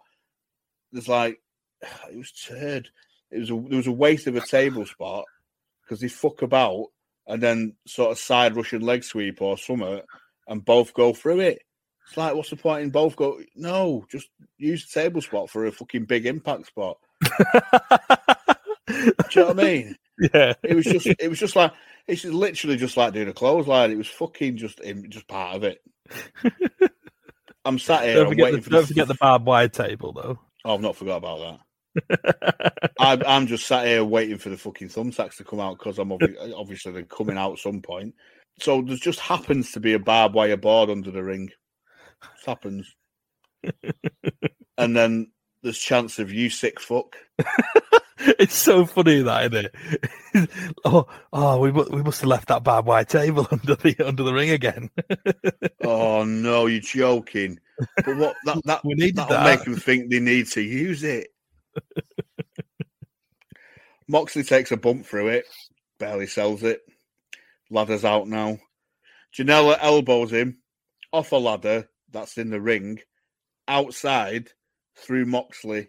[0.92, 1.40] There's like
[2.10, 2.88] it was turd.
[3.30, 5.24] It was a there was a waste of a table spot
[5.82, 6.86] because they fuck about
[7.28, 10.00] and then sort of side Russian leg sweep or something
[10.48, 11.62] and both go through it.
[12.06, 15.66] It's like what's the point in both go no, just use the table spot for
[15.66, 16.96] a fucking big impact spot.
[17.22, 18.96] Do
[19.30, 19.96] you know what I mean?
[20.18, 20.54] Yeah.
[20.64, 21.72] It was just it was just like
[22.08, 23.92] it's literally just like doing a clothesline.
[23.92, 25.82] It was fucking just in just part of it.
[27.64, 28.14] I'm sat here.
[28.14, 30.38] Don't I'm forget, waiting the, for don't forget the barbed wire table, though.
[30.64, 31.60] Oh, I've not forgot about that.
[32.98, 36.10] I'm, I'm just sat here waiting for the fucking thumbtacks to come out because I'm
[36.10, 38.14] obvi- obviously they're coming out at some point.
[38.60, 41.50] So there just happens to be a barbed wire board under the ring.
[42.22, 42.94] It happens.
[44.78, 45.30] and then
[45.62, 47.16] there's chance of you sick fuck.
[48.38, 49.70] It's so funny that, isn't
[50.34, 50.50] it?
[50.84, 54.34] oh, oh, we we must have left that barbed wire table under the under the
[54.34, 54.90] ring again.
[55.84, 57.58] Oh no, you're joking.
[57.96, 59.44] But what that that We needed that'll that.
[59.44, 61.28] make them think they need to use it.
[64.08, 65.44] Moxley takes a bump through it,
[65.98, 66.80] barely sells it.
[67.70, 68.58] Ladder's out now.
[69.36, 70.58] Janela elbows him
[71.12, 72.98] off a ladder that's in the ring,
[73.66, 74.50] outside
[74.96, 75.88] through Moxley,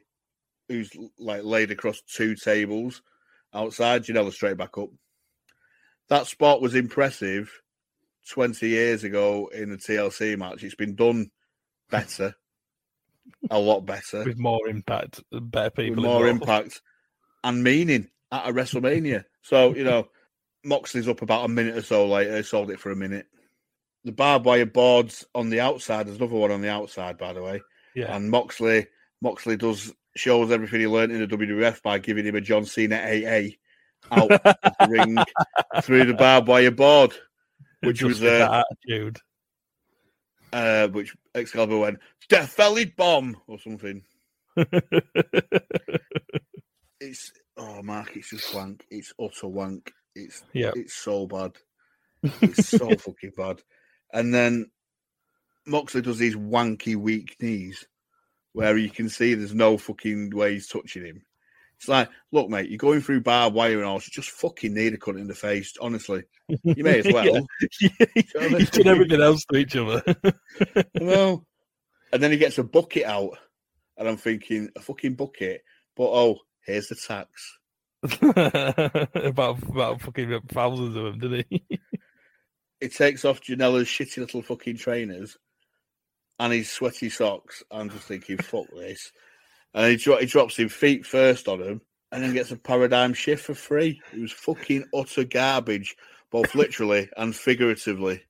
[0.67, 3.01] who's like laid across two tables.
[3.53, 4.89] Outside, Janela straight back up.
[6.09, 7.49] That spot was impressive
[8.29, 10.63] 20 years ago in the TLC match.
[10.63, 11.31] It's been done
[11.89, 12.35] better,
[13.49, 16.03] a lot better, With more impact, better with people.
[16.03, 16.63] more involved.
[16.65, 16.81] impact
[17.43, 19.23] and meaning at a WrestleMania.
[19.41, 20.07] So, you know,
[20.63, 23.27] Moxley's up about a minute or so later, he sold it for a minute.
[24.05, 27.41] The barbed wire boards on the outside, there's another one on the outside, by the
[27.43, 27.61] way.
[27.95, 28.15] Yeah.
[28.15, 28.87] And Moxley
[29.21, 32.95] Moxley does shows everything he learned in the WWF by giving him a John Cena
[32.97, 33.49] AA
[34.11, 35.17] out of the ring
[35.81, 37.13] through the barbed wire board,
[37.81, 39.19] which was with uh, attitude.
[40.53, 41.99] Uh, which Excalibur went
[42.29, 44.03] Death Valley Bomb or something.
[47.01, 48.85] It's oh, Mark, it's just wank.
[48.91, 49.91] It's utter wank.
[50.15, 50.71] It's Yeah.
[50.75, 51.53] it's so bad.
[52.41, 53.61] It's so fucking bad.
[54.11, 54.69] And then
[55.65, 57.87] Moxley does these wanky weak knees
[58.51, 61.21] where you can see there's no fucking way he's touching him.
[61.79, 64.93] It's like, look, mate, you're going through barbed wire and all, so just fucking need
[64.93, 66.23] a cut in the face, honestly.
[66.63, 67.47] You may as well.
[67.79, 68.05] Yeah.
[68.35, 70.03] You've done everything else to each other.
[70.99, 71.45] Well,
[72.11, 73.37] and then he gets a bucket out,
[73.97, 75.61] and I'm thinking, a fucking bucket,
[75.95, 77.57] but oh, here's the tax.
[78.21, 81.63] about about fucking thousands of them, did he?
[82.81, 85.37] It takes off Janela's shitty little fucking trainers
[86.39, 87.63] and his sweaty socks.
[87.71, 89.11] I'm just thinking, fuck this.
[89.73, 91.81] And he, dro- he drops him feet first on him
[92.11, 94.01] and then gets a paradigm shift for free.
[94.13, 95.95] It was fucking utter garbage,
[96.31, 98.23] both literally and figuratively.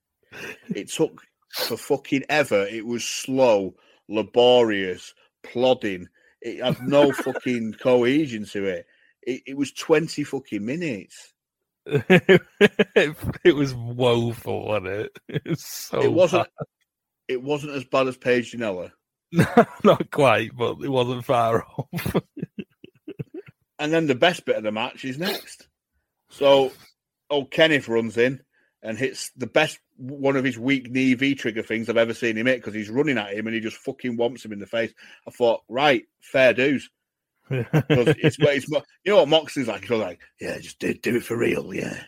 [0.74, 2.66] It took for fucking ever.
[2.66, 3.74] It was slow,
[4.08, 6.08] laborious, plodding.
[6.42, 8.86] It had no fucking cohesion to it.
[9.22, 11.32] It, it was 20 fucking minutes.
[11.86, 15.18] it was woeful, wasn't it?
[15.28, 16.66] It was so it wasn't bad.
[17.28, 18.92] it wasn't as bad as Page Janela.
[19.84, 22.16] not quite, but it wasn't far off.
[23.78, 25.68] And then the best bit of the match is next.
[26.30, 26.72] So,
[27.30, 28.42] old Kenneth runs in
[28.82, 32.36] and hits the best one of his weak knee V trigger things I've ever seen
[32.36, 34.66] him hit because he's running at him and he just fucking whomps him in the
[34.66, 34.92] face.
[35.26, 36.90] I thought, right, fair dues.
[37.50, 39.80] Because it's, it's you know what Moxley's like.
[39.80, 42.04] He's like, yeah, just do, do it for real, yeah.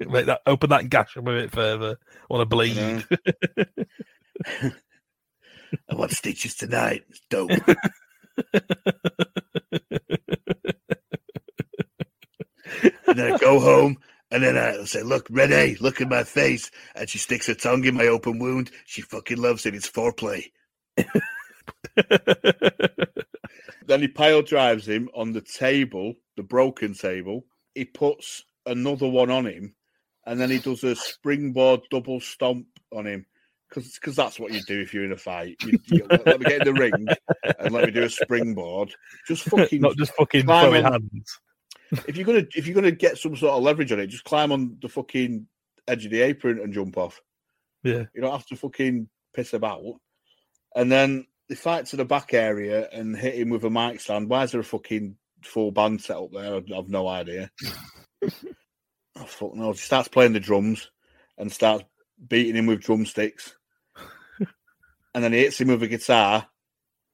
[0.00, 1.98] Make that open that gash a bit further.
[2.30, 3.04] Want to bleed.
[5.90, 7.04] I want stitches tonight.
[7.08, 7.50] It's dope.
[13.06, 13.98] and then I go home
[14.30, 16.70] and then I say, Look, Renee, look at my face.
[16.94, 18.70] And she sticks her tongue in my open wound.
[18.86, 19.74] She fucking loves it.
[19.74, 20.44] It's foreplay.
[23.86, 27.44] then he pile drives him on the table, the broken table.
[27.74, 29.74] He puts another one on him,
[30.26, 33.26] and then he does a springboard double stomp on him.
[33.74, 35.56] Because that's what you do if you're in a fight.
[35.64, 37.06] You, you- let me get in the ring
[37.58, 38.94] and let me do a springboard.
[39.26, 41.38] Just fucking Not just fucking climb on- hands.
[42.06, 44.52] if you're gonna if you're gonna get some sort of leverage on it, just climb
[44.52, 45.46] on the fucking
[45.86, 47.20] edge of the apron and jump off.
[47.82, 48.04] Yeah.
[48.14, 49.84] You don't have to fucking piss about.
[50.74, 54.28] And then they fight to the back area and hit him with a mic stand.
[54.28, 56.56] Why is there a fucking full band set up there?
[56.56, 57.50] I've, I've no idea.
[58.24, 59.72] oh, fuck no.
[59.72, 60.90] He starts playing the drums
[61.38, 61.84] and starts
[62.26, 63.54] beating him with drumsticks.
[65.18, 66.46] And then he hits him with a guitar,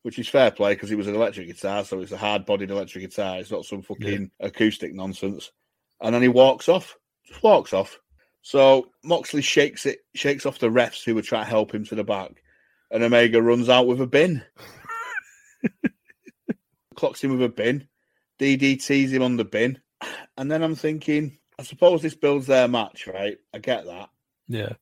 [0.02, 2.70] which is fair play because it was an electric guitar, so it's a hard bodied
[2.70, 3.38] electric guitar.
[3.38, 5.50] It's not some fucking acoustic nonsense.
[6.02, 6.98] And then he walks off.
[7.26, 7.98] Just walks off.
[8.42, 11.94] So Moxley shakes it, shakes off the refs who were trying to help him to
[11.94, 12.42] the back,
[12.90, 14.44] and Omega runs out with a bin.
[16.94, 17.88] Clocks him with a bin.
[18.38, 19.80] DDTs him on the bin.
[20.36, 23.38] And then I'm thinking, I suppose this builds their match, right?
[23.54, 24.10] I get that.
[24.46, 24.74] Yeah.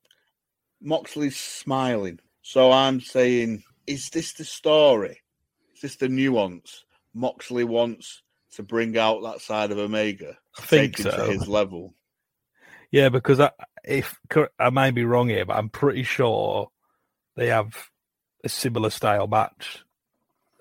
[0.80, 2.18] Moxley's smiling.
[2.42, 5.20] So I'm saying, is this the story?
[5.74, 6.84] Is this the nuance?
[7.14, 8.22] Moxley wants
[8.54, 11.10] to bring out that side of Omega, I think so.
[11.10, 11.94] to his level.
[12.90, 13.50] Yeah, because I,
[13.84, 14.18] if
[14.58, 16.70] I may be wrong here, but I'm pretty sure
[17.36, 17.88] they have
[18.44, 19.82] a similar style match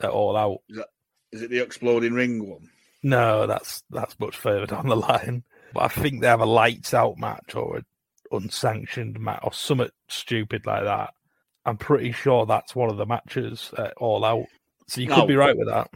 [0.02, 0.60] at All Out.
[0.70, 0.88] Is, that,
[1.32, 2.70] is it the exploding ring one?
[3.04, 5.44] No, that's that's much further down the line.
[5.74, 7.86] But I think they have a lights out match or an
[8.32, 11.14] unsanctioned match or something stupid like that.
[11.66, 14.48] I'm pretty sure that's one of the matches at All Out.
[14.88, 15.16] So you No.
[15.16, 15.90] could be right with that.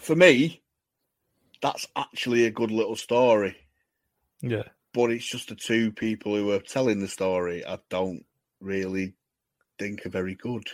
[0.00, 0.62] For me,
[1.60, 3.56] that's actually a good little story.
[4.40, 4.64] Yeah.
[4.92, 8.24] But it's just the two people who are telling the story I don't
[8.60, 9.14] really
[9.78, 10.68] think are very good.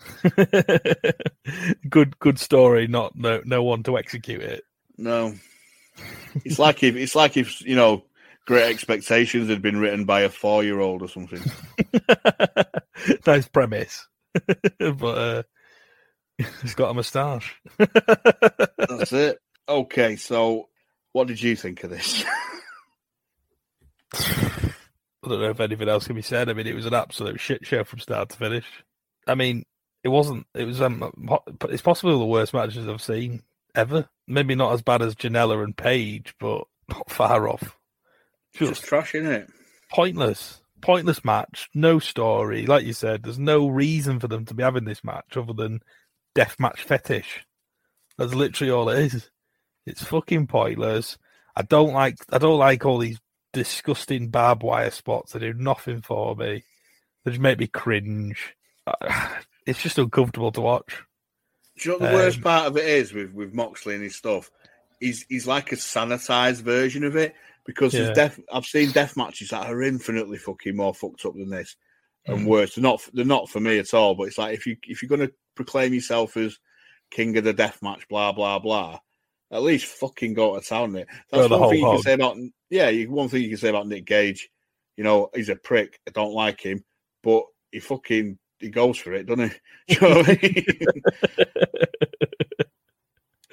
[1.90, 4.64] good good story, not no no one to execute it.
[4.96, 5.34] No.
[6.44, 8.04] It's like if it's like if you know
[8.46, 11.42] Great Expectations had been written by a four year old or something.
[13.26, 14.08] nice premise.
[14.78, 15.42] but uh
[16.62, 17.60] he's got a moustache.
[17.78, 19.38] That's it.
[19.68, 20.68] Okay, so
[21.12, 22.24] what did you think of this?
[24.14, 26.48] I don't know if anything else can be said.
[26.48, 28.66] I mean, it was an absolute shit show from start to finish.
[29.26, 29.64] I mean,
[30.02, 30.46] it wasn't.
[30.54, 30.80] It was.
[30.80, 31.12] Um,
[31.68, 33.42] it's possibly the worst matches I've seen
[33.74, 34.08] ever.
[34.26, 37.76] Maybe not as bad as Janela and Page, but not far off.
[38.54, 39.48] Just trash, isn't it?
[39.90, 40.60] Pointless.
[40.80, 41.68] Pointless match.
[41.74, 42.66] No story.
[42.66, 45.80] Like you said, there's no reason for them to be having this match other than
[46.34, 47.44] death match fetish.
[48.18, 49.30] That's literally all it is.
[49.86, 51.18] It's fucking pointless.
[51.56, 52.16] I don't like.
[52.30, 53.20] I don't like all these
[53.52, 55.32] disgusting barbed wire spots.
[55.32, 56.64] They do nothing for me.
[57.24, 58.54] They just make me cringe.
[59.66, 61.04] It's just uncomfortable to watch.
[61.78, 64.02] Do you know what the worst Um, part of it is with, with Moxley and
[64.02, 64.50] his stuff?
[64.98, 67.34] He's he's like a sanitized version of it
[67.66, 68.12] because Yeah.
[68.12, 71.76] def, I've seen death matches that are infinitely fucking more fucked up than this
[72.26, 72.46] and Mm.
[72.46, 72.74] worse.
[72.74, 74.14] They're not they're not for me at all.
[74.14, 76.58] But it's like if you if you're gonna proclaim yourself as
[77.10, 78.98] king of the death match, blah blah blah,
[79.50, 81.06] at least fucking go to town there.
[81.30, 82.36] That's one thing you can say about
[82.70, 82.88] yeah.
[82.88, 84.48] You, one thing you can say about Nick Gage,
[84.96, 86.00] you know, he's a prick.
[86.06, 86.84] I don't like him,
[87.22, 89.52] but he fucking he goes for it, doesn't
[89.88, 89.94] he?
[89.94, 90.66] Do you know what I mean?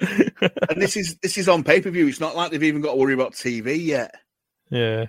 [0.00, 2.06] and this is this is on pay per view.
[2.06, 4.14] It's not like they've even got to worry about TV yet.
[4.70, 5.06] Yeah.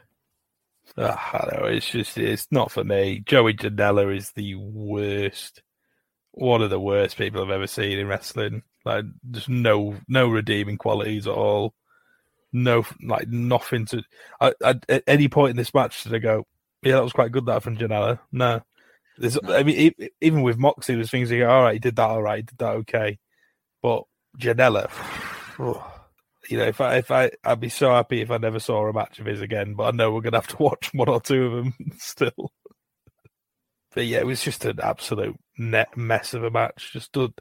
[0.97, 1.65] Ah, I know.
[1.67, 3.21] It's just it's not for me.
[3.25, 5.61] Joey Janela is the worst,
[6.31, 8.63] one of the worst people I've ever seen in wrestling.
[8.85, 11.73] Like, just no no redeeming qualities at all.
[12.51, 14.01] No, like nothing to.
[14.41, 16.47] I, I, at any point in this match, did I go,
[16.81, 18.19] "Yeah, that was quite good." That from Janela.
[18.31, 18.61] No,
[19.19, 19.37] there's.
[19.47, 22.09] I mean, even with Moxie, there's things you go, "All right, he did that.
[22.09, 22.75] All right, he did that.
[22.77, 23.19] Okay,"
[23.83, 24.05] but
[24.37, 24.89] Janela.
[26.49, 28.93] you know, if I if I I'd be so happy if I never saw a
[28.93, 29.75] match of his again.
[29.75, 32.51] But I know we're gonna have to watch one or two of them still.
[33.93, 36.91] But yeah, it was just an absolute net mess of a match.
[36.93, 37.33] Just stood.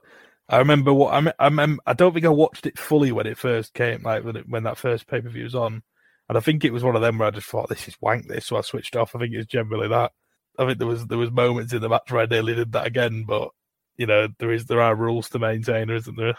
[0.48, 1.76] I remember what I I.
[1.86, 4.64] I don't think I watched it fully when it first came, like when it, when
[4.64, 5.82] that first pay per view was on.
[6.28, 8.28] And I think it was one of them where I just thought this is wank.
[8.28, 9.16] This, so I switched off.
[9.16, 10.12] I think it was generally that.
[10.58, 12.86] I think there was there was moments in the match where I nearly did that
[12.86, 13.50] again, but
[13.96, 16.34] you know there is there are rules to maintain, isn't there?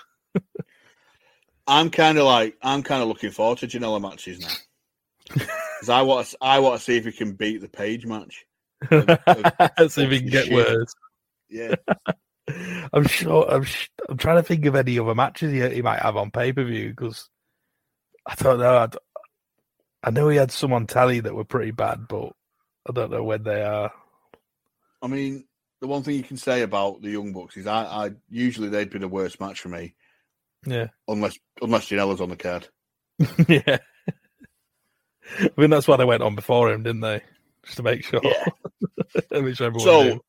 [1.67, 4.53] I'm kind of like I'm kind of looking forward to Janela matches now
[5.33, 8.45] because I want to, I want to see if he can beat the Page match.
[8.89, 10.53] See if he can get Shit.
[10.53, 10.93] worse.
[11.49, 11.75] Yeah,
[12.93, 13.45] I'm sure.
[13.49, 13.63] I'm.
[13.63, 16.51] sh- I'm trying to think of any other matches he, he might have on pay
[16.51, 17.29] per view because
[18.25, 18.77] I don't know.
[18.77, 18.97] I, d-
[20.03, 22.31] I know he had some on tally that were pretty bad, but
[22.87, 23.91] I don't know when they are.
[25.01, 25.45] I mean
[25.81, 28.89] the one thing you can say about the Young Bucks is I, I usually they'd
[28.89, 29.93] be the worst match for me
[30.65, 32.67] Yeah, unless unless Janela's on the card.
[33.47, 33.77] yeah.
[35.39, 37.21] I mean that's why they went on before him, didn't they?
[37.63, 38.21] Just to make sure.
[39.31, 40.21] make sure everyone So, knew.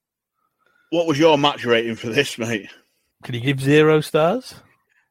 [0.90, 2.68] what was your match rating for this, mate?
[3.24, 4.54] Can you give zero stars?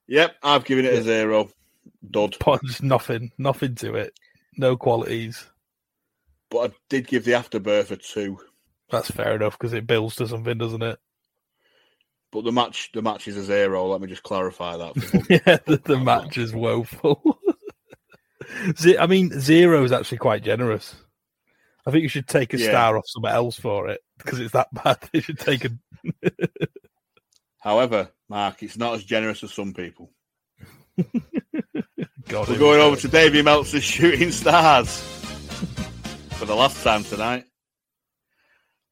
[0.08, 1.50] Yep, I've given it a zero.
[2.10, 2.36] Dud.
[2.66, 3.32] Just nothing.
[3.38, 4.14] Nothing to it.
[4.58, 5.46] No qualities.
[6.50, 8.40] But I did give the afterbirth a two.
[8.90, 10.98] That's fair enough because it builds to something, doesn't it?
[12.32, 13.88] But the match, the match is a zero.
[13.88, 15.26] Let me just clarify that.
[15.48, 17.40] Yeah, the, the match is woeful.
[19.00, 20.96] I mean, zero is actually quite generous.
[21.86, 22.70] I think you should take a Yeah.
[22.70, 24.98] star off somewhere else for it because it's that bad.
[25.14, 25.70] You should take a.
[27.60, 30.12] However, Mark, it's not as generous as some people.
[32.28, 35.00] God, We're going over to Davey Meltzer's Shooting Stars
[36.34, 37.46] for the last time tonight.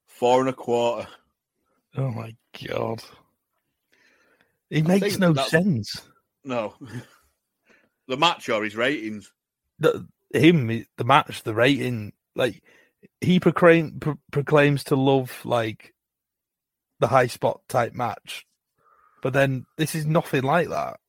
[0.08, 1.08] Four and a quarter.
[1.98, 2.36] Oh my
[2.68, 3.04] god,
[4.70, 6.02] it makes no sense.
[6.44, 6.76] No.
[8.08, 9.32] the match or his ratings?
[9.80, 12.62] The, him, the match, the rating, like
[13.22, 15.94] he proclaim, pro- proclaims to love like
[17.00, 18.46] the high spot type match,
[19.22, 21.00] but then this is nothing like that.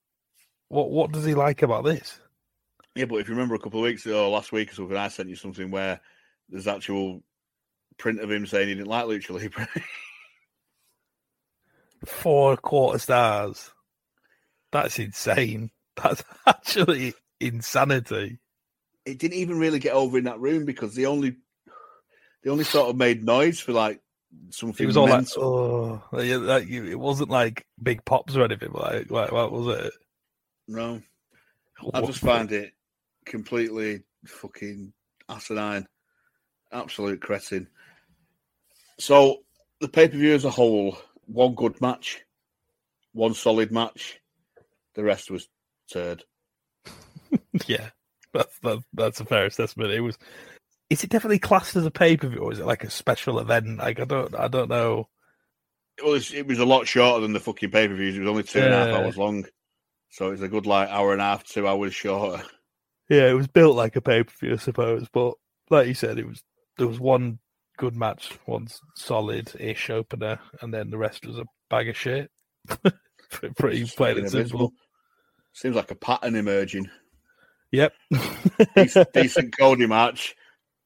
[0.68, 2.20] What what does he like about this?
[2.94, 5.08] Yeah, but if you remember a couple of weeks ago, last week or something, I
[5.08, 6.00] sent you something where
[6.48, 7.22] there's actual
[7.96, 9.68] print of him saying he didn't like Lucha Libre.
[12.04, 13.72] Four quarter stars.
[14.72, 15.70] That's insane.
[15.96, 18.38] That's actually insanity.
[19.04, 21.36] it didn't even really get over in that room because they only
[22.42, 24.00] they only sort of made noise for like
[24.50, 24.84] something.
[24.84, 26.02] It was all mental.
[26.12, 28.70] like, oh, like, you- it wasn't like big pops or anything.
[28.72, 29.92] Like, like what was it?
[30.68, 31.00] No,
[31.94, 32.72] I just find it
[33.24, 34.92] completely fucking
[35.28, 35.86] asinine,
[36.70, 37.68] absolute cretin.
[38.98, 39.38] So
[39.80, 40.98] the pay per view as a whole,
[41.28, 42.24] one good match,
[43.12, 44.20] one solid match.
[44.94, 45.48] The rest was
[45.92, 46.24] turd.
[47.66, 47.90] yeah,
[48.34, 49.92] that's that, that's a fair assessment.
[49.92, 50.18] It was.
[50.90, 53.38] Is it definitely classed as a pay per view, or is it like a special
[53.38, 53.78] event?
[53.78, 55.08] Like I don't, I don't know.
[56.02, 58.16] Well, it was a lot shorter than the fucking pay per views.
[58.16, 58.96] It was only two and a half Yeah.
[58.96, 59.44] hours long,
[60.10, 62.42] so it was a good like hour and a half, two hours shorter.
[63.10, 65.06] Yeah, it was built like a pay per view, I suppose.
[65.12, 65.34] But
[65.70, 66.42] like you said, it was
[66.78, 67.38] there was one
[67.78, 72.30] good match, one solid-ish opener, and then the rest was a bag of shit.
[73.56, 74.72] Pretty plain and simple.
[75.54, 76.90] Seems like a pattern emerging.
[77.72, 77.92] Yep.
[78.76, 80.34] decent, decent Cody match,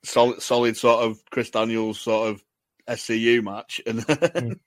[0.05, 2.43] solid, solid sort of Chris Daniels sort of
[2.89, 4.01] SCU match, and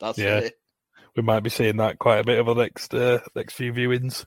[0.00, 0.38] that's Yeah.
[0.38, 0.54] it.
[1.16, 4.26] we might be seeing that quite a bit over the next uh, next few viewings.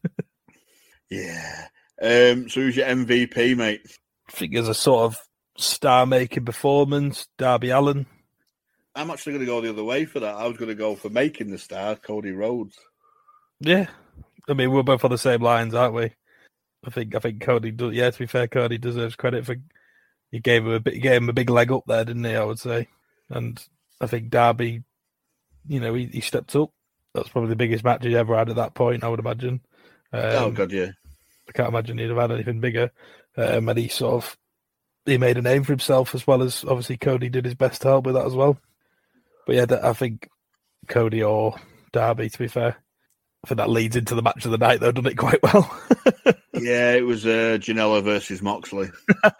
[1.09, 1.67] Yeah.
[2.01, 3.81] Um, so who's your MVP, mate?
[4.27, 5.17] I think there's a sort of
[5.57, 7.27] star-making performance.
[7.37, 8.05] Darby Allin.
[8.95, 10.35] I'm actually going to go the other way for that.
[10.35, 12.77] I was going to go for making the star, Cody Rhodes.
[13.59, 13.87] Yeah,
[14.47, 16.11] I mean we're both on the same lines, aren't we?
[16.85, 17.93] I think I think Cody does.
[17.93, 19.55] Yeah, to be fair, Cody deserves credit for
[20.31, 22.35] he gave him a bit, gave him a big leg up there, didn't he?
[22.35, 22.87] I would say,
[23.29, 23.63] and
[24.01, 24.83] I think Darby,
[25.67, 26.71] you know, he, he stepped up.
[27.13, 29.03] That's probably the biggest match he ever had at that point.
[29.03, 29.61] I would imagine.
[30.13, 30.91] Um, oh god, yeah.
[31.47, 32.91] I can't imagine he'd have had anything bigger.
[33.37, 34.37] Um, and he sort of
[35.07, 37.87] he made a name for himself as well as obviously Cody did his best to
[37.89, 38.57] help with that as well.
[39.45, 40.29] But yeah, I think
[40.87, 41.55] Cody or
[41.93, 42.75] Darby, to be fair,
[43.43, 45.71] I think that leads into the match of the night though, done it quite well.
[46.61, 48.89] Yeah, it was uh, Janela versus Moxley.
[49.23, 49.37] no,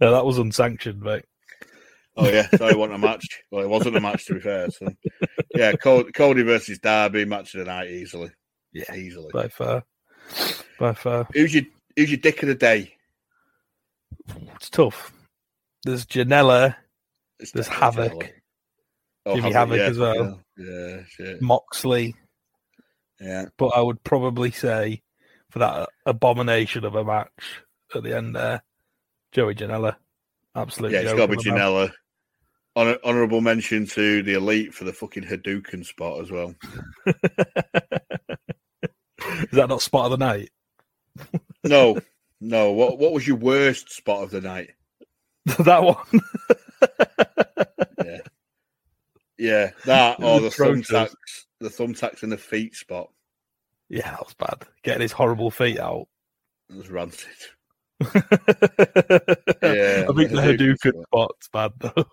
[0.00, 1.24] that was unsanctioned, mate.
[2.16, 3.42] Oh yeah, so it wasn't a match.
[3.50, 4.70] Well, it wasn't a match to be fair.
[4.70, 4.88] So
[5.54, 8.30] yeah, Cody, Cody versus Darby match of the night easily.
[8.72, 9.30] Yeah, easily.
[9.32, 9.84] By far,
[10.78, 11.64] by far, Who's your
[11.96, 12.93] Who's your dick of the day?
[14.56, 15.12] It's tough.
[15.84, 16.76] There's Janela.
[17.40, 18.30] It's there's Havoc, Janela.
[19.26, 21.42] Oh, Jimmy Havoc, yeah, as well, Yeah, yeah, shit.
[21.42, 22.14] Moxley.
[23.20, 23.46] Yeah.
[23.56, 25.02] But I would probably say
[25.50, 27.62] for that abomination of a match
[27.94, 28.62] at the end there,
[29.32, 29.96] Joey Janela.
[30.54, 30.98] Absolutely.
[30.98, 31.90] Yeah, it's got to be Janela.
[32.76, 36.54] Honor, honorable mention to the elite for the fucking Hadouken spot as well.
[37.06, 37.14] Is
[39.52, 40.50] that not spot of the night?
[41.62, 41.98] No,
[42.40, 42.72] no.
[42.72, 44.70] What What was your worst spot of the night?
[45.58, 46.20] that one.
[48.04, 48.20] Yeah,
[49.38, 51.14] yeah, that or the thumbtacks,
[51.60, 53.10] the thumbtacks in the feet spot.
[53.88, 54.66] Yeah, that was bad.
[54.82, 56.08] Getting his horrible feet out.
[56.70, 57.28] It was rancid.
[58.00, 58.10] yeah,
[59.62, 62.06] I think the Hadouken spot's bad though.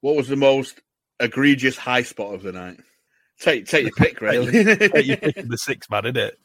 [0.00, 0.80] What was the most
[1.20, 2.80] egregious high spot of the night?
[3.38, 4.52] Take Take your pick, really.
[4.52, 6.38] Hey, You're picking the six man, isn't it?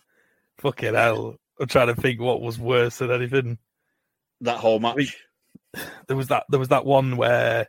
[0.60, 1.38] Fucking hell.
[1.60, 3.58] I'm trying to think what was worse than anything.
[4.42, 5.18] that whole match.
[6.08, 7.68] There was that there was that one where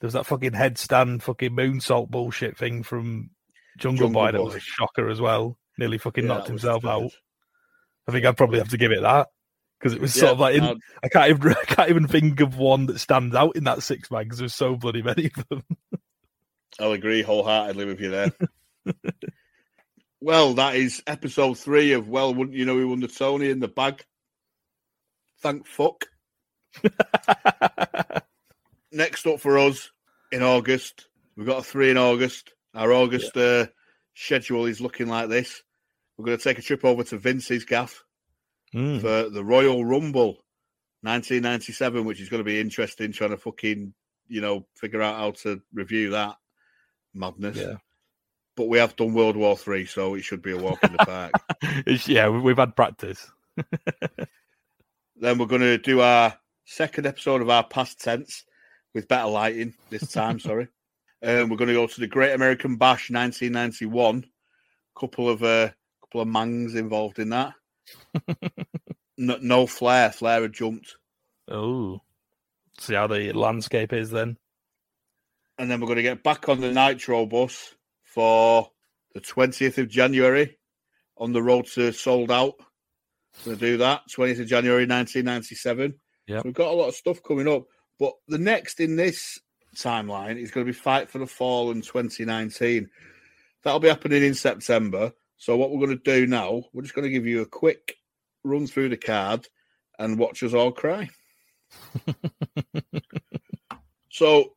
[0.00, 3.30] there was that fucking headstand fucking moonsault bullshit thing from
[3.78, 5.58] Jungle, Jungle Boy that was a shocker as well.
[5.78, 6.92] Nearly fucking Yeah, knocked himself stupid.
[7.04, 7.12] out.
[8.08, 9.28] I think I'd probably have to give it that
[9.78, 12.40] because it was sort Yeah, of like in, I can't even I can't even think
[12.40, 15.48] of one that stands out in that six man because there's so bloody many of
[15.48, 15.64] them.
[16.80, 18.32] I'll agree wholeheartedly with you there.
[20.22, 23.60] well, that is episode three of Well, wouldn't you know we won the Tony in
[23.60, 24.04] the bag?
[25.40, 26.06] Thank fuck.
[28.92, 29.90] next up for us
[30.30, 32.52] in August, we've got a three in August.
[32.74, 33.66] Our August uh,
[34.14, 35.62] schedule is looking like this.
[36.16, 38.04] We're going to take a trip over to Vince's gaff
[38.74, 39.02] Mm.
[39.02, 40.38] for the Royal Rumble
[41.02, 43.92] 1997, which is going to be interesting trying to fucking,
[44.28, 46.36] you know, figure out how to review that
[47.12, 47.58] madness.
[47.58, 47.74] Yeah.
[48.56, 50.98] But we have done World War Three, so it should be a walk in the
[50.98, 51.32] park.
[52.06, 53.30] Yeah, we- we've had practice.
[55.16, 58.44] Then we're going to do our second episode of our past tense
[58.94, 60.38] with better lighting this time.
[60.40, 60.68] sorry.
[61.22, 64.24] Um, we're going to go to the Great American Bash 1991.
[64.98, 65.70] Couple of uh,
[66.02, 67.54] couple of mangs involved in that.
[69.16, 70.10] no, no Flair.
[70.10, 70.96] Flair had jumped.
[71.48, 72.00] Oh,
[72.78, 74.36] see how the landscape is then.
[75.58, 77.74] And then we're going to get back on the Nitro bus
[78.12, 78.70] for
[79.14, 80.58] the 20th of January
[81.16, 82.54] on the road to Souled Out.
[83.44, 85.94] Going to do that 20th of January 1997.
[86.26, 86.38] Yeah.
[86.38, 87.64] So we've got a lot of stuff coming up.
[87.98, 89.38] But the next in this
[89.74, 92.88] timeline is going to be Fight for the Fallen 2019.
[93.62, 95.12] That'll be happening in September.
[95.38, 97.96] So what we're going to do now, we're just going to give you a quick
[98.44, 99.48] run through the card
[99.98, 101.08] and watch us all cry.
[104.10, 104.52] so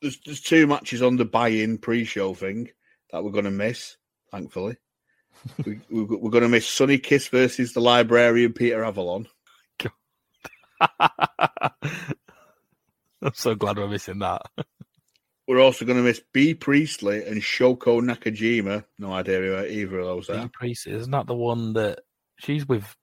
[0.00, 2.70] there's there's two matches on the buy-in pre-show thing
[3.12, 3.96] that we're going to miss.
[4.30, 4.76] Thankfully,
[5.64, 9.26] we, we're going to miss Sunny Kiss versus the Librarian Peter Avalon.
[13.22, 14.42] I'm so glad we're missing that.
[15.48, 18.84] We're also going to miss Bea Priestley and Shoko Nakajima.
[19.00, 20.48] No idea who either of those are.
[20.48, 22.02] Priest, isn't that the one that
[22.38, 22.94] she's with?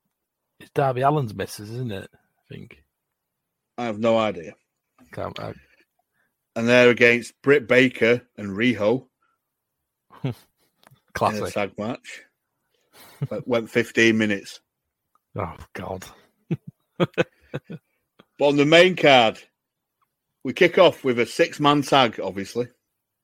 [0.61, 2.09] It's Darby Allin's missus, isn't it?
[2.13, 2.81] I think.
[3.77, 4.55] I have no idea.
[5.11, 5.55] Can't, I,
[6.55, 9.07] And they're against Britt Baker and Riho
[11.14, 11.53] classic.
[11.53, 12.23] tag match.
[13.30, 14.60] Went- Went 15 minutes.
[15.39, 16.03] Oh God.
[16.98, 17.19] But
[18.41, 19.38] on the main card,
[20.44, 22.69] we kick off with a six man tag, obviously.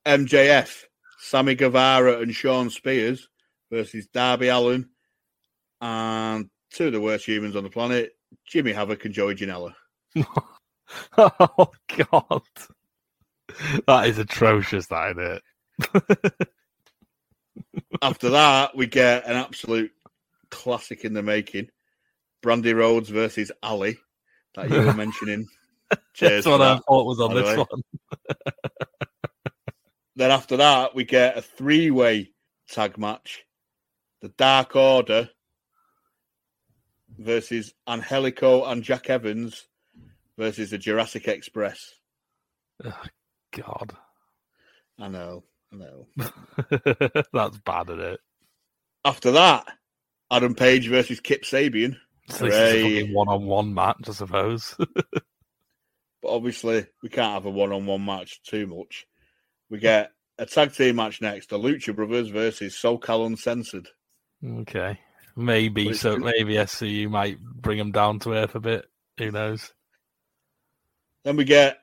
[0.06, 0.84] MJF,
[1.18, 3.28] Sammy Guevara, and Shawn Spears
[3.72, 4.88] versus Darby Allin
[5.80, 8.12] and two of the worst humans on the planet,
[8.46, 9.72] Jimmy Havoc and Joey Janela.
[11.18, 11.70] oh
[12.10, 12.42] God.
[13.88, 15.40] That is atrocious, that isn't
[16.32, 16.48] it?
[18.02, 19.92] After that, we get an absolute
[20.50, 21.68] classic in the making
[22.44, 23.98] Brandi Rhodes versus Allie
[24.54, 25.46] that you were mentioning.
[26.14, 26.44] Cheers.
[26.44, 27.56] That's what for I thought was on this way.
[27.56, 27.82] one.
[30.16, 32.30] Then after that, we get a three way
[32.70, 33.44] tag match.
[34.22, 35.28] The Dark Order
[37.18, 39.66] versus Angelico and Jack Evans
[40.38, 41.94] versus the Jurassic Express.
[42.84, 43.02] Oh,
[43.52, 43.92] God.
[44.98, 45.42] I know,
[45.74, 46.06] Know.
[47.32, 48.20] That's bad, isn't it?
[49.04, 49.66] After that,
[50.30, 51.96] Adam Page versus Kip Sabian.
[52.30, 54.76] So this is a one-on-one match, I suppose.
[56.24, 59.06] But obviously, we can't have a one on one match too much.
[59.68, 63.88] We get a tag team match next the Lucha Brothers versus SoCal Uncensored.
[64.42, 64.98] okay.
[65.36, 66.16] Maybe so.
[66.16, 68.86] Maybe SCU might bring them down to earth a bit.
[69.18, 69.70] Who knows?
[71.24, 71.80] Then we get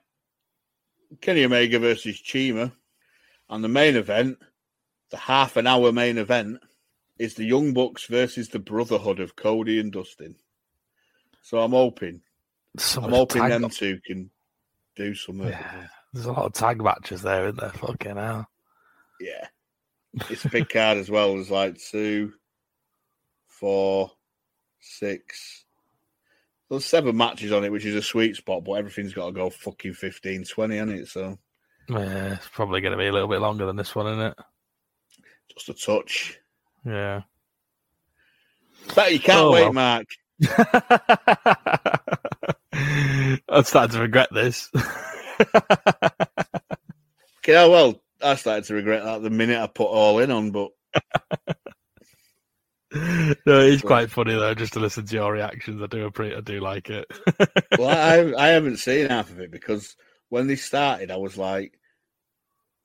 [1.20, 2.72] Kenny Omega versus CIMA.
[3.48, 4.38] And the main event,
[5.10, 6.58] the half an hour main event,
[7.18, 10.36] is the Young Bucks versus the Brotherhood of Cody and Dustin.
[11.42, 12.22] So I'm hoping,
[12.96, 14.30] I'm hoping them two can
[14.96, 15.48] do something.
[15.48, 15.86] Yeah.
[16.12, 17.70] There's a lot of tag matches there, isn't there?
[17.70, 18.48] Fucking hell.
[19.20, 19.46] Yeah.
[20.28, 21.34] It's a big card as well.
[21.34, 22.32] There's like two,
[23.46, 24.10] four,
[24.80, 25.64] six.
[26.68, 29.50] There's seven matches on it, which is a sweet spot, but everything's got to go
[29.50, 31.08] fucking 15, 20 on it.
[31.08, 31.38] So
[31.88, 34.34] Yeah, it's probably going to be a little bit longer than this one, isn't it?
[35.54, 36.38] just a touch.
[36.86, 37.22] Yeah.
[38.94, 39.72] But you can't Oh, wait, well.
[39.72, 40.06] Mark.
[43.48, 44.70] I'm starting to regret this.
[47.44, 50.52] Okay, oh, well, I started to regret that the minute I put all in on,
[50.52, 50.70] but
[52.94, 55.82] no, it's quite funny though, just to listen to your reactions.
[55.82, 57.04] I do appreciate, I do like it.
[57.76, 59.96] well, I I haven't seen half of it because
[60.32, 61.78] when they started, I was like,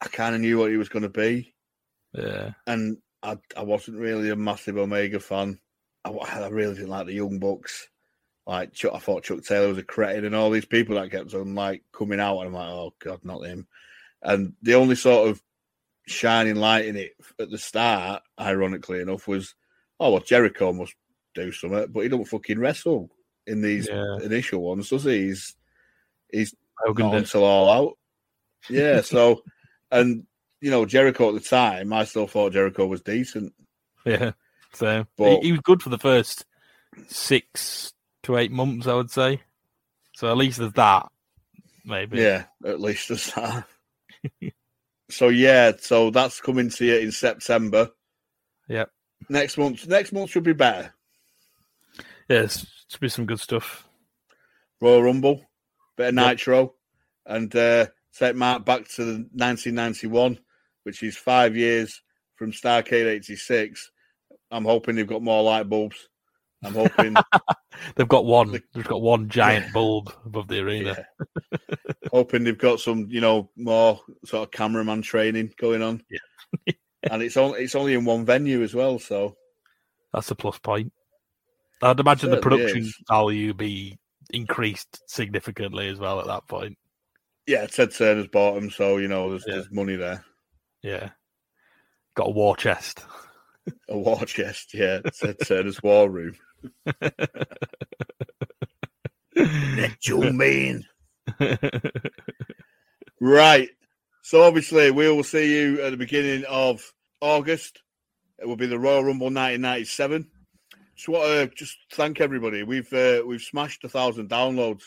[0.02, 1.53] I kind of knew what he was going to be,
[2.11, 5.57] yeah, and I I wasn't really a massive Omega fan.
[6.03, 7.88] I, I really didn't like the Young Bucks.
[8.45, 11.34] Like Chuck, I thought Chuck Taylor was a credit and all these people that kept
[11.34, 13.65] on like coming out, and I'm like, oh god, not him.
[14.22, 15.41] And the only sort of
[16.06, 19.56] shining light in it at the start, ironically enough, was
[20.02, 20.95] oh well, Jericho must
[21.34, 23.10] do something, but he don't fucking wrestle
[23.45, 24.18] in these Yeah.
[24.22, 25.28] initial ones, does he?
[25.28, 25.56] He's
[26.30, 27.98] he's Hogan until all out.
[28.70, 29.44] Yeah, so
[29.91, 30.26] and
[30.62, 33.54] you know Jericho at the time, I still thought Jericho was decent.
[34.06, 34.32] yeah.
[34.74, 36.45] So But- he, he was good for the first
[37.08, 37.94] six
[38.24, 39.41] to eight months, I would say.
[40.16, 41.08] So at least there's that.
[41.86, 42.20] maybe.
[42.20, 43.66] Yeah, at least there's that.
[45.10, 47.90] so yeah, so that's coming to you in September.
[48.68, 48.90] Yep.
[49.30, 50.94] Next month, next month should be better.
[52.30, 53.88] Yes, should be some good stuff.
[54.82, 55.44] Royal Rumble,
[55.98, 56.15] bit of.
[56.15, 56.74] Nitro,
[57.26, 57.88] and uh,
[58.18, 60.40] take Mark back to the 1991,
[60.84, 62.02] which is five years
[62.36, 63.91] from Starcade 86.
[64.52, 66.07] I'm hoping they've got more light bulbs.
[66.64, 67.15] I'm hoping
[67.95, 68.52] They've got one.
[68.74, 71.06] They've got one giant bulb above the arena.
[72.11, 76.03] hoping they've got some, you know, more sort of cameraman training going on.
[76.10, 76.74] Yeah.
[77.11, 79.36] and it's only it's only in one venue as well, so
[80.14, 80.91] That's a plus point.
[81.82, 82.98] I'd imagine the production is.
[83.07, 83.99] value be
[84.32, 86.78] increased significantly as well at that point.
[87.45, 90.24] yeah, Ted Turner's bought them, so you know there's, there's money there.
[90.82, 91.10] Yeah.
[92.16, 93.04] Got a war chest.
[93.90, 94.99] A war chest, yeah.
[95.20, 96.36] Ted Turner's war room.
[99.99, 100.84] Joe Man.
[103.20, 103.70] Right.
[104.22, 107.82] So obviously we will see you at the beginning of August.
[108.40, 110.28] It will be the Royal Rumble 1997.
[110.98, 112.64] Just want to just thank everybody.
[112.64, 114.82] We've uh, we've smashed a thousand downloads,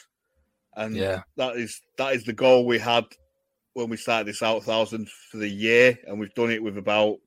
[0.76, 1.22] and Yeah.
[1.36, 3.04] that is that is the goal we had
[3.74, 7.18] when we started this out thousand for the year, and we've done it with about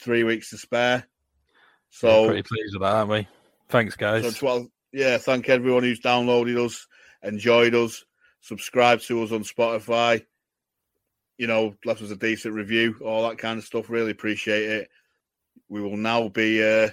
[0.00, 1.06] three weeks to spare.
[1.90, 3.28] So Yeah, pretty pleased with that, aren't we?
[3.68, 4.36] Thanks, guys.
[4.38, 6.86] so to- yeah, thank everyone who's downloaded us,
[7.22, 8.04] enjoyed us,
[8.40, 10.24] subscribed to us on Spotify.
[11.36, 13.90] You know, left us a decent review, all that kind of stuff.
[13.90, 14.90] Really appreciate it.
[15.68, 16.90] We will now be uh,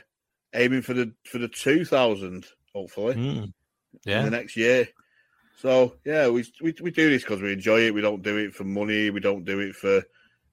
[0.53, 3.43] aiming for the for the two thousand, hopefully, Mm.
[3.43, 3.53] in
[4.05, 4.23] Yeah.
[4.23, 4.88] the next year.
[5.57, 7.93] So yeah, we we, we do this because we enjoy it.
[7.93, 9.09] We don't do it for money.
[9.09, 10.03] We don't do it for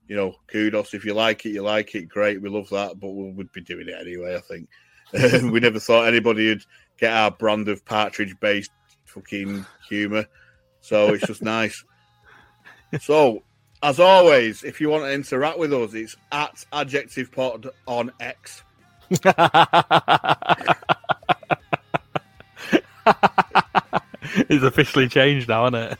[0.08, 0.94] you know kudos.
[0.94, 2.08] If you like it, you like it.
[2.08, 2.98] Great, we love that.
[2.98, 4.36] But we would be doing it anyway.
[4.36, 4.68] I think
[5.52, 6.64] we never thought anybody would
[6.98, 8.70] get our brand of partridge based
[9.04, 10.26] fucking humor.
[10.80, 11.84] So it's just nice.
[13.00, 13.42] So
[13.82, 18.62] as always, if you want to interact with us, it's at adjective pod on X.
[24.48, 25.98] it's officially changed now, isn't it?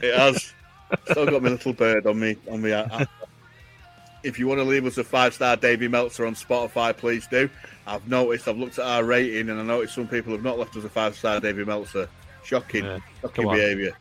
[0.00, 0.52] It has.
[1.10, 2.70] Still got my little bird on me on me.
[4.22, 7.48] If you want to leave us a five star Davy Meltzer on Spotify, please do.
[7.86, 8.48] I've noticed.
[8.48, 10.88] I've looked at our rating, and I noticed some people have not left us a
[10.88, 12.08] five star Davy Meltzer.
[12.44, 13.96] Shocking, Yeah, shocking behaviour.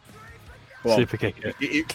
[0.95, 1.55] Super kick it.
[1.59, 1.85] If,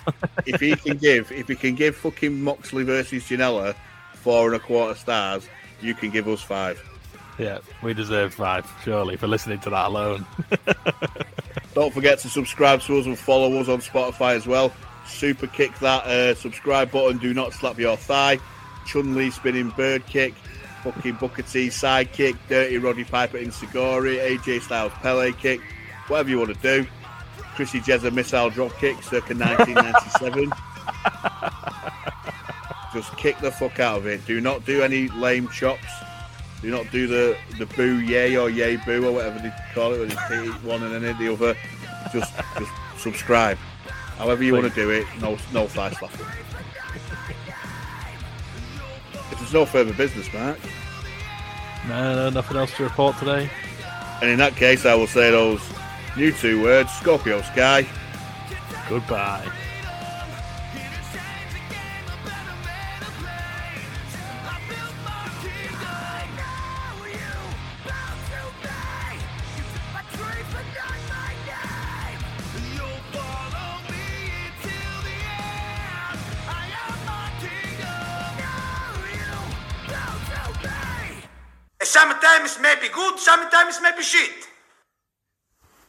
[0.46, 3.76] if he can give, if he can give fucking Moxley versus Janela
[4.14, 5.48] four and a quarter stars,
[5.82, 6.82] you can give us five.
[7.38, 10.26] Yeah, we deserve five, surely, for listening to that alone.
[11.74, 14.72] Don't forget to subscribe to us and follow us on Spotify as well.
[15.06, 17.18] Super kick that uh, subscribe button.
[17.18, 18.38] Do not slap your thigh.
[18.86, 20.34] Chun Li spinning bird kick.
[20.82, 22.36] Fucking Booker T side kick.
[22.48, 24.18] Dirty Roddy Piper enzuigiri.
[24.18, 25.60] AJ Styles Pele kick.
[26.08, 26.86] Whatever you want to do.
[27.54, 30.50] Chrissy Jezza missile drop kick circa 1997.
[32.92, 34.24] Just kick the fuck out of it.
[34.26, 35.86] Do not do any lame chops.
[36.62, 40.00] Do not do the the boo yay or yay boo or whatever they call it
[40.00, 41.54] when they hit one and then hit the other.
[42.12, 43.58] Just just subscribe.
[44.18, 46.26] However you want to do it, no no thigh slapping.
[49.32, 50.58] If there's no further business, Mark,
[51.88, 53.48] No, no, nothing else to report today.
[54.20, 55.62] and in that case, I will say those
[56.16, 57.86] new two words: Scorpio Sky.
[58.88, 59.48] Goodbye.
[81.90, 84.49] Sometimes may be good, sometimes may be shit.